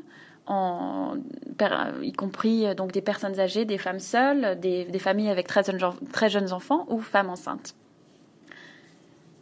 y 0.50 2.14
compris 2.14 2.76
donc 2.76 2.92
des 2.92 3.02
personnes 3.02 3.40
âgées, 3.40 3.66
des 3.66 3.78
femmes 3.78 4.00
seules, 4.00 4.60
des, 4.60 5.00
familles 5.00 5.30
avec 5.30 5.48
très 5.48 6.30
jeunes, 6.30 6.54
enfants 6.54 6.86
ou 6.90 7.00
femmes 7.00 7.30
enceintes. 7.30 7.76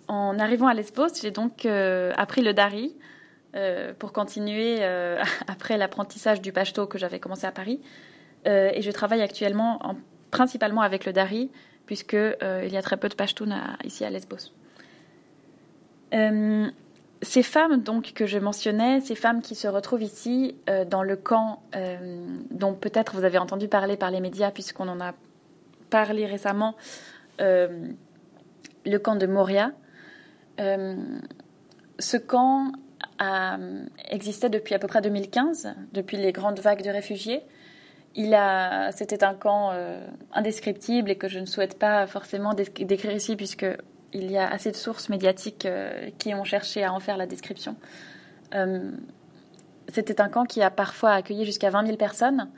En 0.08 0.38
arrivant 0.40 0.68
à 0.68 0.74
Lesbos, 0.74 1.16
j'ai 1.22 1.32
donc 1.32 1.66
euh, 1.66 2.12
appris 2.16 2.42
le 2.42 2.54
dari 2.54 2.96
euh, 3.56 3.94
pour 3.98 4.14
continuer 4.14 4.78
euh, 4.82 5.22
après 5.48 5.78
l'apprentissage 5.78 6.42
du 6.42 6.52
pashto 6.52 6.86
que 6.86 6.98
j'avais 6.98 7.20
commencé 7.20 7.48
à 7.48 7.52
Paris. 7.52 7.82
Et 8.46 8.82
je 8.82 8.92
travaille 8.92 9.22
actuellement 9.22 9.96
principalement 10.32 10.82
avec 10.82 11.06
le 11.06 11.14
dari, 11.14 11.50
puisqu'il 11.86 12.36
il 12.64 12.72
y 12.72 12.78
a 12.78 12.82
très 12.82 12.98
peu 12.98 13.10
de 13.10 13.16
pashtoun 13.16 13.56
ici 13.84 14.06
à 14.06 14.10
Lesbos 14.10 14.52
ces 17.26 17.44
femmes 17.44 17.82
donc 17.82 18.14
que 18.14 18.26
je 18.26 18.38
mentionnais, 18.38 19.02
ces 19.02 19.16
femmes 19.16 19.42
qui 19.42 19.56
se 19.56 19.68
retrouvent 19.68 20.04
ici 20.04 20.56
euh, 20.70 20.86
dans 20.86 21.04
le 21.04 21.16
camp 21.16 21.62
euh, 21.76 22.26
dont 22.52 22.74
peut-être 22.74 23.16
vous 23.16 23.24
avez 23.24 23.38
entendu 23.38 23.68
parler 23.68 23.98
par 23.98 24.12
les 24.12 24.22
médias 24.22 24.52
puisqu'on 24.52 24.88
en 24.88 25.02
a 25.02 25.14
parlé 25.90 26.26
récemment, 26.26 26.76
euh, 27.42 27.88
le 28.86 28.98
camp 29.00 29.16
de 29.16 29.28
Moria. 29.28 29.72
ce 30.58 32.18
camp 32.18 32.72
a 33.20 33.58
existé 34.10 34.50
depuis 34.50 34.76
à 34.76 34.80
peu 34.80 34.88
près 34.88 35.02
2015, 35.02 35.74
depuis 35.94 36.18
les 36.18 36.32
grandes 36.32 36.60
vagues 36.60 36.84
de 36.84 36.90
réfugiés. 36.90 37.42
Il 38.16 38.34
a, 38.34 38.92
c'était 38.94 39.24
un 39.24 39.34
camp 39.34 39.74
indescriptible 40.32 41.12
et 41.12 41.18
que 41.18 41.28
je 41.28 41.40
ne 41.40 41.46
souhaite 41.46 41.78
pas 41.78 42.08
forcément 42.08 42.54
décrire 42.54 43.12
ici 43.12 43.36
puisque 43.36 43.66
il 44.16 44.32
y 44.32 44.38
a 44.38 44.48
assez 44.48 44.72
de 44.72 44.76
sources 44.76 45.10
médiatiques 45.10 45.66
euh, 45.66 46.10
qui 46.18 46.34
ont 46.34 46.46
cherché 46.46 46.84
à 46.84 46.94
en 46.94 47.00
faire 47.00 47.18
la 47.18 47.28
description. 47.28 47.76
Euh, 48.54 48.92
c'était 49.90 50.22
un 50.22 50.30
camp 50.30 50.46
qui 50.46 50.62
a 50.62 50.72
parfois 50.72 51.12
accueilli 51.12 51.46
jusqu'à 51.46 51.70
20 51.70 51.86
000 51.86 51.98
personnes, 51.98 52.50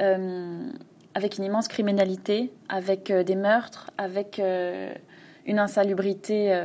euh, 0.00 0.70
avec 1.14 1.36
une 1.36 1.44
immense 1.44 1.68
criminalité, 1.68 2.52
avec 2.68 3.12
des 3.12 3.36
meurtres, 3.36 3.90
avec 3.98 4.40
une 5.46 5.58
insalubrité 5.58 6.56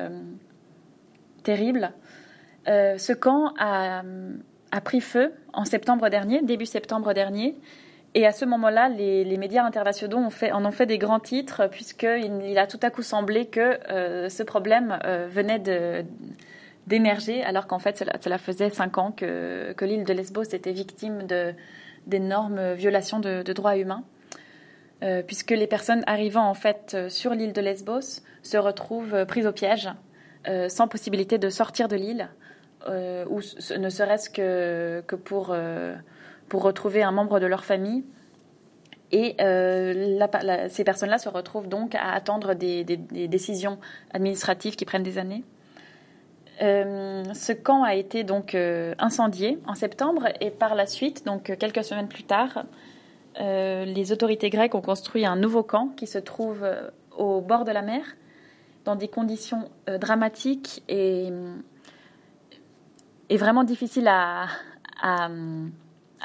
terrible. 1.43 1.93
ce 2.65 3.13
camp 3.13 3.53
a, 3.57 4.03
a, 4.71 4.81
pris 4.81 5.01
feu 5.01 5.33
en 5.53 5.65
septembre 5.65 6.09
dernier, 6.09 6.41
début 6.41 6.65
septembre 6.65 7.13
dernier, 7.13 7.55
et 8.15 8.25
à 8.25 8.31
ce 8.31 8.45
moment-là, 8.45 8.89
les, 8.89 9.37
médias 9.37 9.63
internationaux 9.63 10.17
ont 10.17 10.29
fait, 10.29 10.51
en 10.51 10.65
ont 10.65 10.71
fait 10.71 10.85
des 10.85 10.97
grands 10.97 11.19
titres, 11.19 11.67
puisqu'il 11.69 12.41
il 12.43 12.57
a 12.57 12.67
tout 12.67 12.79
à 12.81 12.89
coup 12.89 13.01
semblé 13.01 13.47
que 13.47 13.79
ce 14.29 14.43
problème 14.43 14.99
venait 15.29 15.59
de, 15.59 16.05
d'émerger, 16.87 17.43
alors 17.43 17.67
qu'en 17.67 17.79
fait, 17.79 18.05
cela, 18.21 18.37
faisait 18.37 18.69
cinq 18.69 18.97
ans 18.97 19.11
que, 19.11 19.73
que 19.73 19.85
l'île 19.85 20.03
de 20.03 20.13
Lesbos 20.13 20.43
était 20.43 20.71
victime 20.71 21.25
d'énormes 22.05 22.73
violations 22.73 23.19
de, 23.19 23.41
droits 23.53 23.77
humains. 23.77 24.03
puisque 25.27 25.51
les 25.51 25.67
personnes 25.67 26.03
arrivant 26.05 26.47
en 26.47 26.53
fait 26.53 26.95
sur 27.09 27.33
l'île 27.33 27.53
de 27.53 27.61
Lesbos 27.61 28.21
se 28.43 28.57
retrouvent 28.57 29.25
prises 29.25 29.47
au 29.47 29.51
piège, 29.51 29.89
sans 30.67 30.87
possibilité 30.87 31.39
de 31.39 31.49
sortir 31.49 31.87
de 31.87 31.95
l'île, 31.95 32.29
euh, 32.89 33.25
ou 33.29 33.39
ne 33.77 33.89
serait-ce 33.89 34.29
que, 34.29 35.03
que 35.07 35.15
pour, 35.15 35.51
euh, 35.51 35.95
pour 36.49 36.63
retrouver 36.63 37.03
un 37.03 37.11
membre 37.11 37.39
de 37.39 37.45
leur 37.45 37.63
famille. 37.63 38.03
Et 39.11 39.35
euh, 39.41 40.19
ces 40.69 40.83
personnes-là 40.83 41.19
se 41.19 41.29
retrouvent 41.29 41.67
donc 41.67 41.93
à 41.93 42.11
attendre 42.11 42.55
des, 42.55 42.83
décisions 42.83 43.77
administratives 44.11 44.75
qui 44.75 44.85
prennent 44.85 45.03
des 45.03 45.19
années. 45.19 45.43
ce 46.59 47.53
camp 47.53 47.83
a 47.83 47.93
été 47.93 48.23
donc 48.23 48.55
incendié 48.97 49.59
en 49.67 49.75
septembre 49.75 50.29
et 50.41 50.49
par 50.49 50.73
la 50.73 50.87
suite, 50.87 51.25
donc 51.25 51.55
quelques 51.59 51.83
semaines 51.83 52.07
plus 52.07 52.23
tard, 52.23 52.65
les 53.39 54.11
autorités 54.11 54.49
grecques 54.49 54.73
ont 54.73 54.81
construit 54.81 55.27
un 55.27 55.35
nouveau 55.35 55.61
camp 55.61 55.89
qui 55.95 56.07
se 56.07 56.17
trouve 56.17 56.65
au 57.15 57.39
bord 57.39 57.65
de 57.65 57.71
la 57.71 57.83
mer, 57.83 58.01
dans 58.83 58.95
des 58.95 59.09
conditions 59.09 59.69
dramatiques 59.85 60.81
et 60.89 61.29
est 63.29 63.37
vraiment 63.37 63.63
difficile 63.63 64.07
à, 64.07 64.47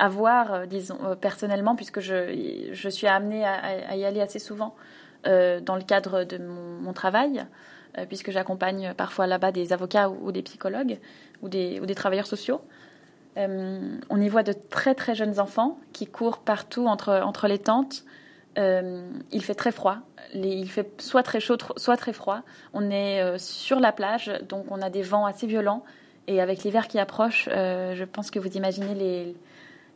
euh, 0.01 0.67
disons, 0.67 0.99
euh, 1.05 1.15
personnellement, 1.15 1.75
puisque 1.75 2.01
je, 2.01 2.69
je 2.73 2.89
suis 2.89 3.07
amenée 3.07 3.45
à, 3.45 3.97
y 3.97 4.05
aller 4.05 4.21
assez 4.21 4.39
souvent 4.39 4.75
euh, 5.27 5.61
dans 5.61 5.77
le 5.77 5.83
cadre 5.83 6.25
de 6.25 6.39
mon, 6.39 6.93
travail, 6.93 7.45
puisque 8.09 8.31
j'accompagne 8.31 8.95
parfois 8.97 9.27
là-bas 9.27 9.53
des 9.53 9.73
avocats 9.73 10.09
ou, 10.09 10.33
des 10.33 10.43
psychologues 10.43 10.99
ou 11.43 11.49
des, 11.49 11.81
ou 11.81 11.87
des 11.87 11.95
travailleurs 11.95 12.27
sociaux. 12.27 12.61
on 13.37 14.21
y 14.21 14.29
voit 14.29 14.43
de 14.43 14.53
très 14.53 14.95
très 14.95 15.15
jeunes 15.15 15.39
enfants 15.39 15.79
qui 15.93 16.07
courent 16.07 16.39
partout 16.39 16.87
entre, 16.87 17.13
entre 17.25 17.47
les 17.47 17.59
tentes. 17.59 18.05
il 18.57 19.43
fait 19.43 19.55
très 19.55 19.73
froid. 19.73 19.99
il 20.35 20.69
fait 20.71 21.01
soit 21.01 21.23
très 21.23 21.41
chaud, 21.41 21.57
soit 21.77 21.97
très 21.97 22.13
froid. 22.13 22.43
On 22.73 22.91
est 22.91 23.39
sur 23.39 23.81
la 23.81 23.93
plage, 23.93 24.33
donc 24.49 24.67
on 24.71 24.81
a 24.81 24.91
des 24.91 25.03
vents 25.03 25.27
assez 25.27 25.47
violents. 25.47 25.85
Et 26.27 26.41
avec 26.41 26.65
l'hiver 26.65 26.89
qui 26.89 26.99
approche, 26.99 27.49
je 27.49 28.05
pense 28.05 28.31
que 28.31 28.39
vous 28.39 28.57
imaginez 28.57 28.95
les, 28.95 29.37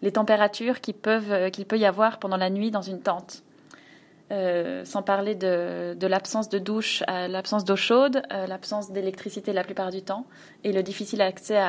les 0.02 0.12
températures 0.12 0.80
qu'il 0.80 0.96
euh, 1.06 1.48
qu'il 1.50 1.64
peut 1.64 1.78
y 1.78 1.86
avoir 1.86 2.18
pendant 2.18 2.36
la 2.36 2.50
nuit 2.50 2.70
dans 2.70 2.82
une 2.82 3.00
tente. 3.00 3.42
Euh, 4.30 4.84
sans 4.84 5.02
parler 5.02 5.34
de, 5.34 6.06
l'absence 6.06 6.48
de 6.48 6.58
douche, 6.58 7.02
l'absence 7.06 7.64
d'eau 7.64 7.76
chaude, 7.76 8.22
l'absence 8.30 8.90
d'électricité 8.90 9.52
la 9.52 9.62
plupart 9.62 9.90
du 9.90 10.00
temps 10.00 10.24
et 10.64 10.72
le 10.72 10.82
difficile 10.82 11.20
accès 11.20 11.60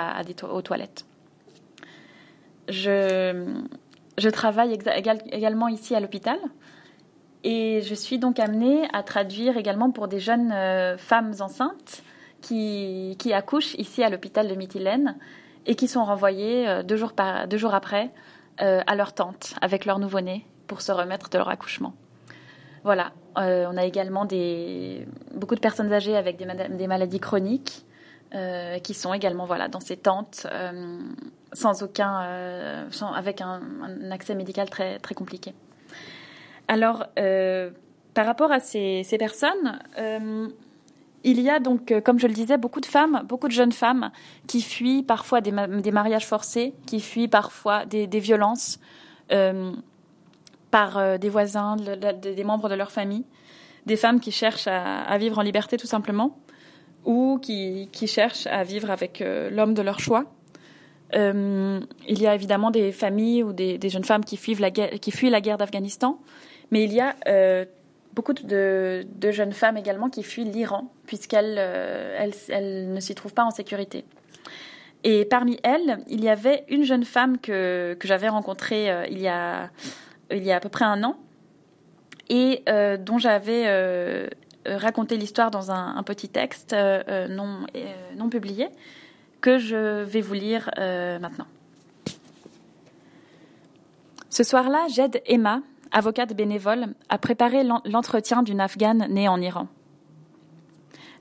aux 0.43 0.61
toilettes. 0.61 1.05
Je, 2.69 3.49
travaille 4.31 4.77
également 5.29 5.67
ici 5.67 5.93
à 5.93 5.99
l'hôpital 5.99 6.39
et 7.43 7.81
je 7.81 7.93
suis 7.93 8.17
donc 8.17 8.39
amenée 8.39 8.87
à 8.93 9.03
traduire 9.03 9.57
également 9.57 9.91
pour 9.91 10.07
des 10.07 10.21
jeunes 10.21 10.53
femmes 10.97 11.33
enceintes 11.41 12.01
qui 12.39 13.33
accouchent 13.33 13.75
ici 13.75 14.03
à 14.03 14.09
l'hôpital 14.09 14.47
de 14.47 14.55
Mytilène 14.55 15.17
et 15.65 15.75
qui 15.75 15.87
sont 15.87 16.03
renvoyés 16.03 16.67
euh, 16.67 16.83
deux, 16.83 16.97
jours 16.97 17.13
par, 17.13 17.47
deux 17.47 17.57
jours 17.57 17.73
après 17.73 18.11
euh, 18.61 18.81
à 18.85 18.95
leur 18.95 19.13
tante 19.13 19.55
avec 19.61 19.85
leur 19.85 19.99
nouveau-né 19.99 20.45
pour 20.67 20.81
se 20.81 20.91
remettre 20.91 21.29
de 21.29 21.37
leur 21.37 21.49
accouchement. 21.49 21.93
Voilà, 22.83 23.13
euh, 23.37 23.65
on 23.71 23.77
a 23.77 23.85
également 23.85 24.25
des, 24.25 25.07
beaucoup 25.33 25.55
de 25.55 25.59
personnes 25.59 25.91
âgées 25.93 26.17
avec 26.17 26.37
des, 26.37 26.87
maladies 26.87 27.19
chroniques 27.19 27.85
qui 28.81 28.95
sont 28.95 29.13
également 29.13 29.45
voilà, 29.45 29.67
dans 29.67 29.79
ces 29.79 29.95
tentes 29.95 30.47
sans 31.53 31.83
aucun, 31.83 32.87
avec 33.15 33.41
un, 33.41 33.61
accès 34.09 34.33
médical 34.33 34.71
très, 34.71 34.97
très 34.97 35.13
compliqué. 35.13 35.53
Alors, 36.67 37.05
par 37.15 38.25
rapport 38.25 38.51
à 38.51 38.59
ces 38.59 39.05
personnes, 39.19 39.79
il 41.23 41.39
y 41.39 41.49
a 41.49 41.59
donc, 41.59 41.91
euh, 41.91 42.01
comme 42.01 42.19
je 42.19 42.27
le 42.27 42.33
disais, 42.33 42.57
beaucoup 42.57 42.81
de 42.81 42.85
femmes, 42.85 43.23
beaucoup 43.27 43.47
de 43.47 43.53
jeunes 43.53 43.71
femmes 43.71 44.11
qui 44.47 44.61
fuient 44.61 45.03
parfois 45.03 45.41
des, 45.41 45.51
mariages 45.51 46.27
forcés, 46.27 46.73
qui 46.85 46.99
fuient 46.99 47.29
parfois 47.29 47.85
des, 47.85 48.07
violences 48.19 48.79
euh, 49.31 49.71
par 50.69 50.97
euh, 50.97 51.17
des 51.17 51.29
voisins, 51.29 51.77
des 51.77 52.43
membres 52.43 52.67
de 52.69 52.75
leur 52.75 52.91
famille, 52.91 53.23
des 53.85 53.95
femmes 53.95 54.19
qui 54.19 54.31
cherchent 54.31 54.67
à, 54.67 55.17
vivre 55.17 55.39
en 55.39 55.41
liberté 55.41 55.77
tout 55.77 55.87
simplement, 55.87 56.37
ou 57.05 57.39
qui, 57.41 57.89
cherchent 58.05 58.47
à 58.47 58.63
vivre 58.63 58.91
avec 58.91 59.23
l'homme 59.51 59.73
de 59.73 59.81
leur 59.81 59.99
choix. 59.99 60.25
il 61.13 61.87
y 62.07 62.27
a 62.27 62.35
évidemment 62.35 62.71
des 62.71 62.91
familles 62.91 63.43
ou 63.43 63.53
des, 63.53 63.89
jeunes 63.89 64.05
femmes 64.05 64.25
qui 64.25 64.37
fuient 64.37 64.55
la 64.55 64.71
guerre, 64.71 64.91
qui 64.99 65.11
fuient 65.11 65.29
la 65.29 65.41
guerre 65.41 65.57
d'Afghanistan, 65.57 66.19
mais 66.71 66.83
il 66.83 66.93
y 66.93 67.01
a 67.01 67.15
beaucoup 68.13 68.33
de, 68.33 69.05
jeunes 69.31 69.53
femmes 69.53 69.77
également 69.77 70.09
qui 70.09 70.23
fuient 70.23 70.45
l'Iran, 70.45 70.91
puisqu'elles 71.05 71.55
euh, 71.57 72.85
ne 72.85 72.99
s'y 72.99 73.15
trouvent 73.15 73.33
pas 73.33 73.43
en 73.43 73.51
sécurité. 73.51 74.05
Et 75.03 75.25
parmi 75.25 75.59
elles, 75.63 75.99
il 76.07 76.23
y 76.23 76.29
avait 76.29 76.63
une 76.69 76.83
jeune 76.83 77.03
femme 77.03 77.37
que, 77.39 77.97
j'avais 78.03 78.29
rencontrée 78.29 78.89
euh, 78.89 79.05
il, 79.09 79.19
y 79.19 79.27
a, 79.27 79.69
à 80.29 80.59
peu 80.59 80.69
près 80.69 80.85
un 80.85 81.03
an, 81.03 81.17
et 82.29 82.63
euh, 82.69 82.97
dont 82.97 83.17
j'avais 83.17 84.29
raconté 84.65 85.17
l'histoire 85.17 85.51
dans 85.51 85.71
un, 85.71 86.01
petit 86.03 86.29
texte 86.29 86.75
non 87.29 88.29
publié, 88.29 88.69
que 89.41 89.57
je 89.57 90.03
vais 90.03 90.21
vous 90.21 90.35
lire 90.35 90.69
maintenant. 90.77 91.47
Ce 94.29 94.43
soir-là, 94.43 94.87
j'aide 94.89 95.21
Emma, 95.27 95.61
avocate 95.93 96.35
bénévole, 96.35 96.87
a 97.07 97.17
préparé 97.17 97.63
l'entretien 97.85 98.43
d'une 98.43 98.59
Afghane 98.59 99.07
née 99.09 99.29
en 99.29 99.39
Iran. 99.39 99.67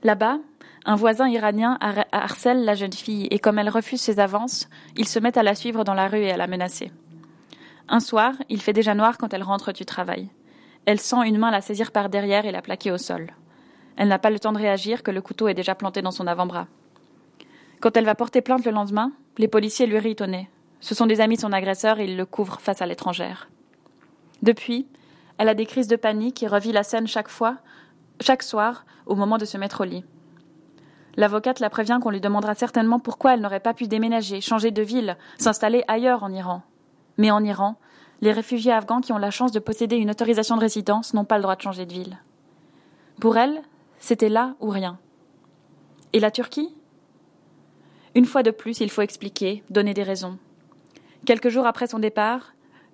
Là-bas, 0.03 0.39
un 0.85 0.95
voisin 0.95 1.29
iranien 1.29 1.77
harcèle 2.11 2.65
la 2.65 2.75
jeune 2.75 2.91
fille 2.91 3.27
et 3.31 3.39
comme 3.39 3.57
elle 3.57 3.69
refuse 3.69 4.01
ses 4.01 4.19
avances, 4.19 4.67
il 4.97 5.07
se 5.07 5.19
met 5.19 5.37
à 5.37 5.43
la 5.43 5.55
suivre 5.55 5.85
dans 5.85 5.93
la 5.93 6.09
rue 6.09 6.23
et 6.23 6.31
à 6.31 6.37
la 6.37 6.47
menacer. 6.47 6.91
Un 7.87 8.01
soir, 8.01 8.33
il 8.49 8.61
fait 8.61 8.73
déjà 8.73 8.93
noir 8.93 9.17
quand 9.17 9.33
elle 9.33 9.43
rentre 9.43 9.71
du 9.71 9.85
travail. 9.85 10.29
Elle 10.85 10.99
sent 10.99 11.25
une 11.25 11.37
main 11.37 11.51
la 11.51 11.61
saisir 11.61 11.91
par 11.91 12.09
derrière 12.09 12.45
et 12.45 12.51
la 12.51 12.61
plaquer 12.61 12.91
au 12.91 12.97
sol. 12.97 13.31
Elle 13.95 14.09
n'a 14.09 14.19
pas 14.19 14.29
le 14.29 14.39
temps 14.39 14.51
de 14.51 14.57
réagir 14.57 15.03
que 15.03 15.11
le 15.11 15.21
couteau 15.21 15.47
est 15.47 15.53
déjà 15.53 15.75
planté 15.75 16.01
dans 16.01 16.11
son 16.11 16.27
avant-bras. 16.27 16.67
Quand 17.79 17.95
elle 17.95 18.05
va 18.05 18.15
porter 18.15 18.41
plainte 18.41 18.65
le 18.65 18.71
lendemain, 18.71 19.11
les 19.37 19.47
policiers 19.47 19.85
lui 19.85 19.99
rient 19.99 20.15
au 20.19 20.25
nez. 20.25 20.49
Ce 20.79 20.95
sont 20.95 21.05
des 21.05 21.21
amis 21.21 21.35
de 21.35 21.41
son 21.41 21.53
agresseur 21.53 21.99
et 21.99 22.05
ils 22.05 22.17
le 22.17 22.25
couvrent 22.25 22.59
face 22.59 22.81
à 22.81 22.85
l'étrangère. 22.85 23.49
Depuis, 24.43 24.87
elle 25.37 25.47
a 25.47 25.55
des 25.55 25.65
crises 25.65 25.87
de 25.87 25.95
panique 25.95 26.43
et 26.43 26.47
revit 26.47 26.73
la 26.73 26.83
scène 26.83 27.07
chaque 27.07 27.29
fois, 27.29 27.59
chaque 28.19 28.43
soir, 28.43 28.85
au 29.05 29.15
moment 29.15 29.37
de 29.37 29.45
se 29.45 29.57
mettre 29.57 29.81
au 29.81 29.83
lit. 29.85 30.03
L'avocate 31.15 31.61
la 31.61 31.69
prévient 31.69 31.99
qu'on 32.01 32.09
lui 32.09 32.19
demandera 32.19 32.53
certainement 32.53 32.99
pourquoi 32.99 33.33
elle 33.33 33.39
n'aurait 33.39 33.61
pas 33.61 33.73
pu 33.73 33.87
déménager, 33.87 34.41
changer 34.41 34.71
de 34.71 34.81
ville, 34.81 35.15
s'installer 35.37 35.85
ailleurs 35.87 36.23
en 36.23 36.31
Iran. 36.33 36.61
Mais 37.17 37.31
en 37.31 37.41
Iran, 37.41 37.77
les 38.19 38.33
réfugiés 38.33 38.73
afghans 38.73 38.99
qui 38.99 39.13
ont 39.13 39.17
la 39.17 39.31
chance 39.31 39.53
de 39.53 39.59
posséder 39.59 39.95
une 39.95 40.11
autorisation 40.11 40.57
de 40.57 40.61
résidence 40.61 41.13
n'ont 41.13 41.23
pas 41.23 41.37
le 41.37 41.43
droit 41.43 41.55
de 41.55 41.61
changer 41.61 41.85
de 41.85 41.93
ville. 41.93 42.17
Pour 43.21 43.37
elle, 43.37 43.61
c'était 43.99 44.27
là 44.27 44.55
ou 44.59 44.69
rien. 44.69 44.99
Et 46.11 46.19
la 46.19 46.31
Turquie? 46.31 46.75
Une 48.13 48.25
fois 48.25 48.43
de 48.43 48.51
plus, 48.51 48.81
il 48.81 48.91
faut 48.91 49.01
expliquer, 49.03 49.63
donner 49.69 49.93
des 49.93 50.03
raisons. 50.03 50.37
Quelques 51.25 51.49
jours 51.49 51.65
après 51.65 51.87
son 51.87 51.99
départ, 51.99 52.53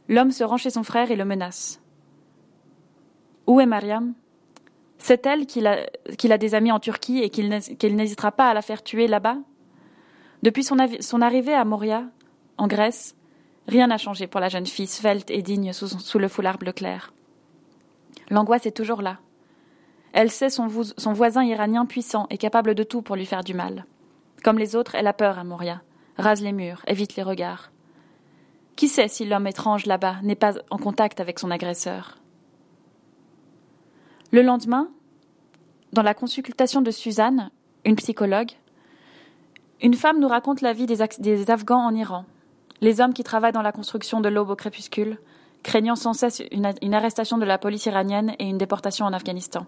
L'homme 0.10 0.32
se 0.32 0.44
rend 0.44 0.58
chez 0.58 0.72
son 0.72 0.84
frère 0.84 1.12
et 1.12 1.16
le 1.16 1.24
menace. 1.24 1.80
Où 3.46 3.62
est 3.62 3.68
Mariam? 3.68 4.16
C'est 4.98 5.26
elle 5.26 5.46
qu'il 5.46 5.68
a, 5.68 6.38
des 6.38 6.56
amis 6.56 6.72
en 6.72 6.80
Turquie 6.80 7.20
et 7.20 7.30
qu'il 7.30 7.96
n'hésitera 7.96 8.32
pas 8.32 8.50
à 8.50 8.54
la 8.54 8.64
faire 8.64 8.84
tuer 8.84 9.08
là-bas? 9.08 9.38
Depuis 10.42 10.64
son, 10.64 11.22
arrivée 11.22 11.54
à 11.54 11.64
Moria, 11.64 12.06
en 12.58 12.68
Grèce, 12.68 13.16
rien 13.68 13.88
n'a 13.88 13.98
changé 13.98 14.26
pour 14.26 14.40
la 14.40 14.50
jeune 14.50 14.66
fille 14.66 14.88
svelte 14.88 15.30
et 15.30 15.42
digne 15.42 15.74
sous, 15.74 16.20
le 16.20 16.28
foulard 16.28 16.58
bleu 16.58 16.72
clair. 16.72 17.14
L'angoisse 18.30 18.66
est 18.66 18.76
toujours 18.76 19.02
là. 19.02 19.20
Elle 20.12 20.32
sait 20.32 20.50
son, 20.50 20.68
son 20.98 21.14
voisin 21.14 21.44
iranien 21.44 21.86
puissant 21.86 22.26
et 22.32 22.38
capable 22.38 22.74
de 22.74 22.84
tout 22.84 23.04
pour 23.04 23.16
lui 23.16 23.26
faire 23.26 23.44
du 23.44 23.54
mal. 23.54 23.86
Comme 24.44 24.58
les 24.58 24.76
autres, 24.76 24.96
elle 24.96 25.08
a 25.08 25.14
peur 25.14 25.38
à 25.38 25.44
Moria, 25.44 25.82
rase 26.18 26.42
les 26.42 26.54
murs, 26.54 26.82
évite 26.88 27.16
les 27.16 27.24
regards. 27.24 27.72
Qui 28.80 28.88
sait 28.88 29.10
si 29.10 29.26
l'homme 29.26 29.46
étrange 29.46 29.88
là-bas 29.88 30.22
n'est 30.24 30.38
pas 30.38 30.54
en 30.70 30.78
contact 30.78 31.20
avec 31.20 31.38
son 31.38 31.52
agresseur? 31.52 32.18
Le 34.32 34.42
lendemain, 34.42 34.88
dans 35.92 36.02
la 36.02 36.14
consultation 36.14 36.82
de 36.82 36.90
Suzanne, 36.90 37.52
une 37.84 37.98
psychologue, 37.98 38.52
une 39.82 39.96
femme 39.96 40.22
nous 40.22 40.30
raconte 40.30 40.62
la 40.62 40.72
vie 40.72 40.86
des, 40.86 41.02
Afghans 41.52 41.88
en 41.88 41.94
Iran, 41.94 42.24
les 42.80 43.02
hommes 43.02 43.14
qui 43.14 43.24
travaillent 43.24 43.52
dans 43.52 43.62
la 43.62 43.74
construction 43.74 44.22
de 44.22 44.30
l'aube 44.30 44.50
au 44.50 44.56
crépuscule, 44.56 45.20
craignant 45.62 45.98
sans 45.98 46.14
cesse 46.14 46.42
une, 46.50 46.94
arrestation 46.94 47.38
de 47.38 47.44
la 47.44 47.58
police 47.58 47.86
iranienne 47.86 48.34
et 48.40 48.46
une 48.46 48.58
déportation 48.58 49.06
en 49.06 49.12
Afghanistan. 49.12 49.66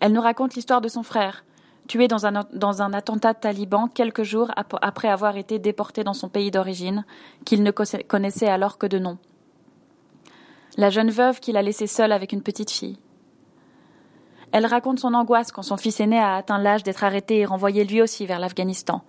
Elle 0.00 0.12
nous 0.12 0.20
raconte 0.20 0.54
l'histoire 0.54 0.82
de 0.82 0.88
son 0.88 1.02
frère, 1.02 1.46
tué 1.88 2.08
dans 2.08 2.26
un, 2.26 2.92
attentat 2.92 3.34
taliban 3.34 3.88
quelques 3.88 4.22
jours 4.22 4.50
après 4.56 5.08
avoir 5.08 5.36
été 5.36 5.58
déporté 5.58 6.04
dans 6.04 6.14
son 6.14 6.28
pays 6.28 6.50
d'origine, 6.50 7.04
qu'il 7.44 7.62
ne 7.62 7.70
connaissait 7.70 8.48
alors 8.48 8.78
que 8.78 8.86
de 8.86 8.98
nom. 8.98 9.18
La 10.76 10.90
jeune 10.90 11.10
veuve 11.10 11.40
qu'il 11.40 11.56
a 11.56 11.62
laissée 11.62 11.86
seule 11.86 12.12
avec 12.12 12.32
une 12.32 12.42
petite 12.42 12.70
fille. 12.70 12.98
Elle 14.52 14.66
raconte 14.66 15.00
son 15.00 15.14
angoisse 15.14 15.52
quand 15.52 15.62
son 15.62 15.76
fils 15.76 16.00
aîné 16.00 16.18
a 16.18 16.36
atteint 16.36 16.58
l'âge 16.58 16.84
d'être 16.84 17.04
arrêté 17.04 17.38
et 17.38 17.44
renvoyé 17.44 17.84
lui 17.84 18.00
aussi 18.00 18.24
vers 18.24 18.38
l'Afghanistan, 18.38 19.02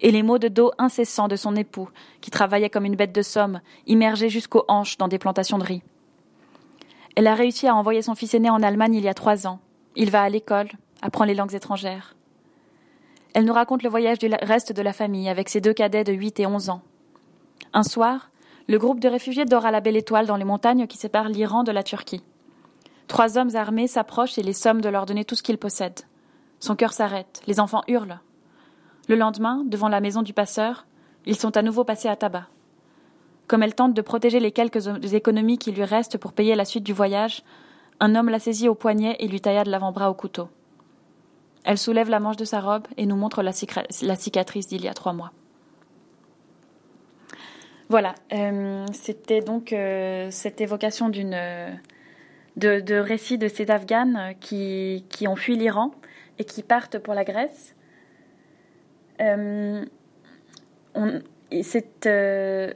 et 0.00 0.10
les 0.10 0.22
maux 0.22 0.38
de 0.38 0.48
dos 0.48 0.72
incessants 0.78 1.28
de 1.28 1.36
son 1.36 1.54
époux, 1.56 1.88
qui 2.20 2.30
travaillait 2.30 2.70
comme 2.70 2.84
une 2.84 2.96
bête 2.96 3.14
de 3.14 3.22
somme, 3.22 3.60
immergée 3.86 4.28
jusqu'aux 4.28 4.64
hanches 4.68 4.98
dans 4.98 5.08
des 5.08 5.18
plantations 5.18 5.58
de 5.58 5.64
riz. 5.64 5.82
Elle 7.16 7.26
a 7.26 7.34
réussi 7.34 7.68
à 7.68 7.74
envoyer 7.74 8.02
son 8.02 8.14
fils 8.14 8.34
aîné 8.34 8.50
en 8.50 8.62
Allemagne 8.62 8.94
il 8.94 9.04
y 9.04 9.08
a 9.08 9.14
trois 9.14 9.46
ans. 9.46 9.60
Il 9.94 10.10
va 10.10 10.22
à 10.22 10.28
l'école, 10.28 10.68
apprend 11.02 11.24
les 11.24 11.34
langues 11.34 11.54
étrangères. 11.54 12.16
Elle 13.34 13.44
nous 13.44 13.52
raconte 13.52 13.82
le 13.82 13.88
voyage 13.88 14.18
du 14.18 14.30
reste 14.42 14.72
de 14.72 14.82
la 14.82 14.92
famille 14.92 15.28
avec 15.28 15.48
ses 15.48 15.60
deux 15.60 15.72
cadets 15.72 16.04
de 16.04 16.12
8 16.12 16.40
et 16.40 16.46
11 16.46 16.70
ans. 16.70 16.82
Un 17.72 17.82
soir, 17.82 18.30
le 18.68 18.78
groupe 18.78 19.00
de 19.00 19.08
réfugiés 19.08 19.44
dort 19.44 19.66
à 19.66 19.70
la 19.70 19.80
belle 19.80 19.96
étoile 19.96 20.26
dans 20.26 20.36
les 20.36 20.44
montagnes 20.44 20.86
qui 20.86 20.98
séparent 20.98 21.28
l'Iran 21.28 21.64
de 21.64 21.72
la 21.72 21.82
Turquie. 21.82 22.22
Trois 23.08 23.38
hommes 23.38 23.56
armés 23.56 23.88
s'approchent 23.88 24.38
et 24.38 24.42
les 24.42 24.52
somment 24.52 24.80
de 24.80 24.88
leur 24.88 25.06
donner 25.06 25.24
tout 25.24 25.34
ce 25.34 25.42
qu'ils 25.42 25.58
possèdent. 25.58 26.06
Son 26.60 26.76
cœur 26.76 26.92
s'arrête, 26.92 27.42
les 27.46 27.58
enfants 27.58 27.82
hurlent. 27.88 28.20
Le 29.08 29.16
lendemain, 29.16 29.64
devant 29.66 29.88
la 29.88 30.00
maison 30.00 30.22
du 30.22 30.32
passeur, 30.32 30.86
ils 31.26 31.36
sont 31.36 31.56
à 31.56 31.62
nouveau 31.62 31.84
passés 31.84 32.08
à 32.08 32.16
tabac. 32.16 32.46
Comme 33.48 33.62
elle 33.62 33.74
tente 33.74 33.94
de 33.94 34.02
protéger 34.02 34.40
les 34.40 34.52
quelques 34.52 34.86
économies 35.12 35.58
qui 35.58 35.72
lui 35.72 35.84
restent 35.84 36.18
pour 36.18 36.32
payer 36.32 36.54
la 36.54 36.64
suite 36.64 36.84
du 36.84 36.92
voyage, 36.92 37.42
un 38.00 38.14
homme 38.14 38.28
la 38.28 38.38
saisit 38.38 38.68
au 38.68 38.74
poignet 38.74 39.16
et 39.18 39.28
lui 39.28 39.40
tailla 39.40 39.64
de 39.64 39.70
l'avant-bras 39.70 40.10
au 40.10 40.14
couteau. 40.14 40.48
Elle 41.64 41.78
soulève 41.78 42.10
la 42.10 42.20
manche 42.20 42.36
de 42.36 42.44
sa 42.44 42.60
robe 42.60 42.86
et 42.96 43.06
nous 43.06 43.16
montre 43.16 43.42
la, 43.42 43.52
cicatrice 43.52 44.66
d'il 44.66 44.82
y 44.82 44.88
a 44.88 44.94
trois 44.94 45.12
mois. 45.12 45.32
Voilà, 47.88 48.14
euh, 48.32 48.86
c'était 48.92 49.40
donc 49.40 49.72
euh, 49.72 50.28
cette 50.30 50.60
évocation 50.60 51.08
d'une 51.08 51.36
de, 52.56 52.80
de, 52.80 52.94
récits 52.94 53.38
de 53.38 53.48
ces 53.48 53.70
Afghanes 53.70 54.34
qui, 54.40 55.04
qui 55.08 55.28
ont 55.28 55.36
fui 55.36 55.56
l'Iran 55.56 55.92
et 56.38 56.44
qui 56.44 56.62
partent 56.62 56.98
pour 56.98 57.14
la 57.14 57.24
Grèce. 57.24 57.74
Euh, 59.20 59.84
euh, 60.96 62.72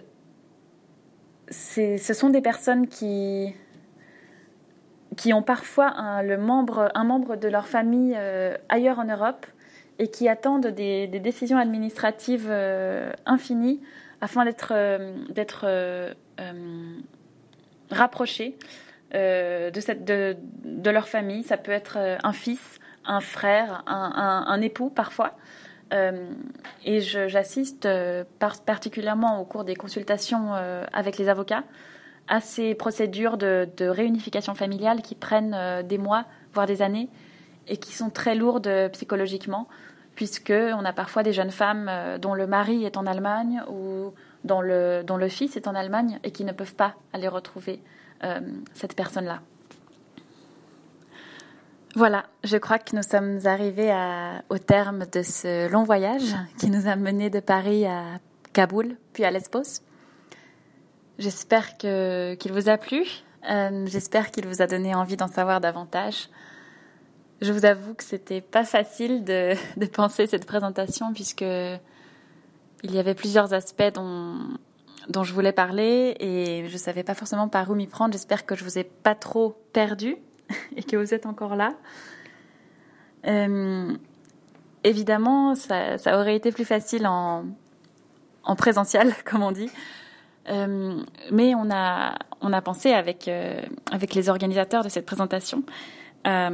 ce 1.50 2.14
sont 2.14 2.30
des 2.30 2.40
personnes 2.40 2.86
qui, 2.86 3.54
qui 5.16 5.32
ont 5.32 5.42
parfois 5.42 5.88
un, 5.98 6.22
le 6.22 6.36
membre, 6.36 6.90
un 6.94 7.04
membre 7.04 7.36
de 7.36 7.48
leur 7.48 7.66
famille 7.66 8.14
euh, 8.16 8.56
ailleurs 8.68 8.98
en 8.98 9.04
Europe 9.04 9.46
et 9.98 10.08
qui 10.08 10.28
attendent 10.28 10.66
des, 10.66 11.06
décisions 11.06 11.56
administratives 11.56 12.50
infinies 13.24 13.80
afin 14.20 14.44
d'être 14.44 14.74
rapprochés 17.90 18.58
de, 19.14 19.80
cette, 19.80 20.04
de, 20.04 20.36
de, 20.64 20.90
leur 20.90 21.08
famille. 21.08 21.44
Ça 21.44 21.56
peut 21.56 21.72
être 21.72 21.96
un 22.22 22.32
fils, 22.34 22.78
un 23.06 23.20
frère, 23.20 23.84
un, 23.86 24.44
un 24.46 24.60
époux 24.60 24.90
parfois. 24.90 25.38
Euh, 25.92 26.30
et 26.84 27.00
j'assiste 27.00 27.86
euh, 27.86 28.24
particulièrement 28.38 29.40
au 29.40 29.44
cours 29.44 29.64
des 29.64 29.76
consultations 29.76 30.54
euh, 30.54 30.84
avec 30.92 31.16
les 31.16 31.28
avocats 31.28 31.62
à 32.28 32.40
ces 32.40 32.74
procédures 32.74 33.36
de, 33.36 33.68
réunification 33.80 34.54
familiale 34.54 35.02
qui 35.02 35.14
prennent 35.14 35.82
des 35.86 35.98
mois, 35.98 36.24
voire 36.52 36.66
des 36.66 36.82
années, 36.82 37.08
et 37.68 37.76
qui 37.76 37.92
sont 37.92 38.10
très 38.10 38.34
lourdes 38.34 38.70
psychologiquement, 38.92 39.68
puisque 40.14 40.52
on 40.52 40.84
a 40.84 40.92
parfois 40.92 41.22
des 41.22 41.32
jeunes 41.32 41.50
femmes 41.50 41.90
dont 42.20 42.34
le 42.34 42.46
mari 42.46 42.84
est 42.84 42.96
en 42.96 43.06
Allemagne 43.06 43.62
ou 43.68 44.12
dont 44.44 44.60
le 44.60 45.28
fils 45.28 45.56
est 45.56 45.68
en 45.68 45.74
Allemagne 45.74 46.18
et 46.24 46.30
qui 46.30 46.44
ne 46.44 46.52
peuvent 46.52 46.74
pas 46.74 46.94
aller 47.12 47.28
retrouver 47.28 47.80
cette 48.74 48.94
personne-là. 48.94 49.40
Voilà, 51.96 52.26
je 52.44 52.58
crois 52.58 52.78
que 52.78 52.94
nous 52.94 53.02
sommes 53.02 53.38
arrivés 53.46 53.90
au 54.50 54.58
terme 54.58 55.06
de 55.10 55.22
ce 55.22 55.66
long 55.72 55.82
voyage 55.82 56.36
qui 56.58 56.68
nous 56.68 56.88
a 56.88 56.94
menés 56.94 57.30
de 57.30 57.40
Paris 57.40 57.86
à 57.86 58.18
Kaboul, 58.52 58.98
puis 59.14 59.24
à 59.24 59.30
Lesbos. 59.30 59.80
J'espère 61.18 61.76
qu'il 61.78 62.52
vous 62.52 62.68
a 62.68 62.76
plu. 62.76 63.04
Euh, 63.48 63.86
j'espère 63.86 64.30
qu'il 64.30 64.46
vous 64.46 64.60
a 64.60 64.66
donné 64.66 64.94
envie 64.94 65.16
d'en 65.16 65.28
savoir 65.28 65.60
davantage. 65.60 66.28
Je 67.40 67.52
vous 67.52 67.64
avoue 67.64 67.94
que 67.94 68.04
c'était 68.04 68.40
pas 68.40 68.64
facile 68.64 69.24
de, 69.24 69.54
penser 69.86 70.26
cette 70.26 70.46
présentation 70.46 71.12
puisque 71.12 71.42
il 71.42 72.94
y 72.94 72.98
avait 72.98 73.14
plusieurs 73.14 73.54
aspects 73.54 73.92
dont, 73.94 74.38
dont 75.08 75.24
je 75.24 75.32
voulais 75.32 75.52
parler 75.52 76.16
et 76.20 76.68
je 76.68 76.76
savais 76.76 77.02
pas 77.02 77.14
forcément 77.14 77.48
par 77.48 77.70
où 77.70 77.74
m'y 77.74 77.86
prendre. 77.86 78.12
J'espère 78.12 78.44
que 78.44 78.54
je 78.54 78.64
vous 78.64 78.78
ai 78.78 78.84
pas 78.84 79.14
trop 79.14 79.56
perdu 79.72 80.16
et 80.76 80.82
que 80.82 80.96
vous 80.96 81.14
êtes 81.14 81.24
encore 81.24 81.56
là. 81.56 81.74
Euh, 83.26 83.96
évidemment, 84.84 85.54
ça, 85.54 85.96
aurait 86.06 86.36
été 86.36 86.52
plus 86.52 86.64
facile 86.64 87.06
en, 87.06 87.46
en 88.44 88.56
présentiel, 88.56 89.14
comme 89.24 89.42
on 89.42 89.52
dit. 89.52 89.70
Euh, 90.48 91.00
mais 91.32 91.54
on 91.54 91.70
a, 91.70 92.14
on 92.40 92.52
a 92.52 92.62
pensé 92.62 92.92
avec, 92.92 93.28
euh, 93.28 93.60
avec 93.90 94.14
les 94.14 94.28
organisateurs 94.28 94.84
de 94.84 94.88
cette 94.88 95.06
présentation 95.06 95.62
à 96.24 96.50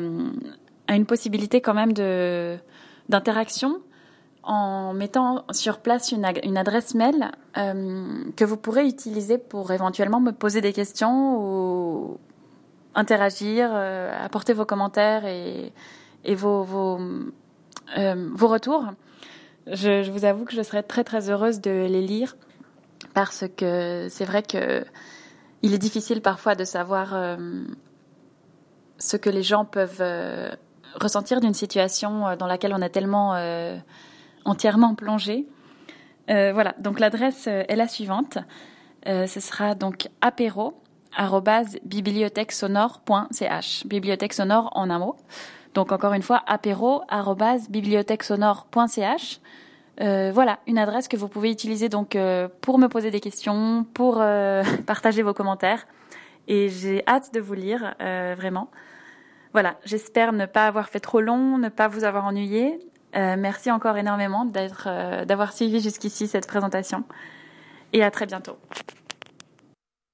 une 0.95 1.07
possibilité 1.07 1.63
quand 1.63 1.73
même 1.73 1.95
de, 1.95 2.59
d'interaction 3.09 3.81
en 4.43 4.93
mettant 4.93 5.47
sur 5.51 5.79
place 5.79 6.13
une, 6.13 6.31
une 6.45 6.59
adresse 6.59 6.95
mail 6.95 7.31
que 7.55 8.45
vous 8.45 8.59
pourrez 8.59 8.87
utiliser 8.87 9.39
pour 9.39 9.73
éventuellement 9.73 10.21
me 10.21 10.33
poser 10.33 10.61
des 10.61 10.75
questions 10.75 11.39
ou, 11.39 12.19
interagir, 12.95 13.71
euh, 13.73 14.25
apporter 14.25 14.53
vos 14.53 14.65
commentaires 14.65 15.25
et, 15.25 15.73
et 16.25 16.35
vos, 16.35 16.63
vos, 16.63 16.99
euh, 17.99 18.29
vos 18.35 18.49
retours. 18.49 18.87
Je, 19.67 20.11
vous 20.11 20.25
avoue 20.25 20.45
que 20.45 20.55
je 20.55 20.63
serais 20.63 20.83
très 20.83 21.05
très 21.05 21.31
heureuse 21.31 21.61
de 21.61 21.71
les 21.71 22.03
lire 22.03 22.37
parce 23.15 23.45
que 23.57 24.09
c'est 24.11 24.25
vrai 24.25 24.43
que 24.43 24.85
il 25.63 25.75
est 25.75 25.79
difficile 25.79 26.23
parfois 26.23 26.55
de 26.55 26.65
savoir 26.65 27.15
euh, 27.15 27.37
ce 28.99 29.17
que 29.17 29.31
les 29.31 29.43
gens 29.43 29.65
peuvent 29.65 30.03
ressentir 31.01 31.41
d'une 31.41 31.55
situation 31.55 32.37
dans 32.37 32.47
laquelle 32.47 32.75
on 32.75 32.83
est 32.83 32.91
tellement 32.91 33.35
entièrement 34.45 34.95
plongé. 34.95 35.47
voilà, 36.29 36.75
donc 36.79 37.01
l'adresse 37.01 37.47
est 37.47 37.77
la 37.77 37.89
suivante. 37.89 38.39
ce 39.07 39.41
sera 39.41 39.75
donc 39.75 40.09
apéro 40.21 40.83
bibliothèque-sonore.ch. 41.85 43.87
Bibliothèque 43.87 44.33
sonore 44.33 44.71
en 44.75 44.91
un 44.91 44.99
mot. 44.99 45.15
Donc 45.75 45.93
encore 45.93 46.15
une 46.15 46.23
fois, 46.23 46.43
apéro. 46.47 47.03
Euh, 50.01 50.31
voilà, 50.33 50.59
une 50.67 50.79
adresse 50.79 51.07
que 51.07 51.17
vous 51.17 51.29
pouvez 51.29 51.51
utiliser 51.51 51.89
donc 51.89 52.17
euh, 52.17 52.49
pour 52.61 52.79
me 52.79 52.89
poser 52.89 53.11
des 53.11 53.21
questions, 53.21 53.85
pour 53.95 54.21
euh, 54.21 54.63
partager 54.87 55.23
vos 55.23 55.35
commentaires. 55.35 55.87
Et 56.49 56.69
j'ai 56.69 57.05
hâte 57.07 57.33
de 57.35 57.41
vous 57.41 57.55
lire, 57.55 57.95
euh, 58.01 58.35
vraiment. 58.37 58.71
Voilà, 59.53 59.77
j'espère 59.85 60.33
ne 60.33 60.47
pas 60.47 60.67
avoir 60.67 60.89
fait 60.89 61.01
trop 61.01 61.21
long, 61.21 61.59
ne 61.59 61.69
pas 61.69 61.87
vous 61.89 62.05
avoir 62.05 62.25
ennuyé. 62.25 62.79
merci 63.15 63.71
encore 63.71 63.99
énormément 63.99 64.47
d'être, 64.47 64.89
d'avoir 65.27 65.53
suivi 65.53 65.81
jusqu'ici 65.81 66.27
cette 66.27 66.49
présentation. 66.49 67.05
Et 67.93 68.03
à 68.03 68.11
très 68.11 68.25
bientôt. 68.25 68.57